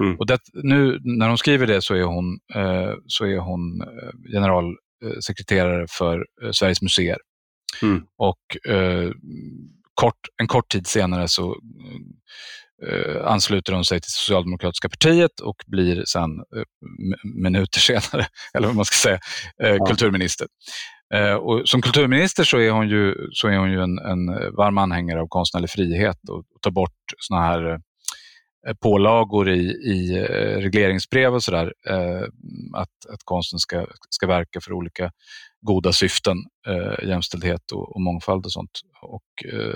Mm. 0.00 0.16
Och 0.18 0.26
det, 0.26 0.38
nu 0.52 1.00
när 1.04 1.28
hon 1.28 1.38
skriver 1.38 1.66
det 1.66 1.82
så 1.82 1.94
är 1.94 2.02
hon, 2.02 2.38
eh, 2.54 2.92
så 3.06 3.26
är 3.26 3.38
hon 3.38 3.80
eh, 3.80 4.30
generalsekreterare 4.32 5.86
för 5.88 6.26
eh, 6.42 6.50
Sveriges 6.50 6.82
museer. 6.82 7.18
Mm. 7.82 8.02
Och 8.18 8.72
eh, 8.72 9.10
kort, 9.94 10.28
en 10.36 10.46
kort 10.46 10.72
tid 10.72 10.86
senare 10.86 11.28
så 11.28 11.56
eh, 12.88 13.26
ansluter 13.26 13.72
hon 13.72 13.84
sig 13.84 14.00
till 14.00 14.12
Socialdemokratiska 14.12 14.88
partiet 14.88 15.40
och 15.40 15.56
blir 15.66 16.04
sen 16.06 16.30
minuter 17.34 17.80
senare, 18.00 18.26
eller 18.54 18.66
vad 18.66 18.76
man 18.76 18.84
ska 18.84 18.96
säga, 18.96 19.18
ja. 19.56 19.86
kulturminister. 19.86 20.46
Eh, 21.14 21.34
och 21.34 21.68
som 21.68 21.82
kulturminister 21.82 22.44
så 22.44 22.58
är 22.58 22.70
hon 22.70 22.88
ju, 22.88 23.14
så 23.32 23.48
är 23.48 23.56
hon 23.56 23.70
ju 23.70 23.82
en, 23.82 23.98
en 23.98 24.26
varm 24.56 24.78
anhängare 24.78 25.20
av 25.20 25.26
konstnärlig 25.28 25.70
frihet 25.70 26.28
och, 26.28 26.38
och 26.38 26.60
tar 26.60 26.70
bort 26.70 27.02
såna 27.18 27.40
här 27.40 27.70
eh, 28.66 28.74
pålagor 28.82 29.50
i, 29.50 29.60
i 29.70 30.16
eh, 30.18 30.60
regleringsbrev 30.60 31.34
och 31.34 31.42
sådär. 31.42 31.72
Att, 32.74 33.12
att 33.12 33.24
konsten 33.24 33.58
ska, 33.58 33.86
ska 34.10 34.26
verka 34.26 34.60
för 34.60 34.72
olika 34.72 35.10
goda 35.60 35.92
syften, 35.92 36.36
jämställdhet 37.02 37.72
och, 37.72 37.94
och 37.94 38.00
mångfald 38.00 38.44
och 38.46 38.52
sånt. 38.52 38.80
Och 39.02 39.22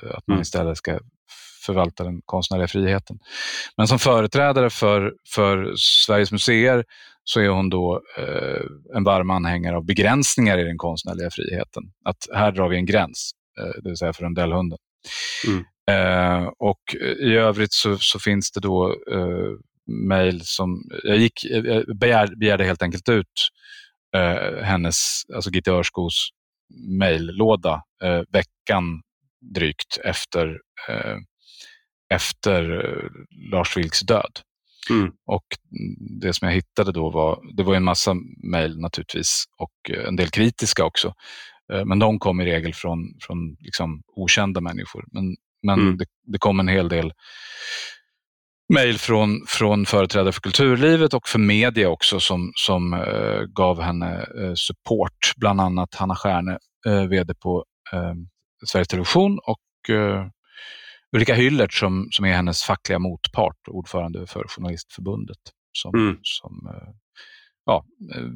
att 0.02 0.26
man 0.26 0.34
mm. 0.34 0.42
istället 0.42 0.76
ska 0.76 0.98
förvalta 1.66 2.04
den 2.04 2.20
konstnärliga 2.24 2.68
friheten. 2.68 3.18
Men 3.76 3.88
som 3.88 3.98
företrädare 3.98 4.70
för, 4.70 5.14
för 5.34 5.72
Sveriges 5.76 6.32
museer 6.32 6.84
så 7.30 7.40
är 7.40 7.48
hon 7.48 7.70
då 7.70 8.02
eh, 8.18 8.96
en 8.96 9.04
varm 9.04 9.30
anhängare 9.30 9.76
av 9.76 9.84
begränsningar 9.84 10.58
i 10.58 10.64
den 10.64 10.78
konstnärliga 10.78 11.30
friheten. 11.30 11.82
Att 12.04 12.28
här 12.34 12.52
drar 12.52 12.68
vi 12.68 12.76
en 12.76 12.86
gräns, 12.86 13.30
eh, 13.60 13.82
det 13.82 13.88
vill 13.88 13.96
säga 13.96 14.12
för 14.12 14.22
rondellhunden. 14.22 14.78
Mm. 15.46 15.64
Eh, 15.90 16.46
och 16.58 16.80
i 17.20 17.34
övrigt 17.34 17.72
så, 17.72 17.98
så 17.98 18.18
finns 18.18 18.52
det 18.52 18.60
då 18.60 18.96
eh, 19.12 19.52
mejl 20.08 20.40
som... 20.44 20.82
Jag, 21.04 21.16
gick, 21.16 21.44
jag 21.44 21.98
begär, 21.98 22.36
begärde 22.36 22.64
helt 22.64 22.82
enkelt 22.82 23.08
ut 23.08 23.48
eh, 24.16 24.64
hennes, 24.64 24.96
alltså 25.34 25.50
Gitte 25.50 25.72
Örskos 25.72 26.28
mejllåda 26.98 27.82
eh, 28.02 28.22
veckan 28.32 29.02
drygt 29.54 29.98
efter, 30.04 30.58
eh, 30.88 31.16
efter 32.14 32.62
Lars 33.52 33.76
Vilks 33.76 34.00
död. 34.00 34.40
Mm. 34.90 35.12
Och 35.26 35.44
Det 36.20 36.32
som 36.32 36.48
jag 36.48 36.54
hittade 36.54 36.92
då 36.92 37.10
var, 37.10 37.40
det 37.56 37.62
var 37.62 37.74
en 37.74 37.84
massa 37.84 38.14
mejl 38.50 38.80
naturligtvis 38.80 39.44
och 39.58 39.90
en 40.06 40.16
del 40.16 40.28
kritiska 40.28 40.84
också. 40.84 41.14
Eh, 41.72 41.84
men 41.84 41.98
de 41.98 42.18
kom 42.18 42.40
i 42.40 42.44
regel 42.44 42.74
från, 42.74 42.98
från 43.20 43.56
liksom 43.60 44.02
okända 44.16 44.60
människor. 44.60 45.04
Men, 45.12 45.36
men 45.62 45.80
mm. 45.80 45.98
det, 45.98 46.06
det, 46.26 46.38
kom 46.38 46.60
en 46.60 46.68
hel 46.68 46.88
del 46.88 47.12
mejl 48.74 48.98
från, 48.98 49.44
från 49.46 49.86
företrädare 49.86 50.32
för 50.32 50.40
kulturlivet 50.40 51.14
och 51.14 51.28
för 51.28 51.38
media 51.38 51.88
också 51.88 52.20
som, 52.20 52.52
som 52.54 52.92
uh, 52.92 53.42
gav 53.42 53.80
henne 53.80 54.26
uh, 54.38 54.54
support. 54.54 55.32
Bland 55.36 55.60
annat 55.60 55.94
Hanna 55.94 56.16
Stjärne, 56.16 56.58
uh, 56.88 57.08
VD 57.08 57.34
på 57.34 57.64
Sveriges 58.66 58.88
Television 58.88 59.38
och 59.38 59.60
Ulrika 61.12 61.34
Hyllert 61.34 61.72
som, 61.72 62.08
som 62.10 62.24
är 62.24 62.32
hennes 62.32 62.62
fackliga 62.62 62.98
motpart, 62.98 63.68
ordförande 63.68 64.26
för 64.26 64.44
Journalistförbundet, 64.48 65.38
som, 65.72 65.94
mm. 65.94 66.18
som 66.22 66.66
eh, 66.74 66.88
ja, 67.64 67.84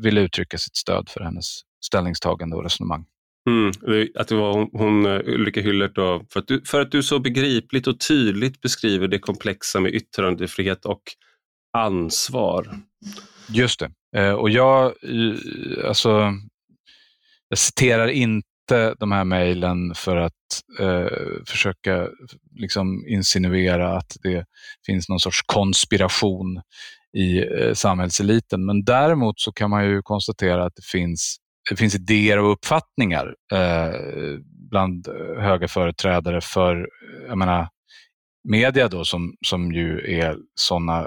ville 0.03 0.21
uttrycka 0.21 0.59
sitt 0.59 0.77
stöd 0.77 1.09
för 1.09 1.21
hennes 1.21 1.61
ställningstagande 1.85 2.57
och 2.57 2.63
resonemang. 2.63 3.05
Mm, 3.49 3.73
att 4.15 4.29
det 4.29 4.35
var 4.35 4.69
hon, 4.79 5.07
Ulrika 5.07 5.61
Hyllert, 5.61 5.95
då, 5.95 6.25
för, 6.33 6.41
att 6.41 6.47
du, 6.47 6.63
för 6.65 6.81
att 6.81 6.91
du 6.91 7.03
så 7.03 7.19
begripligt 7.19 7.87
och 7.87 8.01
tydligt 8.01 8.61
beskriver 8.61 9.09
det 9.09 9.19
komplexa 9.19 9.81
med 9.81 9.95
yttrandefrihet 9.95 10.85
och 10.85 11.03
ansvar. 11.73 12.75
Just 13.49 13.81
det. 13.81 13.93
Eh, 14.17 14.33
och 14.33 14.51
jag, 14.51 14.93
alltså, 15.85 16.33
jag 17.49 17.59
citerar 17.59 18.09
inte 18.09 18.49
de 18.99 19.13
här 19.13 19.25
mejlen 19.25 19.95
för 19.95 20.17
att 20.17 20.33
eh, 20.81 21.07
försöka 21.47 22.09
liksom 22.55 23.07
insinuera 23.09 23.97
att 23.97 24.17
det 24.23 24.45
finns 24.87 25.09
någon 25.09 25.21
sorts 25.21 25.43
konspiration 25.47 26.61
i 27.13 27.39
eh, 27.39 27.75
samhällseliten. 27.75 28.65
Men 28.67 28.85
däremot 28.85 29.41
så 29.41 29.53
kan 29.53 29.71
man 29.71 29.85
ju 29.85 30.03
konstatera 30.03 30.65
att 30.65 30.77
det 30.77 30.85
finns, 30.85 31.37
det 31.71 31.77
finns 31.77 31.95
idéer 31.95 32.39
och 32.39 32.53
uppfattningar 32.53 33.35
eh, 33.53 33.95
bland 34.71 35.09
höga 35.39 35.69
företrädare 35.69 36.41
för 36.41 36.89
jag 37.29 37.39
menar, 37.39 37.69
media 38.49 38.89
då, 38.89 39.05
som, 39.05 39.35
som 39.47 39.73
ju 39.73 40.19
är 40.21 40.37
sådana 40.55 41.01
eh, 41.01 41.07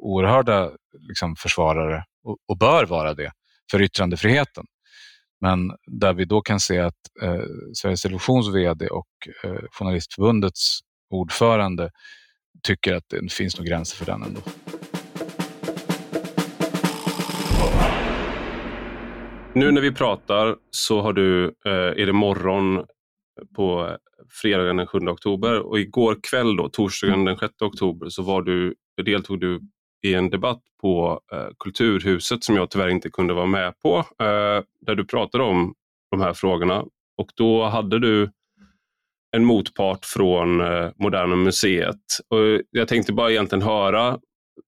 oerhörda 0.00 0.70
liksom, 1.08 1.36
försvarare 1.36 2.04
och, 2.24 2.36
och, 2.48 2.58
bör 2.58 2.84
vara 2.84 3.14
det 3.14 3.32
för 3.70 3.82
yttrandefriheten. 3.82 4.64
Men 5.40 5.72
där 5.86 6.14
vi 6.14 6.24
då 6.24 6.40
kan 6.40 6.60
se 6.60 6.78
att 6.78 6.94
eh, 7.22 7.42
Sveriges 7.74 8.02
Televisions 8.02 8.54
VD 8.54 8.88
och 8.88 9.08
eh, 9.44 9.60
Journalistförbundets 9.70 10.78
ordförande 11.10 11.90
tycker 12.62 12.94
att 12.94 13.04
det 13.08 13.32
finns 13.32 13.58
nog 13.58 13.66
gränser 13.66 13.96
för 13.96 14.06
den 14.06 14.22
ändå. 14.22 14.40
Nu 19.54 19.70
när 19.70 19.80
vi 19.80 19.92
pratar 19.92 20.56
så 20.70 21.00
har 21.00 21.12
du, 21.12 21.44
eh, 21.44 21.72
är 21.72 22.06
det 22.06 22.12
morgon 22.12 22.84
på 23.56 23.96
fredagen 24.42 24.76
den 24.76 24.86
7 24.86 24.98
oktober 24.98 25.60
och 25.60 25.80
igår 25.80 26.16
kväll, 26.22 26.56
då, 26.56 26.68
torsdagen 26.68 27.24
den 27.24 27.36
6 27.38 27.62
oktober, 27.62 28.08
så 28.08 28.22
var 28.22 28.42
du, 28.42 28.74
deltog 29.04 29.40
du 29.40 29.60
i 30.02 30.14
en 30.14 30.30
debatt 30.30 30.62
på 30.80 31.20
eh, 31.32 31.48
Kulturhuset 31.58 32.44
som 32.44 32.56
jag 32.56 32.70
tyvärr 32.70 32.88
inte 32.88 33.10
kunde 33.10 33.34
vara 33.34 33.46
med 33.46 33.78
på, 33.78 33.98
eh, 33.98 34.64
där 34.80 34.94
du 34.94 35.04
pratade 35.04 35.44
om 35.44 35.74
de 36.10 36.20
här 36.20 36.32
frågorna. 36.32 36.84
Och 37.16 37.30
då 37.34 37.64
hade 37.64 37.98
du 37.98 38.30
en 39.36 39.44
motpart 39.44 40.04
från 40.04 40.60
eh, 40.60 40.90
Moderna 40.98 41.36
Museet. 41.36 42.00
Och 42.28 42.62
jag 42.70 42.88
tänkte 42.88 43.12
bara 43.12 43.30
egentligen 43.30 43.62
höra 43.62 44.18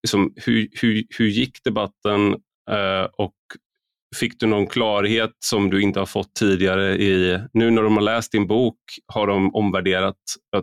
liksom, 0.03 0.33
hur, 0.37 0.69
hur, 0.83 1.05
hur 1.19 1.27
gick 1.27 1.65
debatten 1.65 2.33
eh, 2.71 3.09
och 3.13 3.35
Fick 4.17 4.41
du 4.41 4.47
någon 4.47 4.67
klarhet 4.67 5.33
som 5.39 5.71
du 5.71 5.83
inte 5.83 5.99
har 5.99 6.07
fått 6.07 6.35
tidigare? 6.35 6.97
i 6.97 7.39
Nu 7.53 7.71
när 7.71 7.83
de 7.83 7.95
har 7.95 8.03
läst 8.03 8.33
din 8.33 8.47
bok, 8.47 8.79
har 9.07 9.27
de 9.27 9.55
omvärderat, 9.55 10.17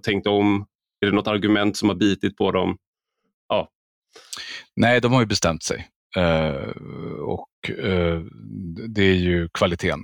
tänkt 0.03 0.27
om? 0.27 0.65
Är 1.01 1.05
det 1.05 1.15
något 1.15 1.27
argument 1.27 1.77
som 1.77 1.89
har 1.89 1.95
bitit 1.95 2.37
på 2.37 2.51
dem? 2.51 2.77
Nej, 4.75 5.01
de 5.01 5.13
har 5.13 5.19
ju 5.19 5.25
bestämt 5.25 5.63
sig. 5.63 5.87
Uh, 6.17 6.69
och 7.19 7.49
uh, 7.69 8.21
det 8.87 9.03
är 9.03 9.15
ju 9.15 9.49
kvaliteten 9.53 9.99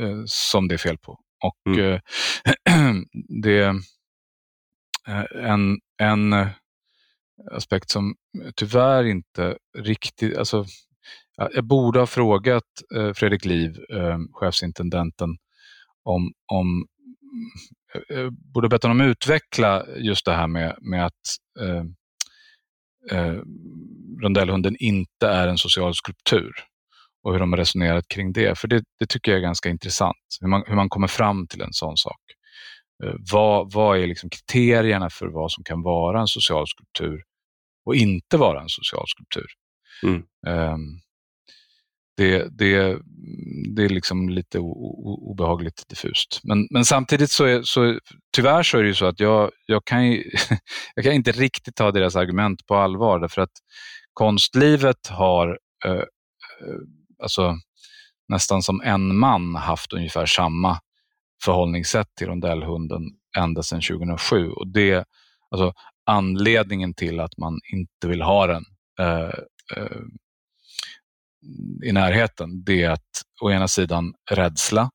uh, 0.00 0.22
som 0.26 0.68
det 0.68 0.74
är 0.74 0.78
fel 0.78 0.98
på. 0.98 1.18
Och 1.44 1.76
mm. 1.76 3.04
det 3.42 3.74
en, 5.34 5.78
en 6.02 6.48
aspekt 7.50 7.90
som 7.90 8.14
tyvärr 8.56 9.04
inte 9.04 9.56
riktigt, 9.78 10.36
alltså 10.36 10.64
jag 11.36 11.64
borde 11.64 11.98
ha 11.98 12.06
frågat 12.06 12.64
Fredrik 13.14 13.44
Liv, 13.44 13.76
chefsintendenten, 14.32 15.28
om, 16.02 16.32
om 16.52 16.86
jag 18.08 18.32
borde 18.32 18.68
bett 18.68 18.82
honom 18.82 19.00
utveckla 19.00 19.86
just 19.96 20.24
det 20.24 20.32
här 20.32 20.46
med, 20.46 20.76
med 20.80 21.06
att 21.06 21.36
eh, 23.10 23.36
rondellhunden 24.22 24.76
inte 24.78 25.28
är 25.28 25.48
en 25.48 25.58
social 25.58 25.94
skulptur 25.94 26.52
och 27.22 27.32
hur 27.32 27.40
de 27.40 27.52
har 27.52 27.58
resonerat 27.58 28.08
kring 28.08 28.32
det. 28.32 28.58
För 28.58 28.68
det, 28.68 28.82
det 28.98 29.06
tycker 29.06 29.32
jag 29.32 29.38
är 29.38 29.42
ganska 29.42 29.68
intressant, 29.68 30.16
hur 30.40 30.48
man, 30.48 30.62
hur 30.66 30.74
man 30.74 30.88
kommer 30.88 31.08
fram 31.08 31.46
till 31.46 31.60
en 31.60 31.72
sån 31.72 31.96
sak. 31.96 32.20
Eh, 33.04 33.14
vad, 33.32 33.72
vad 33.72 33.98
är 33.98 34.06
liksom 34.06 34.30
kriterierna 34.30 35.10
för 35.10 35.26
vad 35.26 35.52
som 35.52 35.64
kan 35.64 35.82
vara 35.82 36.20
en 36.20 36.28
social 36.28 36.66
skulptur 36.66 37.22
och 37.84 37.94
inte 37.94 38.36
vara 38.36 38.60
en 38.62 38.68
social 38.68 39.04
skulptur? 39.06 39.46
Mm. 40.02 40.22
Um, 40.46 41.00
det, 42.16 42.58
det, 42.58 42.98
det 43.74 43.84
är 43.84 43.88
liksom 43.88 44.28
lite 44.28 44.58
obehagligt 44.58 45.88
diffust. 45.88 46.40
Men, 46.42 46.68
men 46.70 46.84
samtidigt 46.84 47.30
så, 47.30 47.44
är, 47.44 47.62
så 47.62 47.98
tyvärr 48.36 48.62
så 48.62 48.78
är 48.78 48.82
det 48.82 48.88
ju 48.88 48.94
så 48.94 49.06
att 49.06 49.20
jag, 49.20 49.50
jag, 49.66 49.84
kan, 49.84 50.04
jag 50.94 51.04
kan 51.04 51.12
inte 51.12 51.32
riktigt 51.32 51.76
ta 51.76 51.90
deras 51.90 52.16
argument 52.16 52.66
på 52.66 52.74
allvar 52.74 53.18
därför 53.18 53.42
att 53.42 53.52
konstlivet 54.12 55.06
har 55.06 55.58
eh, 55.84 55.92
eh 55.92 56.04
alltså, 57.22 57.56
nästan 58.28 58.62
som 58.62 58.80
en 58.80 59.18
man 59.18 59.54
haft 59.54 59.92
ungefär 59.92 60.26
samma 60.26 60.80
förhållningssätt 61.44 62.08
till 62.14 62.26
rondellhunden 62.26 63.02
ända 63.38 63.62
sedan 63.62 63.80
2007. 63.80 64.50
Och 64.50 64.68
det, 64.68 65.04
alltså, 65.50 65.72
anledningen 66.06 66.94
till 66.94 67.20
att 67.20 67.36
man 67.38 67.60
inte 67.72 68.08
vill 68.08 68.22
ha 68.22 68.46
den 68.46 68.64
eh, 68.98 69.34
eh, 69.76 70.00
i 71.84 71.92
närheten, 71.92 72.64
det 72.64 72.82
är 72.82 72.90
att 72.90 73.22
å 73.40 73.50
ena 73.50 73.68
sidan 73.68 74.14
rädsla 74.30 74.90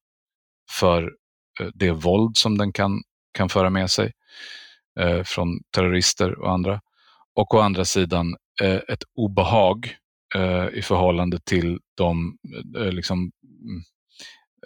för 0.72 1.04
eh, 1.60 1.68
det 1.74 1.92
våld 1.92 2.38
som 2.38 2.58
den 2.58 2.74
kan, 2.74 3.02
kan 3.34 3.50
föra 3.50 3.70
med 3.70 3.92
sig 3.92 4.12
eh, 5.00 5.24
från 5.24 5.60
terrorister 5.76 6.40
och 6.40 6.52
andra. 6.52 6.82
Och 7.36 7.54
å 7.54 7.60
andra 7.60 7.86
sidan 7.86 8.36
eh, 8.62 8.80
ett 8.88 9.04
obehag 9.16 9.96
eh, 10.36 10.68
i 10.74 10.82
förhållande 10.82 11.40
till 11.40 11.80
de 11.98 12.38
eh, 12.78 12.92
liksom, 12.92 13.32
mm, 13.64 13.84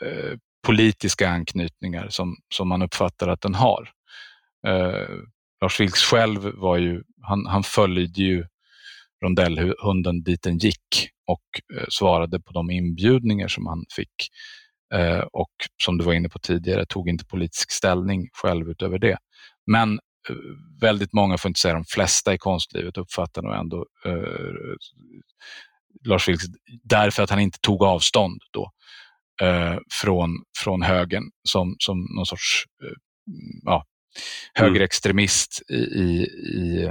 eh, 0.01 0.37
politiska 0.67 1.29
anknytningar 1.29 2.09
som, 2.09 2.37
som 2.53 2.67
man 2.67 2.81
uppfattar 2.81 3.27
att 3.27 3.41
den 3.41 3.55
har. 3.55 3.89
Eh, 4.67 5.09
Lars 5.61 5.79
Vilks 5.79 6.03
själv 6.03 6.51
var 6.55 6.77
ju, 6.77 7.03
han, 7.21 7.45
han 7.45 7.63
följde 7.63 8.21
ju 8.21 8.45
rondellhunden 9.23 10.23
dit 10.23 10.41
den 10.41 10.57
gick 10.57 11.09
och 11.27 11.77
eh, 11.77 11.85
svarade 11.89 12.39
på 12.39 12.53
de 12.53 12.71
inbjudningar 12.71 13.47
som 13.47 13.65
han 13.65 13.85
fick. 13.95 14.29
Eh, 14.93 15.19
och 15.19 15.51
som 15.83 15.97
du 15.97 16.05
var 16.05 16.13
inne 16.13 16.29
på 16.29 16.39
tidigare, 16.39 16.85
tog 16.85 17.09
inte 17.09 17.25
politisk 17.25 17.71
ställning 17.71 18.29
själv 18.33 18.69
utöver 18.69 18.99
det. 18.99 19.17
Men 19.71 19.93
eh, 20.29 20.35
väldigt 20.81 21.13
många, 21.13 21.37
får 21.37 21.49
inte 21.49 21.59
säga 21.59 21.73
de 21.73 21.85
flesta 21.85 22.33
i 22.33 22.37
konstlivet, 22.37 22.97
uppfattar 22.97 23.41
nog 23.41 23.53
ändå 23.53 23.85
eh, 24.05 24.75
Lars 26.05 26.27
Vilks, 26.29 26.45
därför 26.83 27.23
att 27.23 27.29
han 27.29 27.39
inte 27.39 27.59
tog 27.61 27.83
avstånd 27.83 28.41
då 28.51 28.71
eh, 29.41 29.77
från, 30.01 30.43
från 30.57 30.81
högern 30.81 31.23
som, 31.43 31.75
som 31.79 32.07
någon 32.15 32.25
sorts 32.25 32.65
eh, 32.83 32.97
ja, 33.63 33.85
högerextremist 34.53 35.61
i, 35.69 35.75
i, 35.75 36.23
i 36.55 36.89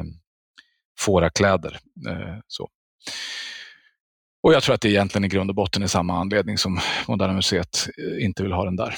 fårakläder. 0.98 1.78
Eh, 2.08 2.38
så. 2.46 2.68
Och 4.42 4.52
jag 4.52 4.62
tror 4.62 4.74
att 4.74 4.80
det 4.80 4.90
egentligen 4.90 5.24
i 5.24 5.28
grund 5.28 5.50
och 5.50 5.56
botten 5.56 5.82
är 5.82 5.86
samma 5.86 6.18
anledning 6.18 6.58
som 6.58 6.80
Moderna 7.08 7.32
Museet 7.32 7.88
eh, 7.98 8.24
inte 8.24 8.42
vill 8.42 8.52
ha 8.52 8.64
den 8.64 8.76
där. 8.76 8.94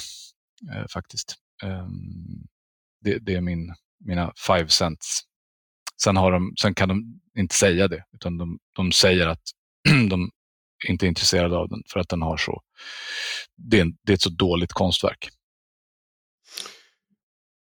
Eh, 0.73 0.87
faktiskt. 0.93 1.35
Ehm, 1.63 2.47
det, 3.01 3.19
det, 3.19 3.35
är 3.35 3.41
min, 3.41 3.73
mina 4.05 4.33
five 4.47 4.67
cents. 4.67 5.21
Sen, 6.03 6.17
har 6.17 6.31
de, 6.31 6.53
sen 6.61 6.73
kan 6.73 6.89
de 6.89 7.21
inte 7.37 7.55
säga 7.55 7.87
det, 7.87 8.03
utan 8.13 8.37
de, 8.37 8.59
de 8.75 8.91
säger 8.91 9.27
att 9.27 9.43
de 10.09 10.29
inte 10.87 11.05
är 11.05 11.07
intresserade 11.07 11.57
av 11.57 11.69
den 11.69 11.83
för 11.93 11.99
att 11.99 12.09
den 12.09 12.21
har 12.21 12.37
så... 12.37 12.61
Det 13.55 13.79
är, 13.79 13.93
det 14.03 14.11
är 14.11 14.13
ett 14.13 14.21
så 14.21 14.29
dåligt 14.29 14.73
konstverk. 14.73 15.29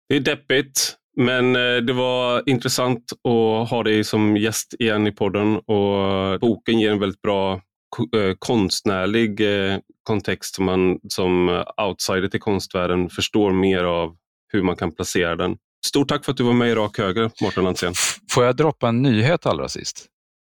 Det 0.10 0.16
är 0.16 0.20
deppigt. 0.20 0.98
Men 1.20 1.56
eh, 1.56 1.76
det 1.76 1.94
var 1.94 2.44
intressant 2.50 3.12
att 3.12 3.70
ha 3.70 3.84
dig 3.84 4.04
som 4.04 4.38
gäst 4.38 4.74
igen 4.80 5.08
i 5.08 5.12
podden 5.12 5.58
och 5.58 6.40
boken 6.40 6.80
ger 6.80 6.92
en 6.92 7.00
väldigt 7.00 7.22
bra 7.22 7.54
eh, 7.54 8.36
konstnärlig 8.40 9.42
eh, 9.42 9.78
kontext 10.04 10.56
som 10.56 10.66
man 10.66 11.00
som 11.10 11.64
outsider 11.82 12.28
till 12.28 12.40
konstvärlden 12.40 13.10
förstår 13.10 13.52
mer 13.52 13.84
av 13.84 14.16
hur 14.54 14.62
man 14.62 14.76
kan 14.76 14.92
placera 14.92 15.36
den. 15.36 15.58
Stort 15.86 16.08
tack 16.08 16.26
för 16.26 16.32
att 16.32 16.38
du 16.38 16.44
var 16.44 16.54
med 16.54 16.70
i 16.70 16.76
Rak 16.76 16.98
Höger, 16.98 17.32
Mårten 17.42 17.64
Landsén. 17.64 17.94
Får 18.32 18.44
jag 18.44 18.56
droppa 18.56 18.88
en 18.88 19.02
nyhet 19.02 19.46
allra 19.46 19.70
sist? 19.70 20.06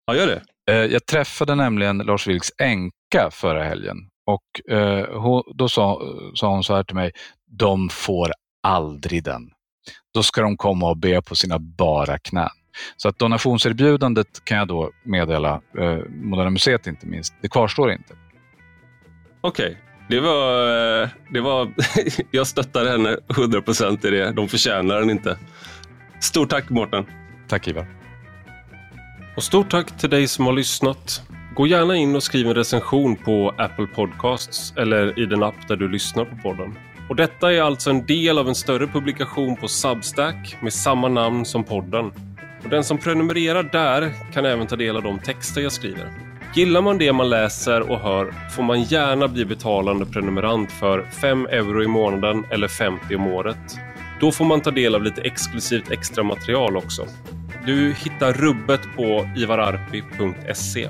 Ja, 0.06 0.16
gör 0.16 0.28
det. 0.28 0.42
Jag 0.88 1.06
träffade 1.06 1.56
nämligen 1.56 1.98
Lars 1.98 2.28
Vilks 2.28 2.52
änka 2.62 3.32
förra 3.32 3.64
helgen 3.64 3.98
och 4.26 4.42
då 5.56 5.70
sa 5.70 6.02
hon 6.42 6.64
så 6.64 6.76
här 6.76 6.84
till 6.84 6.96
mig, 6.96 7.12
de 7.46 7.90
får 7.90 8.32
aldrig 8.64 9.24
den. 9.24 9.52
Då 10.14 10.24
ska 10.24 10.42
de 10.42 10.58
komma 10.58 10.90
och 10.90 10.98
be 10.98 11.22
på 11.22 11.36
sina 11.36 11.60
bara 11.60 12.18
knän. 12.18 12.50
Så 12.98 13.10
att 13.10 13.20
donationserbjudandet 13.20 14.46
kan 14.46 14.58
jag 14.58 14.68
då 14.68 14.92
meddela, 15.04 15.62
eh, 15.80 15.98
Moderna 16.10 16.50
Museet 16.50 16.88
inte 16.88 17.08
minst, 17.08 17.34
det 17.42 17.50
kvarstår 17.50 17.92
inte. 17.92 18.14
Okej, 19.42 19.66
okay. 19.66 19.76
det 20.10 20.20
var... 20.20 21.02
Eh, 21.02 21.10
det 21.32 21.42
var 21.42 21.74
jag 22.32 22.48
stöttar 22.48 22.86
henne 22.86 23.18
100% 23.28 24.08
i 24.08 24.10
det. 24.10 24.32
De 24.32 24.48
förtjänar 24.48 25.00
den 25.00 25.10
inte. 25.10 25.38
Stort 26.20 26.50
tack 26.50 26.70
Mårten. 26.70 27.06
Tack 27.48 27.68
Ivar. 27.68 27.88
Och 29.36 29.44
stort 29.44 29.70
tack 29.70 29.98
till 29.98 30.10
dig 30.10 30.28
som 30.28 30.46
har 30.46 30.54
lyssnat. 30.54 31.22
Gå 31.56 31.68
gärna 31.68 31.96
in 31.96 32.16
och 32.16 32.24
skriv 32.24 32.48
en 32.48 32.56
recension 32.56 33.16
på 33.16 33.54
Apple 33.58 33.88
Podcasts 33.88 34.74
eller 34.78 35.20
i 35.20 35.26
den 35.26 35.44
app 35.44 35.68
där 35.68 35.76
du 35.76 35.90
lyssnar 35.90 36.26
på 36.26 36.36
podden. 36.36 36.76
Och 37.10 37.16
detta 37.16 37.54
är 37.54 37.62
alltså 37.62 37.90
en 37.90 38.06
del 38.06 38.38
av 38.38 38.48
en 38.48 38.56
större 38.56 38.88
publikation 38.88 39.56
på 39.56 39.68
Substack 39.68 40.58
med 40.62 40.74
samma 40.74 41.08
namn 41.08 41.46
som 41.46 41.64
podden. 41.64 42.12
Och 42.64 42.70
den 42.70 42.84
som 42.84 42.98
prenumererar 42.98 43.64
där 43.64 44.14
kan 44.34 44.46
även 44.46 44.68
ta 44.68 44.76
del 44.76 44.98
av 44.98 45.04
de 45.04 45.20
texter 45.20 45.62
jag 45.62 45.72
skriver. 45.72 46.10
Gillar 46.56 46.82
man 46.82 46.98
det 46.98 47.14
man 47.14 47.30
läser 47.30 47.92
och 47.92 48.00
hör 48.00 48.34
får 48.56 48.64
man 48.64 48.84
gärna 48.84 49.28
bli 49.28 49.46
betalande 49.46 50.06
prenumerant 50.06 50.72
för 50.72 51.04
5 51.22 51.46
euro 51.46 51.84
i 51.84 51.88
månaden 51.88 52.46
eller 52.50 52.68
50 52.68 53.16
om 53.16 53.28
året. 53.28 53.78
Då 54.20 54.32
får 54.32 54.46
man 54.46 54.62
ta 54.62 54.72
del 54.72 54.96
av 54.96 55.04
lite 55.04 55.22
exklusivt 55.22 55.92
extra 55.92 56.24
material 56.24 56.78
också. 56.78 57.06
Du 57.66 57.94
hittar 57.94 58.34
rubbet 58.34 58.82
på 58.96 59.30
ivararpi.se. 59.36 60.90